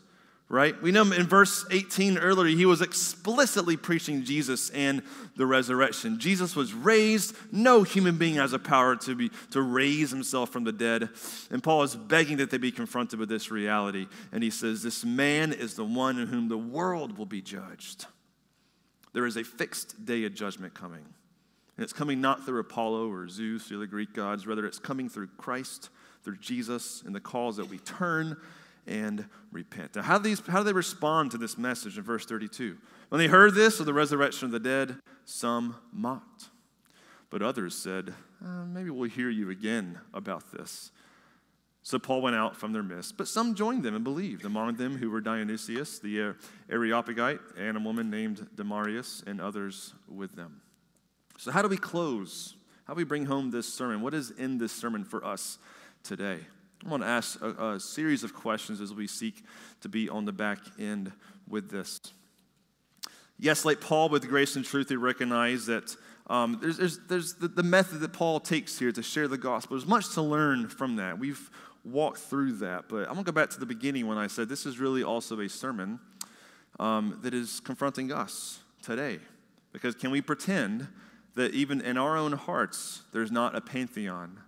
right? 0.51 0.83
We 0.83 0.91
know 0.91 1.03
in 1.03 1.29
verse 1.29 1.65
18 1.71 2.19
earlier, 2.19 2.55
he 2.55 2.67
was 2.67 2.83
explicitly 2.83 3.77
preaching 3.77 4.25
Jesus 4.25 4.69
and 4.71 5.03
the 5.41 5.47
resurrection. 5.47 6.19
Jesus 6.19 6.55
was 6.55 6.75
raised. 6.75 7.35
No 7.51 7.83
human 7.83 8.19
being 8.19 8.35
has 8.35 8.53
a 8.53 8.59
power 8.59 8.95
to, 8.97 9.15
be, 9.15 9.31
to 9.53 9.63
raise 9.63 10.11
himself 10.11 10.51
from 10.51 10.65
the 10.65 10.73
dead. 10.73 11.09
And 11.51 11.63
Paul 11.63 11.83
is 11.83 11.97
begging 11.97 12.37
that 12.37 12.51
they 12.51 12.59
be 12.59 12.71
confronted 12.71 13.19
with 13.19 13.31
this 13.31 13.51
reality. 13.51 14.07
And 14.33 14.43
he 14.43 14.51
says, 14.51 14.83
This 14.83 15.03
man 15.03 15.55
is 15.55 15.77
the 15.77 15.85
one 15.85 16.19
in 16.19 16.27
whom 16.27 16.49
the 16.49 16.59
world 16.59 17.17
will 17.17 17.25
be 17.25 17.41
judged. 17.41 18.05
There 19.15 19.25
is 19.25 19.39
a 19.39 19.43
fixed 19.43 20.05
day 20.05 20.25
of 20.25 20.35
judgment 20.35 20.75
coming. 20.75 21.07
And 21.79 21.85
it's 21.85 21.95
coming 21.95 22.21
not 22.21 22.45
through 22.45 22.61
Apollo 22.61 23.11
or 23.11 23.27
Zeus 23.27 23.73
or 23.73 23.79
the 23.79 23.87
Greek 23.87 24.13
gods, 24.13 24.47
rather, 24.47 24.67
it's 24.67 24.79
coming 24.79 25.09
through 25.09 25.29
Christ, 25.39 25.89
through 26.23 26.37
Jesus, 26.37 27.03
and 27.07 27.15
the 27.15 27.21
calls 27.21 27.57
that 27.57 27.71
we 27.71 27.79
turn 27.79 28.37
and 28.87 29.25
repent. 29.53 29.97
Now, 29.97 30.03
how 30.03 30.19
do, 30.19 30.25
these, 30.25 30.43
how 30.47 30.59
do 30.59 30.65
they 30.65 30.75
respond 30.75 31.31
to 31.31 31.39
this 31.39 31.57
message 31.57 31.97
in 31.97 32.05
verse 32.05 32.27
32? 32.27 32.77
When 33.11 33.19
they 33.19 33.27
heard 33.27 33.55
this 33.55 33.81
of 33.81 33.87
the 33.87 33.93
resurrection 33.93 34.47
of 34.47 34.53
the 34.53 34.61
dead, 34.61 34.97
some 35.25 35.75
mocked. 35.93 36.45
But 37.29 37.43
others 37.43 37.75
said, 37.75 38.15
uh, 38.45 38.65
Maybe 38.65 38.89
we'll 38.91 39.11
hear 39.11 39.29
you 39.29 39.51
again 39.51 39.99
about 40.15 40.53
this. 40.53 40.93
So 41.83 41.99
Paul 41.99 42.23
went 42.23 42.37
out 42.37 42.57
from 42.57 42.73
their 42.73 42.85
midst, 42.85 43.17
but 43.17 43.27
some 43.27 43.57
joined 43.57 43.83
them 43.83 43.97
and 43.97 44.05
believed. 44.05 44.45
Among 44.45 44.77
them 44.77 44.97
who 44.97 45.11
were 45.11 45.21
Dionysius, 45.21 45.99
the 45.99 46.35
Areopagite, 46.71 47.41
and 47.59 47.77
a 47.77 47.81
woman 47.81 48.11
named 48.11 48.47
Damaris, 48.55 49.25
and 49.27 49.41
others 49.41 49.93
with 50.09 50.37
them. 50.37 50.61
So, 51.37 51.51
how 51.51 51.63
do 51.63 51.69
we 51.69 51.79
close? 51.79 52.55
How 52.85 52.95
do 52.95 52.99
we 52.99 53.05
bring 53.05 53.25
home 53.25 53.51
this 53.51 53.73
sermon? 53.73 54.03
What 54.03 54.15
is 54.15 54.31
in 54.31 54.59
this 54.59 54.73
sermon 54.73 55.03
for 55.03 55.25
us 55.25 55.59
today? 56.05 56.39
I 56.85 56.89
want 56.89 57.03
to 57.03 57.09
ask 57.09 57.41
a, 57.41 57.71
a 57.71 57.81
series 57.81 58.23
of 58.23 58.35
questions 58.35 58.81
as 58.81 58.95
we 58.95 59.09
seek 59.09 59.43
to 59.81 59.89
be 59.89 60.09
on 60.09 60.27
the 60.27 60.33
back 60.33 60.59
end 60.79 61.11
with 61.49 61.71
this. 61.71 62.01
Yes, 63.43 63.65
like 63.65 63.81
Paul 63.81 64.11
with 64.11 64.29
grace 64.29 64.55
and 64.57 64.65
truth, 64.65 64.91
we 64.91 64.97
recognize 64.97 65.65
that 65.67 65.97
um, 66.27 66.59
there's, 66.61 66.77
there's, 66.77 66.99
there's 67.09 67.35
the, 67.35 67.49
the, 67.49 67.63
method 67.63 68.01
that 68.01 68.13
Paul 68.13 68.39
takes 68.39 68.79
here 68.79 68.93
to 68.93 69.03
share 69.03 69.29
the 69.29 69.39
gospel. 69.39 69.79
There's 69.79 69.89
much 69.89 70.13
to 70.15 70.23
learn 70.23 70.69
from 70.69 70.97
that. 70.97 71.19
We've 71.19 71.51
walked 71.83 72.19
through 72.19 72.53
that, 72.59 72.89
but 72.89 73.09
I'm 73.09 73.15
going 73.15 73.25
to 73.25 73.33
go 73.33 73.33
back 73.33 73.49
to 73.51 73.59
the 73.59 73.67
beginning 73.67 74.07
when 74.07 74.19
I 74.19 74.27
said 74.27 74.51
this 74.51 74.67
is 74.67 74.79
really 74.79 75.03
also 75.03 75.41
a 75.41 75.49
sermon 75.49 75.99
um, 76.79 77.19
that 77.23 77.33
is 77.33 77.61
confronting 77.61 78.13
us 78.13 78.61
today. 78.83 79.19
Because 79.73 79.95
can 79.95 80.11
we 80.11 80.21
pretend 80.21 80.87
that 81.35 81.55
even 81.55 81.81
in 81.81 81.97
our 81.97 82.19
own 82.19 82.33
hearts, 82.33 83.03
there's 83.13 83.33
not 83.33 83.57
a 83.57 83.61
pantheon 83.63 84.39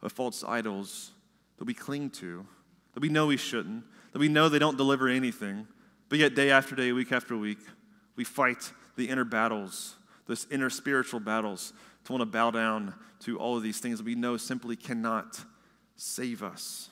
of 0.00 0.12
false 0.12 0.44
idols 0.44 1.10
that 1.58 1.64
we 1.64 1.74
cling 1.74 2.08
to, 2.10 2.46
that 2.94 3.00
we 3.00 3.08
know 3.08 3.26
we 3.26 3.36
shouldn't, 3.36 3.84
that 4.12 4.18
we 4.20 4.28
know 4.28 4.48
they 4.48 4.60
don't 4.60 4.76
deliver 4.76 5.08
anything, 5.08 5.66
but 6.08 6.20
yet 6.20 6.36
day 6.36 6.50
after 6.50 6.76
day, 6.76 6.92
week 6.92 7.10
after 7.10 7.36
week, 7.36 7.58
we 8.16 8.24
fight 8.24 8.72
the 8.96 9.08
inner 9.08 9.24
battles, 9.24 9.96
those 10.26 10.46
inner 10.50 10.70
spiritual 10.70 11.20
battles, 11.20 11.72
to 12.04 12.12
want 12.12 12.22
to 12.22 12.26
bow 12.26 12.50
down 12.50 12.94
to 13.20 13.38
all 13.38 13.56
of 13.56 13.62
these 13.62 13.78
things 13.78 13.98
that 13.98 14.06
we 14.06 14.14
know 14.14 14.36
simply 14.36 14.76
cannot 14.76 15.40
save 15.96 16.42
us. 16.42 16.88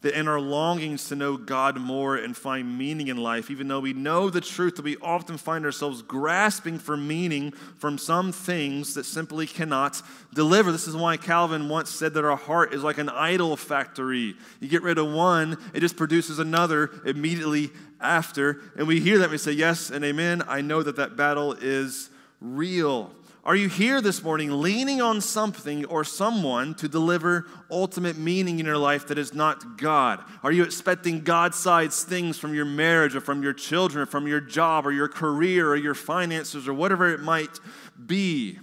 That 0.00 0.18
in 0.18 0.28
our 0.28 0.40
longings 0.40 1.08
to 1.08 1.16
know 1.16 1.38
God 1.38 1.78
more 1.78 2.16
and 2.16 2.36
find 2.36 2.76
meaning 2.76 3.08
in 3.08 3.16
life, 3.16 3.50
even 3.50 3.68
though 3.68 3.80
we 3.80 3.94
know 3.94 4.28
the 4.28 4.42
truth, 4.42 4.76
that 4.76 4.84
we 4.84 4.98
often 4.98 5.38
find 5.38 5.64
ourselves 5.64 6.02
grasping 6.02 6.78
for 6.78 6.94
meaning 6.94 7.52
from 7.52 7.96
some 7.96 8.30
things 8.30 8.94
that 8.94 9.04
simply 9.04 9.46
cannot 9.46 10.02
deliver. 10.34 10.72
This 10.72 10.86
is 10.86 10.96
why 10.96 11.16
Calvin 11.16 11.70
once 11.70 11.88
said 11.88 12.12
that 12.14 12.24
our 12.24 12.36
heart 12.36 12.74
is 12.74 12.82
like 12.82 12.98
an 12.98 13.08
idol 13.08 13.56
factory. 13.56 14.34
You 14.60 14.68
get 14.68 14.82
rid 14.82 14.98
of 14.98 15.10
one, 15.10 15.56
it 15.72 15.80
just 15.80 15.96
produces 15.96 16.38
another 16.38 16.90
immediately 17.06 17.70
after. 18.04 18.60
And 18.76 18.86
we 18.86 19.00
hear 19.00 19.18
that 19.18 19.24
and 19.24 19.32
we 19.32 19.38
say, 19.38 19.52
Yes 19.52 19.90
and 19.90 20.04
amen. 20.04 20.42
I 20.46 20.60
know 20.60 20.82
that 20.82 20.96
that 20.96 21.16
battle 21.16 21.52
is 21.54 22.10
real. 22.40 23.10
Are 23.44 23.56
you 23.56 23.68
here 23.68 24.00
this 24.00 24.22
morning 24.22 24.50
leaning 24.62 25.02
on 25.02 25.20
something 25.20 25.84
or 25.84 26.02
someone 26.02 26.74
to 26.76 26.88
deliver 26.88 27.46
ultimate 27.70 28.16
meaning 28.16 28.58
in 28.58 28.64
your 28.64 28.78
life 28.78 29.08
that 29.08 29.18
is 29.18 29.34
not 29.34 29.76
God? 29.76 30.24
Are 30.42 30.50
you 30.50 30.62
expecting 30.62 31.20
God 31.20 31.54
sized 31.54 32.08
things 32.08 32.38
from 32.38 32.54
your 32.54 32.64
marriage 32.64 33.14
or 33.14 33.20
from 33.20 33.42
your 33.42 33.52
children 33.52 34.02
or 34.02 34.06
from 34.06 34.26
your 34.26 34.40
job 34.40 34.86
or 34.86 34.92
your 34.92 35.08
career 35.08 35.68
or 35.68 35.76
your 35.76 35.94
finances 35.94 36.66
or 36.66 36.72
whatever 36.72 37.12
it 37.12 37.20
might 37.20 37.60
be? 38.06 38.58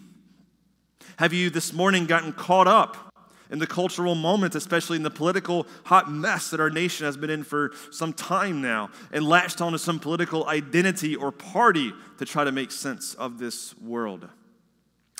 Have 1.17 1.31
you 1.31 1.51
this 1.51 1.73
morning 1.73 2.07
gotten 2.07 2.33
caught 2.33 2.67
up 2.67 3.10
in 3.51 3.59
the 3.59 3.67
cultural 3.67 4.15
moment, 4.15 4.55
especially 4.55 4.97
in 4.97 5.03
the 5.03 5.11
political 5.11 5.67
hot 5.83 6.11
mess 6.11 6.49
that 6.49 6.59
our 6.59 6.69
nation 6.69 7.05
has 7.05 7.17
been 7.17 7.29
in 7.29 7.43
for 7.43 7.71
some 7.91 8.13
time 8.13 8.61
now, 8.61 8.89
and 9.11 9.27
latched 9.27 9.61
onto 9.61 9.77
some 9.77 9.99
political 9.99 10.47
identity 10.47 11.15
or 11.15 11.31
party 11.31 11.93
to 12.17 12.25
try 12.25 12.43
to 12.43 12.51
make 12.51 12.71
sense 12.71 13.13
of 13.15 13.37
this 13.37 13.77
world? 13.77 14.27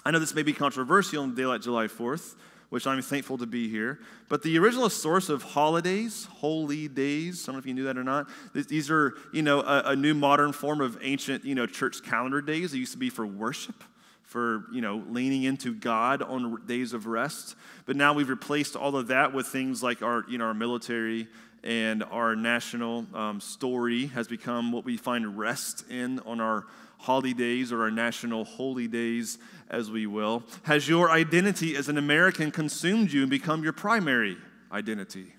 I 0.03 0.11
know 0.11 0.19
this 0.19 0.33
may 0.33 0.43
be 0.43 0.53
controversial 0.53 1.23
on 1.23 1.35
Daylight 1.35 1.61
July 1.61 1.85
4th, 1.85 2.35
which 2.69 2.87
I'm 2.87 3.01
thankful 3.01 3.37
to 3.37 3.45
be 3.45 3.67
here. 3.67 3.99
But 4.29 4.43
the 4.43 4.57
original 4.57 4.89
source 4.89 5.27
of 5.27 5.43
holidays, 5.43 6.25
holy 6.31 6.87
days, 6.87 7.43
I 7.43 7.47
don't 7.47 7.55
know 7.55 7.59
if 7.59 7.65
you 7.65 7.73
knew 7.73 7.83
that 7.83 7.97
or 7.97 8.03
not, 8.03 8.29
these 8.53 8.89
are, 8.89 9.13
you 9.33 9.41
know, 9.41 9.59
a, 9.59 9.89
a 9.91 9.95
new 9.95 10.13
modern 10.13 10.53
form 10.53 10.79
of 10.79 10.97
ancient, 11.01 11.43
you 11.43 11.53
know, 11.53 11.67
church 11.67 12.01
calendar 12.01 12.41
days. 12.41 12.71
They 12.71 12.77
used 12.77 12.93
to 12.93 12.97
be 12.97 13.09
for 13.09 13.27
worship, 13.27 13.83
for, 14.31 14.63
you 14.71 14.79
know, 14.79 15.03
leaning 15.09 15.43
into 15.43 15.73
God 15.73 16.21
on 16.21 16.65
days 16.65 16.93
of 16.93 17.05
rest. 17.05 17.53
But 17.85 17.97
now 17.97 18.13
we've 18.13 18.29
replaced 18.29 18.77
all 18.77 18.95
of 18.95 19.07
that 19.07 19.33
with 19.33 19.45
things 19.45 19.83
like 19.83 20.01
our, 20.01 20.23
you 20.29 20.37
know, 20.37 20.45
our 20.45 20.53
military 20.53 21.27
and 21.65 22.01
our 22.05 22.33
national 22.33 23.05
um, 23.13 23.41
story 23.41 24.05
has 24.07 24.29
become 24.29 24.71
what 24.71 24.85
we 24.85 24.95
find 24.95 25.37
rest 25.37 25.83
in 25.89 26.19
on 26.21 26.39
our 26.39 26.65
holidays 26.97 27.73
or 27.73 27.81
our 27.81 27.91
national 27.91 28.45
holy 28.45 28.87
days, 28.87 29.37
as 29.69 29.91
we 29.91 30.07
will? 30.07 30.43
Has 30.63 30.87
your 30.87 31.11
identity 31.11 31.75
as 31.75 31.89
an 31.89 31.97
American 31.97 32.51
consumed 32.51 33.11
you 33.11 33.23
and 33.23 33.29
become 33.29 33.63
your 33.63 33.73
primary 33.73 34.37
identity 34.71 35.33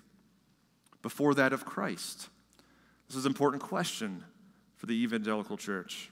before 1.01 1.33
that 1.33 1.51
of 1.51 1.65
Christ? 1.65 2.29
This 3.07 3.17
is 3.17 3.25
an 3.25 3.31
important 3.31 3.63
question 3.63 4.23
for 4.75 4.85
the 4.85 5.01
evangelical 5.01 5.57
church. 5.57 6.11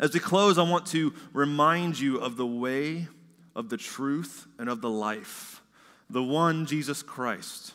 As 0.00 0.14
we 0.14 0.18
close, 0.18 0.56
I 0.56 0.62
want 0.62 0.86
to 0.86 1.12
remind 1.34 2.00
you 2.00 2.16
of 2.18 2.38
the 2.38 2.46
way, 2.46 3.06
of 3.54 3.68
the 3.68 3.76
truth, 3.76 4.46
and 4.58 4.70
of 4.70 4.80
the 4.80 4.88
life, 4.88 5.60
the 6.08 6.22
one 6.22 6.64
Jesus 6.64 7.02
Christ 7.02 7.74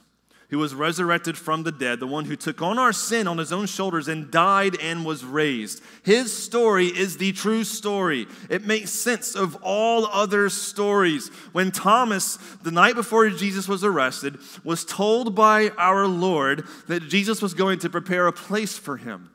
who 0.49 0.59
was 0.59 0.75
resurrected 0.75 1.37
from 1.37 1.63
the 1.63 1.71
dead, 1.71 1.99
the 1.99 2.07
one 2.07 2.25
who 2.25 2.35
took 2.35 2.61
on 2.61 2.77
our 2.77 2.93
sin 2.93 3.27
on 3.27 3.37
his 3.37 3.51
own 3.51 3.65
shoulders 3.65 4.07
and 4.07 4.29
died 4.29 4.79
and 4.79 5.03
was 5.03 5.25
raised. 5.25 5.81
His 6.03 6.35
story 6.35 6.87
is 6.87 7.17
the 7.17 7.31
true 7.31 7.63
story. 7.63 8.27
It 8.49 8.65
makes 8.65 8.91
sense 8.91 9.35
of 9.35 9.57
all 9.61 10.05
other 10.05 10.49
stories. 10.49 11.29
When 11.51 11.71
Thomas, 11.71 12.37
the 12.61 12.71
night 12.71 12.95
before 12.95 13.29
Jesus 13.29 13.67
was 13.67 13.83
arrested, 13.83 14.37
was 14.63 14.85
told 14.85 15.35
by 15.35 15.69
our 15.77 16.07
Lord 16.07 16.65
that 16.87 17.09
Jesus 17.09 17.41
was 17.41 17.53
going 17.53 17.79
to 17.79 17.89
prepare 17.89 18.27
a 18.27 18.33
place 18.33 18.77
for 18.77 18.97
him, 18.97 19.31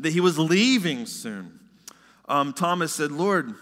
that 0.00 0.12
he 0.12 0.20
was 0.20 0.38
leaving 0.38 1.06
soon, 1.06 1.60
um, 2.28 2.52
Thomas 2.52 2.92
said, 2.92 3.10
Lord, 3.10 3.54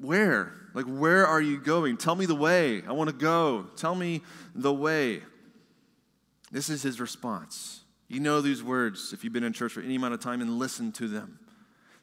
where? 0.00 0.52
Like, 0.74 0.86
where 0.86 1.26
are 1.26 1.40
you 1.40 1.58
going? 1.58 1.96
Tell 1.96 2.14
me 2.14 2.26
the 2.26 2.34
way. 2.34 2.82
I 2.86 2.92
want 2.92 3.08
to 3.08 3.16
go. 3.16 3.66
Tell 3.76 3.94
me 3.94 4.22
the 4.54 4.72
way. 4.72 5.22
This 6.50 6.68
is 6.68 6.82
his 6.82 7.00
response. 7.00 7.80
You 8.08 8.20
know 8.20 8.40
these 8.40 8.62
words 8.62 9.12
if 9.12 9.24
you've 9.24 9.32
been 9.32 9.44
in 9.44 9.52
church 9.52 9.72
for 9.72 9.80
any 9.80 9.96
amount 9.96 10.14
of 10.14 10.20
time 10.20 10.40
and 10.40 10.58
listened 10.58 10.94
to 10.96 11.08
them. 11.08 11.38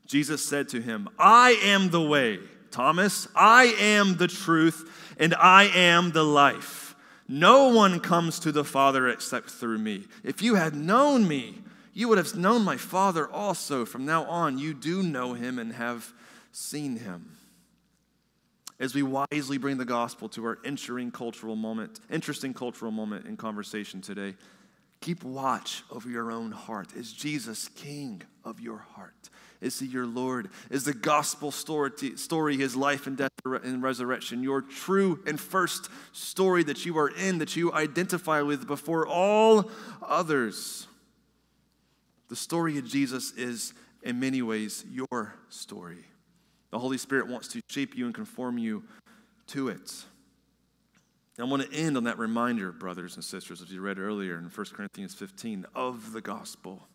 Jesus 0.06 0.44
said 0.44 0.70
to 0.70 0.82
him, 0.82 1.08
I 1.18 1.52
am 1.64 1.90
the 1.90 2.02
way, 2.02 2.40
Thomas. 2.72 3.28
I 3.36 3.76
am 3.80 4.18
the 4.18 4.28
truth, 4.28 4.90
and 5.18 5.34
I 5.36 5.66
am 5.74 6.12
the 6.12 6.24
life. 6.24 6.96
No 7.28 7.70
one 7.70 8.00
comes 8.00 8.40
to 8.40 8.52
the 8.52 8.66
Father 8.66 9.08
except 9.08 9.50
through 9.50 9.78
me. 9.78 10.06
If 10.24 10.42
you 10.42 10.56
had 10.56 10.76
known 10.76 11.28
me, 11.28 11.63
you 11.94 12.08
would 12.10 12.18
have 12.18 12.36
known 12.36 12.64
my 12.64 12.78
Father 12.78 13.30
also. 13.30 13.86
From 13.86 14.06
now 14.06 14.26
on, 14.26 14.58
you 14.58 14.74
do 14.74 15.04
know 15.04 15.34
him 15.34 15.60
and 15.60 15.74
have 15.74 16.12
seen 16.52 16.98
him 16.98 17.38
as 18.80 18.94
we 18.94 19.04
wisely 19.04 19.58
bring 19.58 19.78
the 19.78 19.86
gospel 19.86 20.28
to 20.30 20.46
our 20.46 20.60
entering 20.66 21.12
cultural 21.12 21.56
moment, 21.56 22.00
interesting 22.12 22.54
cultural 22.54 22.92
moment 22.92 23.26
in 23.26 23.38
conversation 23.38 24.02
today. 24.02 24.36
Keep 25.02 25.24
watch 25.24 25.84
over 25.92 26.10
your 26.10 26.32
own 26.32 26.52
heart. 26.52 26.94
Is 26.96 27.12
Jesus 27.12 27.68
king 27.70 28.22
of 28.44 28.60
your 28.60 28.78
heart? 28.78 29.30
Is 29.62 29.80
he 29.80 29.86
your 29.86 30.06
Lord? 30.06 30.50
Is 30.70 30.86
the 30.86 30.94
gospel 30.94 31.52
story, 31.52 31.92
story 32.16 32.58
his 32.58 32.76
life 32.76 33.08
and 33.08 33.18
death 33.18 33.32
and 33.46 33.84
resurrection, 33.84 34.44
your 34.44 34.62
true 34.62 35.20
and 35.26 35.40
first 35.40 35.90
story 36.12 36.64
that 36.64 36.86
you 36.86 36.98
are 36.98 37.10
in, 37.10 37.38
that 37.38 37.56
you 37.56 37.72
identify 37.74 38.42
with 38.42 38.66
before 38.66 39.08
all 39.08 39.70
others? 40.02 40.88
The 42.34 42.38
story 42.38 42.80
of 42.80 42.88
Jesus 42.88 43.32
is, 43.34 43.76
in 44.02 44.20
many 44.20 44.42
ways, 44.42 44.84
your 44.90 45.36
story. 45.50 46.04
The 46.72 46.80
Holy 46.80 46.98
Spirit 46.98 47.28
wants 47.28 47.48
to 47.50 47.62
shape 47.70 47.96
you 47.96 48.08
and 48.08 48.16
conform 48.16 48.58
you 48.58 48.86
to 49.50 49.68
it. 49.68 50.04
I 51.38 51.44
want 51.44 51.62
to 51.62 51.72
end 51.72 51.96
on 51.96 52.06
that 52.06 52.18
reminder, 52.18 52.72
brothers 52.72 53.14
and 53.14 53.24
sisters, 53.24 53.62
as 53.62 53.70
you 53.70 53.82
read 53.82 54.00
earlier 54.00 54.40
in 54.40 54.46
1 54.46 54.66
Corinthians 54.74 55.14
15, 55.14 55.68
of 55.76 56.12
the 56.12 56.22
gospel. 56.22 56.88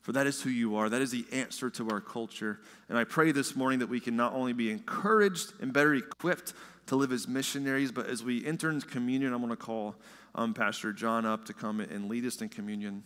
For 0.00 0.12
that 0.12 0.26
is 0.26 0.40
who 0.40 0.48
you 0.48 0.76
are. 0.76 0.88
That 0.88 1.02
is 1.02 1.10
the 1.10 1.26
answer 1.30 1.68
to 1.68 1.90
our 1.90 2.00
culture. 2.00 2.60
And 2.88 2.96
I 2.96 3.04
pray 3.04 3.32
this 3.32 3.54
morning 3.54 3.80
that 3.80 3.90
we 3.90 4.00
can 4.00 4.16
not 4.16 4.32
only 4.32 4.54
be 4.54 4.70
encouraged 4.70 5.52
and 5.60 5.74
better 5.74 5.92
equipped 5.92 6.54
to 6.86 6.96
live 6.96 7.12
as 7.12 7.28
missionaries, 7.28 7.92
but 7.92 8.06
as 8.06 8.22
we 8.22 8.42
enter 8.46 8.70
into 8.70 8.86
communion, 8.86 9.34
I'm 9.34 9.42
going 9.42 9.50
to 9.50 9.56
call 9.56 9.96
um, 10.34 10.54
Pastor 10.54 10.94
John 10.94 11.26
up 11.26 11.44
to 11.44 11.52
come 11.52 11.80
and 11.80 12.08
lead 12.08 12.24
us 12.24 12.40
in 12.40 12.48
communion. 12.48 13.02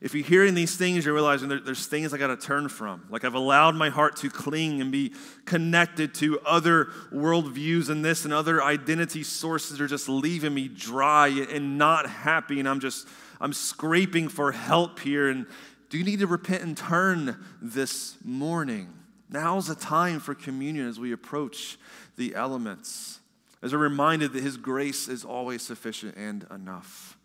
If 0.00 0.14
you're 0.14 0.24
hearing 0.24 0.54
these 0.54 0.76
things, 0.76 1.04
you're 1.04 1.14
realizing 1.14 1.48
there, 1.48 1.60
there's 1.60 1.86
things 1.86 2.14
I 2.14 2.18
got 2.18 2.28
to 2.28 2.36
turn 2.36 2.70
from. 2.70 3.04
Like 3.10 3.22
I've 3.24 3.34
allowed 3.34 3.74
my 3.74 3.90
heart 3.90 4.16
to 4.16 4.30
cling 4.30 4.80
and 4.80 4.90
be 4.90 5.12
connected 5.44 6.14
to 6.16 6.40
other 6.40 6.86
worldviews 7.12 7.90
and 7.90 8.02
this 8.02 8.24
and 8.24 8.32
other 8.32 8.62
identity 8.62 9.22
sources 9.22 9.78
are 9.78 9.86
just 9.86 10.08
leaving 10.08 10.54
me 10.54 10.68
dry 10.68 11.28
and 11.28 11.76
not 11.76 12.08
happy. 12.08 12.58
And 12.58 12.68
I'm 12.68 12.80
just, 12.80 13.06
I'm 13.42 13.52
scraping 13.52 14.28
for 14.28 14.52
help 14.52 15.00
here. 15.00 15.28
And 15.28 15.46
do 15.90 15.98
you 15.98 16.04
need 16.04 16.20
to 16.20 16.26
repent 16.26 16.62
and 16.62 16.74
turn 16.74 17.44
this 17.60 18.16
morning? 18.24 18.94
Now's 19.28 19.66
the 19.66 19.74
time 19.74 20.18
for 20.18 20.34
communion 20.34 20.88
as 20.88 20.98
we 20.98 21.12
approach 21.12 21.78
the 22.16 22.34
elements. 22.34 23.20
As 23.62 23.74
a 23.74 23.78
reminder 23.78 24.28
that 24.28 24.42
His 24.42 24.56
grace 24.56 25.08
is 25.08 25.26
always 25.26 25.60
sufficient 25.60 26.16
and 26.16 26.46
enough. 26.50 27.18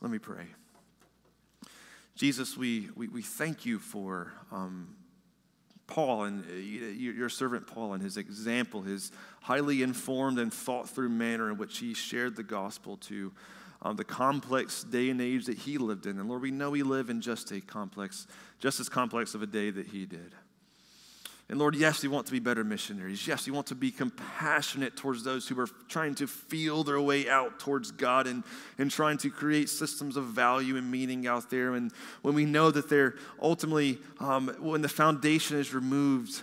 Let 0.00 0.10
me 0.10 0.18
pray. 0.18 0.46
Jesus, 2.14 2.56
we, 2.56 2.88
we, 2.94 3.08
we 3.08 3.22
thank 3.22 3.64
you 3.64 3.78
for 3.78 4.32
um, 4.50 4.94
Paul 5.86 6.24
and 6.24 6.44
uh, 6.44 6.54
your 6.54 7.28
servant 7.28 7.66
Paul 7.66 7.94
and 7.94 8.02
his 8.02 8.16
example, 8.16 8.82
his 8.82 9.12
highly 9.42 9.82
informed 9.82 10.38
and 10.38 10.52
thought 10.52 10.88
through 10.88 11.08
manner 11.08 11.50
in 11.50 11.58
which 11.58 11.78
he 11.78 11.94
shared 11.94 12.36
the 12.36 12.42
gospel 12.42 12.96
to 12.98 13.32
um, 13.82 13.96
the 13.96 14.04
complex 14.04 14.84
day 14.84 15.10
and 15.10 15.20
age 15.20 15.46
that 15.46 15.58
he 15.58 15.78
lived 15.78 16.06
in. 16.06 16.18
And 16.18 16.28
Lord, 16.28 16.42
we 16.42 16.50
know 16.50 16.70
we 16.70 16.82
live 16.82 17.10
in 17.10 17.20
just 17.20 17.50
a 17.50 17.60
complex, 17.60 18.26
just 18.60 18.78
as 18.78 18.88
complex 18.88 19.34
of 19.34 19.42
a 19.42 19.46
day 19.46 19.70
that 19.70 19.88
he 19.88 20.06
did. 20.06 20.34
And 21.48 21.58
Lord, 21.58 21.74
yes, 21.74 22.02
we 22.02 22.08
want 22.08 22.26
to 22.26 22.32
be 22.32 22.38
better 22.38 22.64
missionaries. 22.64 23.26
Yes, 23.26 23.46
we 23.46 23.52
want 23.52 23.66
to 23.66 23.74
be 23.74 23.90
compassionate 23.90 24.96
towards 24.96 25.22
those 25.22 25.46
who 25.46 25.58
are 25.60 25.68
trying 25.88 26.14
to 26.14 26.26
feel 26.26 26.82
their 26.82 27.00
way 27.00 27.28
out 27.28 27.58
towards 27.58 27.90
God 27.90 28.26
and, 28.26 28.42
and 28.78 28.90
trying 28.90 29.18
to 29.18 29.30
create 29.30 29.68
systems 29.68 30.16
of 30.16 30.24
value 30.26 30.76
and 30.76 30.90
meaning 30.90 31.26
out 31.26 31.50
there. 31.50 31.74
And 31.74 31.92
when 32.22 32.34
we 32.34 32.46
know 32.46 32.70
that 32.70 32.88
they're 32.88 33.16
ultimately, 33.40 33.98
um, 34.18 34.48
when 34.60 34.80
the 34.80 34.88
foundation 34.88 35.58
is 35.58 35.74
removed, 35.74 36.42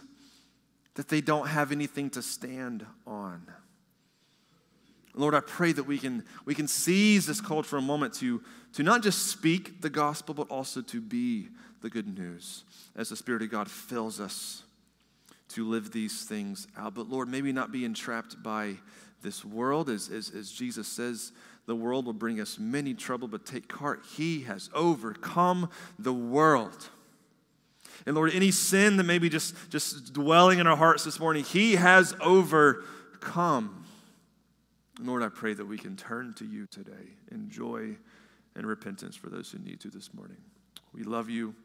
that 0.94 1.08
they 1.08 1.22
don't 1.22 1.48
have 1.48 1.72
anything 1.72 2.10
to 2.12 2.22
stand 2.22 2.86
on. 3.08 3.48
Lord, 5.16 5.34
I 5.34 5.40
pray 5.40 5.72
that 5.72 5.86
we 5.86 5.98
can, 5.98 6.24
we 6.46 6.54
can 6.54 6.68
seize 6.68 7.26
this 7.26 7.42
call 7.42 7.64
for 7.64 7.78
a 7.78 7.82
moment 7.82 8.14
to, 8.16 8.44
to 8.74 8.84
not 8.84 9.02
just 9.02 9.28
speak 9.28 9.82
the 9.82 9.90
gospel, 9.90 10.36
but 10.36 10.50
also 10.50 10.82
to 10.82 11.02
be 11.02 11.48
the 11.82 11.90
good 11.90 12.18
news 12.18 12.64
as 12.96 13.10
the 13.10 13.16
Spirit 13.16 13.42
of 13.42 13.50
God 13.50 13.72
fills 13.72 14.20
us 14.20 14.64
to 15.50 15.68
live 15.68 15.92
these 15.92 16.24
things 16.24 16.68
out. 16.78 16.96
But 16.96 17.10
Lord, 17.10 17.28
maybe 17.28 17.52
not 17.52 17.72
be 17.72 17.86
entrapped 17.86 18.42
by 18.42 18.76
this 19.22 19.44
world. 19.44 19.90
As, 19.90 20.10
as, 20.10 20.32
as 20.32 20.52
Jesus 20.52 20.88
says, 20.88 21.32
the 21.66 21.76
world 21.76 22.06
will 22.06 22.14
bring 22.14 22.40
us 22.40 22.58
many 22.58 22.94
trouble, 22.94 23.28
but 23.28 23.46
take 23.46 23.72
heart. 23.72 24.04
He 24.16 24.42
has 24.42 24.70
overcome 24.74 25.70
the 25.98 26.14
world. 26.14 26.90
And 28.06 28.16
Lord, 28.16 28.34
any 28.34 28.52
sin 28.52 28.98
that 28.98 29.04
may 29.04 29.20
be 29.20 29.30
just, 29.30 29.54
just 29.70 30.14
dwelling 30.14 30.60
in 30.60 30.68
our 30.68 30.78
hearts 30.78 31.04
this 31.04 31.20
morning, 31.20 31.44
He 31.44 31.76
has 31.76 32.16
overcome. 32.22 33.86
Lord, 35.02 35.24
I 35.24 35.30
pray 35.30 35.54
that 35.54 35.66
we 35.66 35.78
can 35.78 35.96
turn 35.96 36.34
to 36.36 36.46
you 36.46 36.66
today 36.66 37.14
in 37.32 37.50
joy 37.50 37.98
and 38.56 38.66
repentance 38.66 39.16
for 39.16 39.30
those 39.30 39.52
who 39.52 39.60
need 39.60 39.80
to 39.82 39.90
this 39.90 40.14
morning. 40.14 40.38
We 40.94 41.04
love 41.04 41.30
you. 41.30 41.56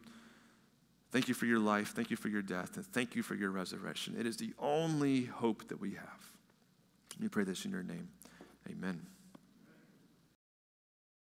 Thank 1.14 1.28
you 1.28 1.34
for 1.34 1.46
your 1.46 1.60
life. 1.60 1.94
Thank 1.94 2.10
you 2.10 2.16
for 2.16 2.26
your 2.26 2.42
death. 2.42 2.74
And 2.74 2.84
thank 2.84 3.14
you 3.14 3.22
for 3.22 3.36
your 3.36 3.50
resurrection. 3.50 4.16
It 4.18 4.26
is 4.26 4.36
the 4.36 4.52
only 4.58 5.26
hope 5.26 5.68
that 5.68 5.80
we 5.80 5.90
have. 5.90 6.32
We 7.20 7.28
pray 7.28 7.44
this 7.44 7.64
in 7.64 7.70
your 7.70 7.84
name. 7.84 8.08
Amen. 8.68 9.00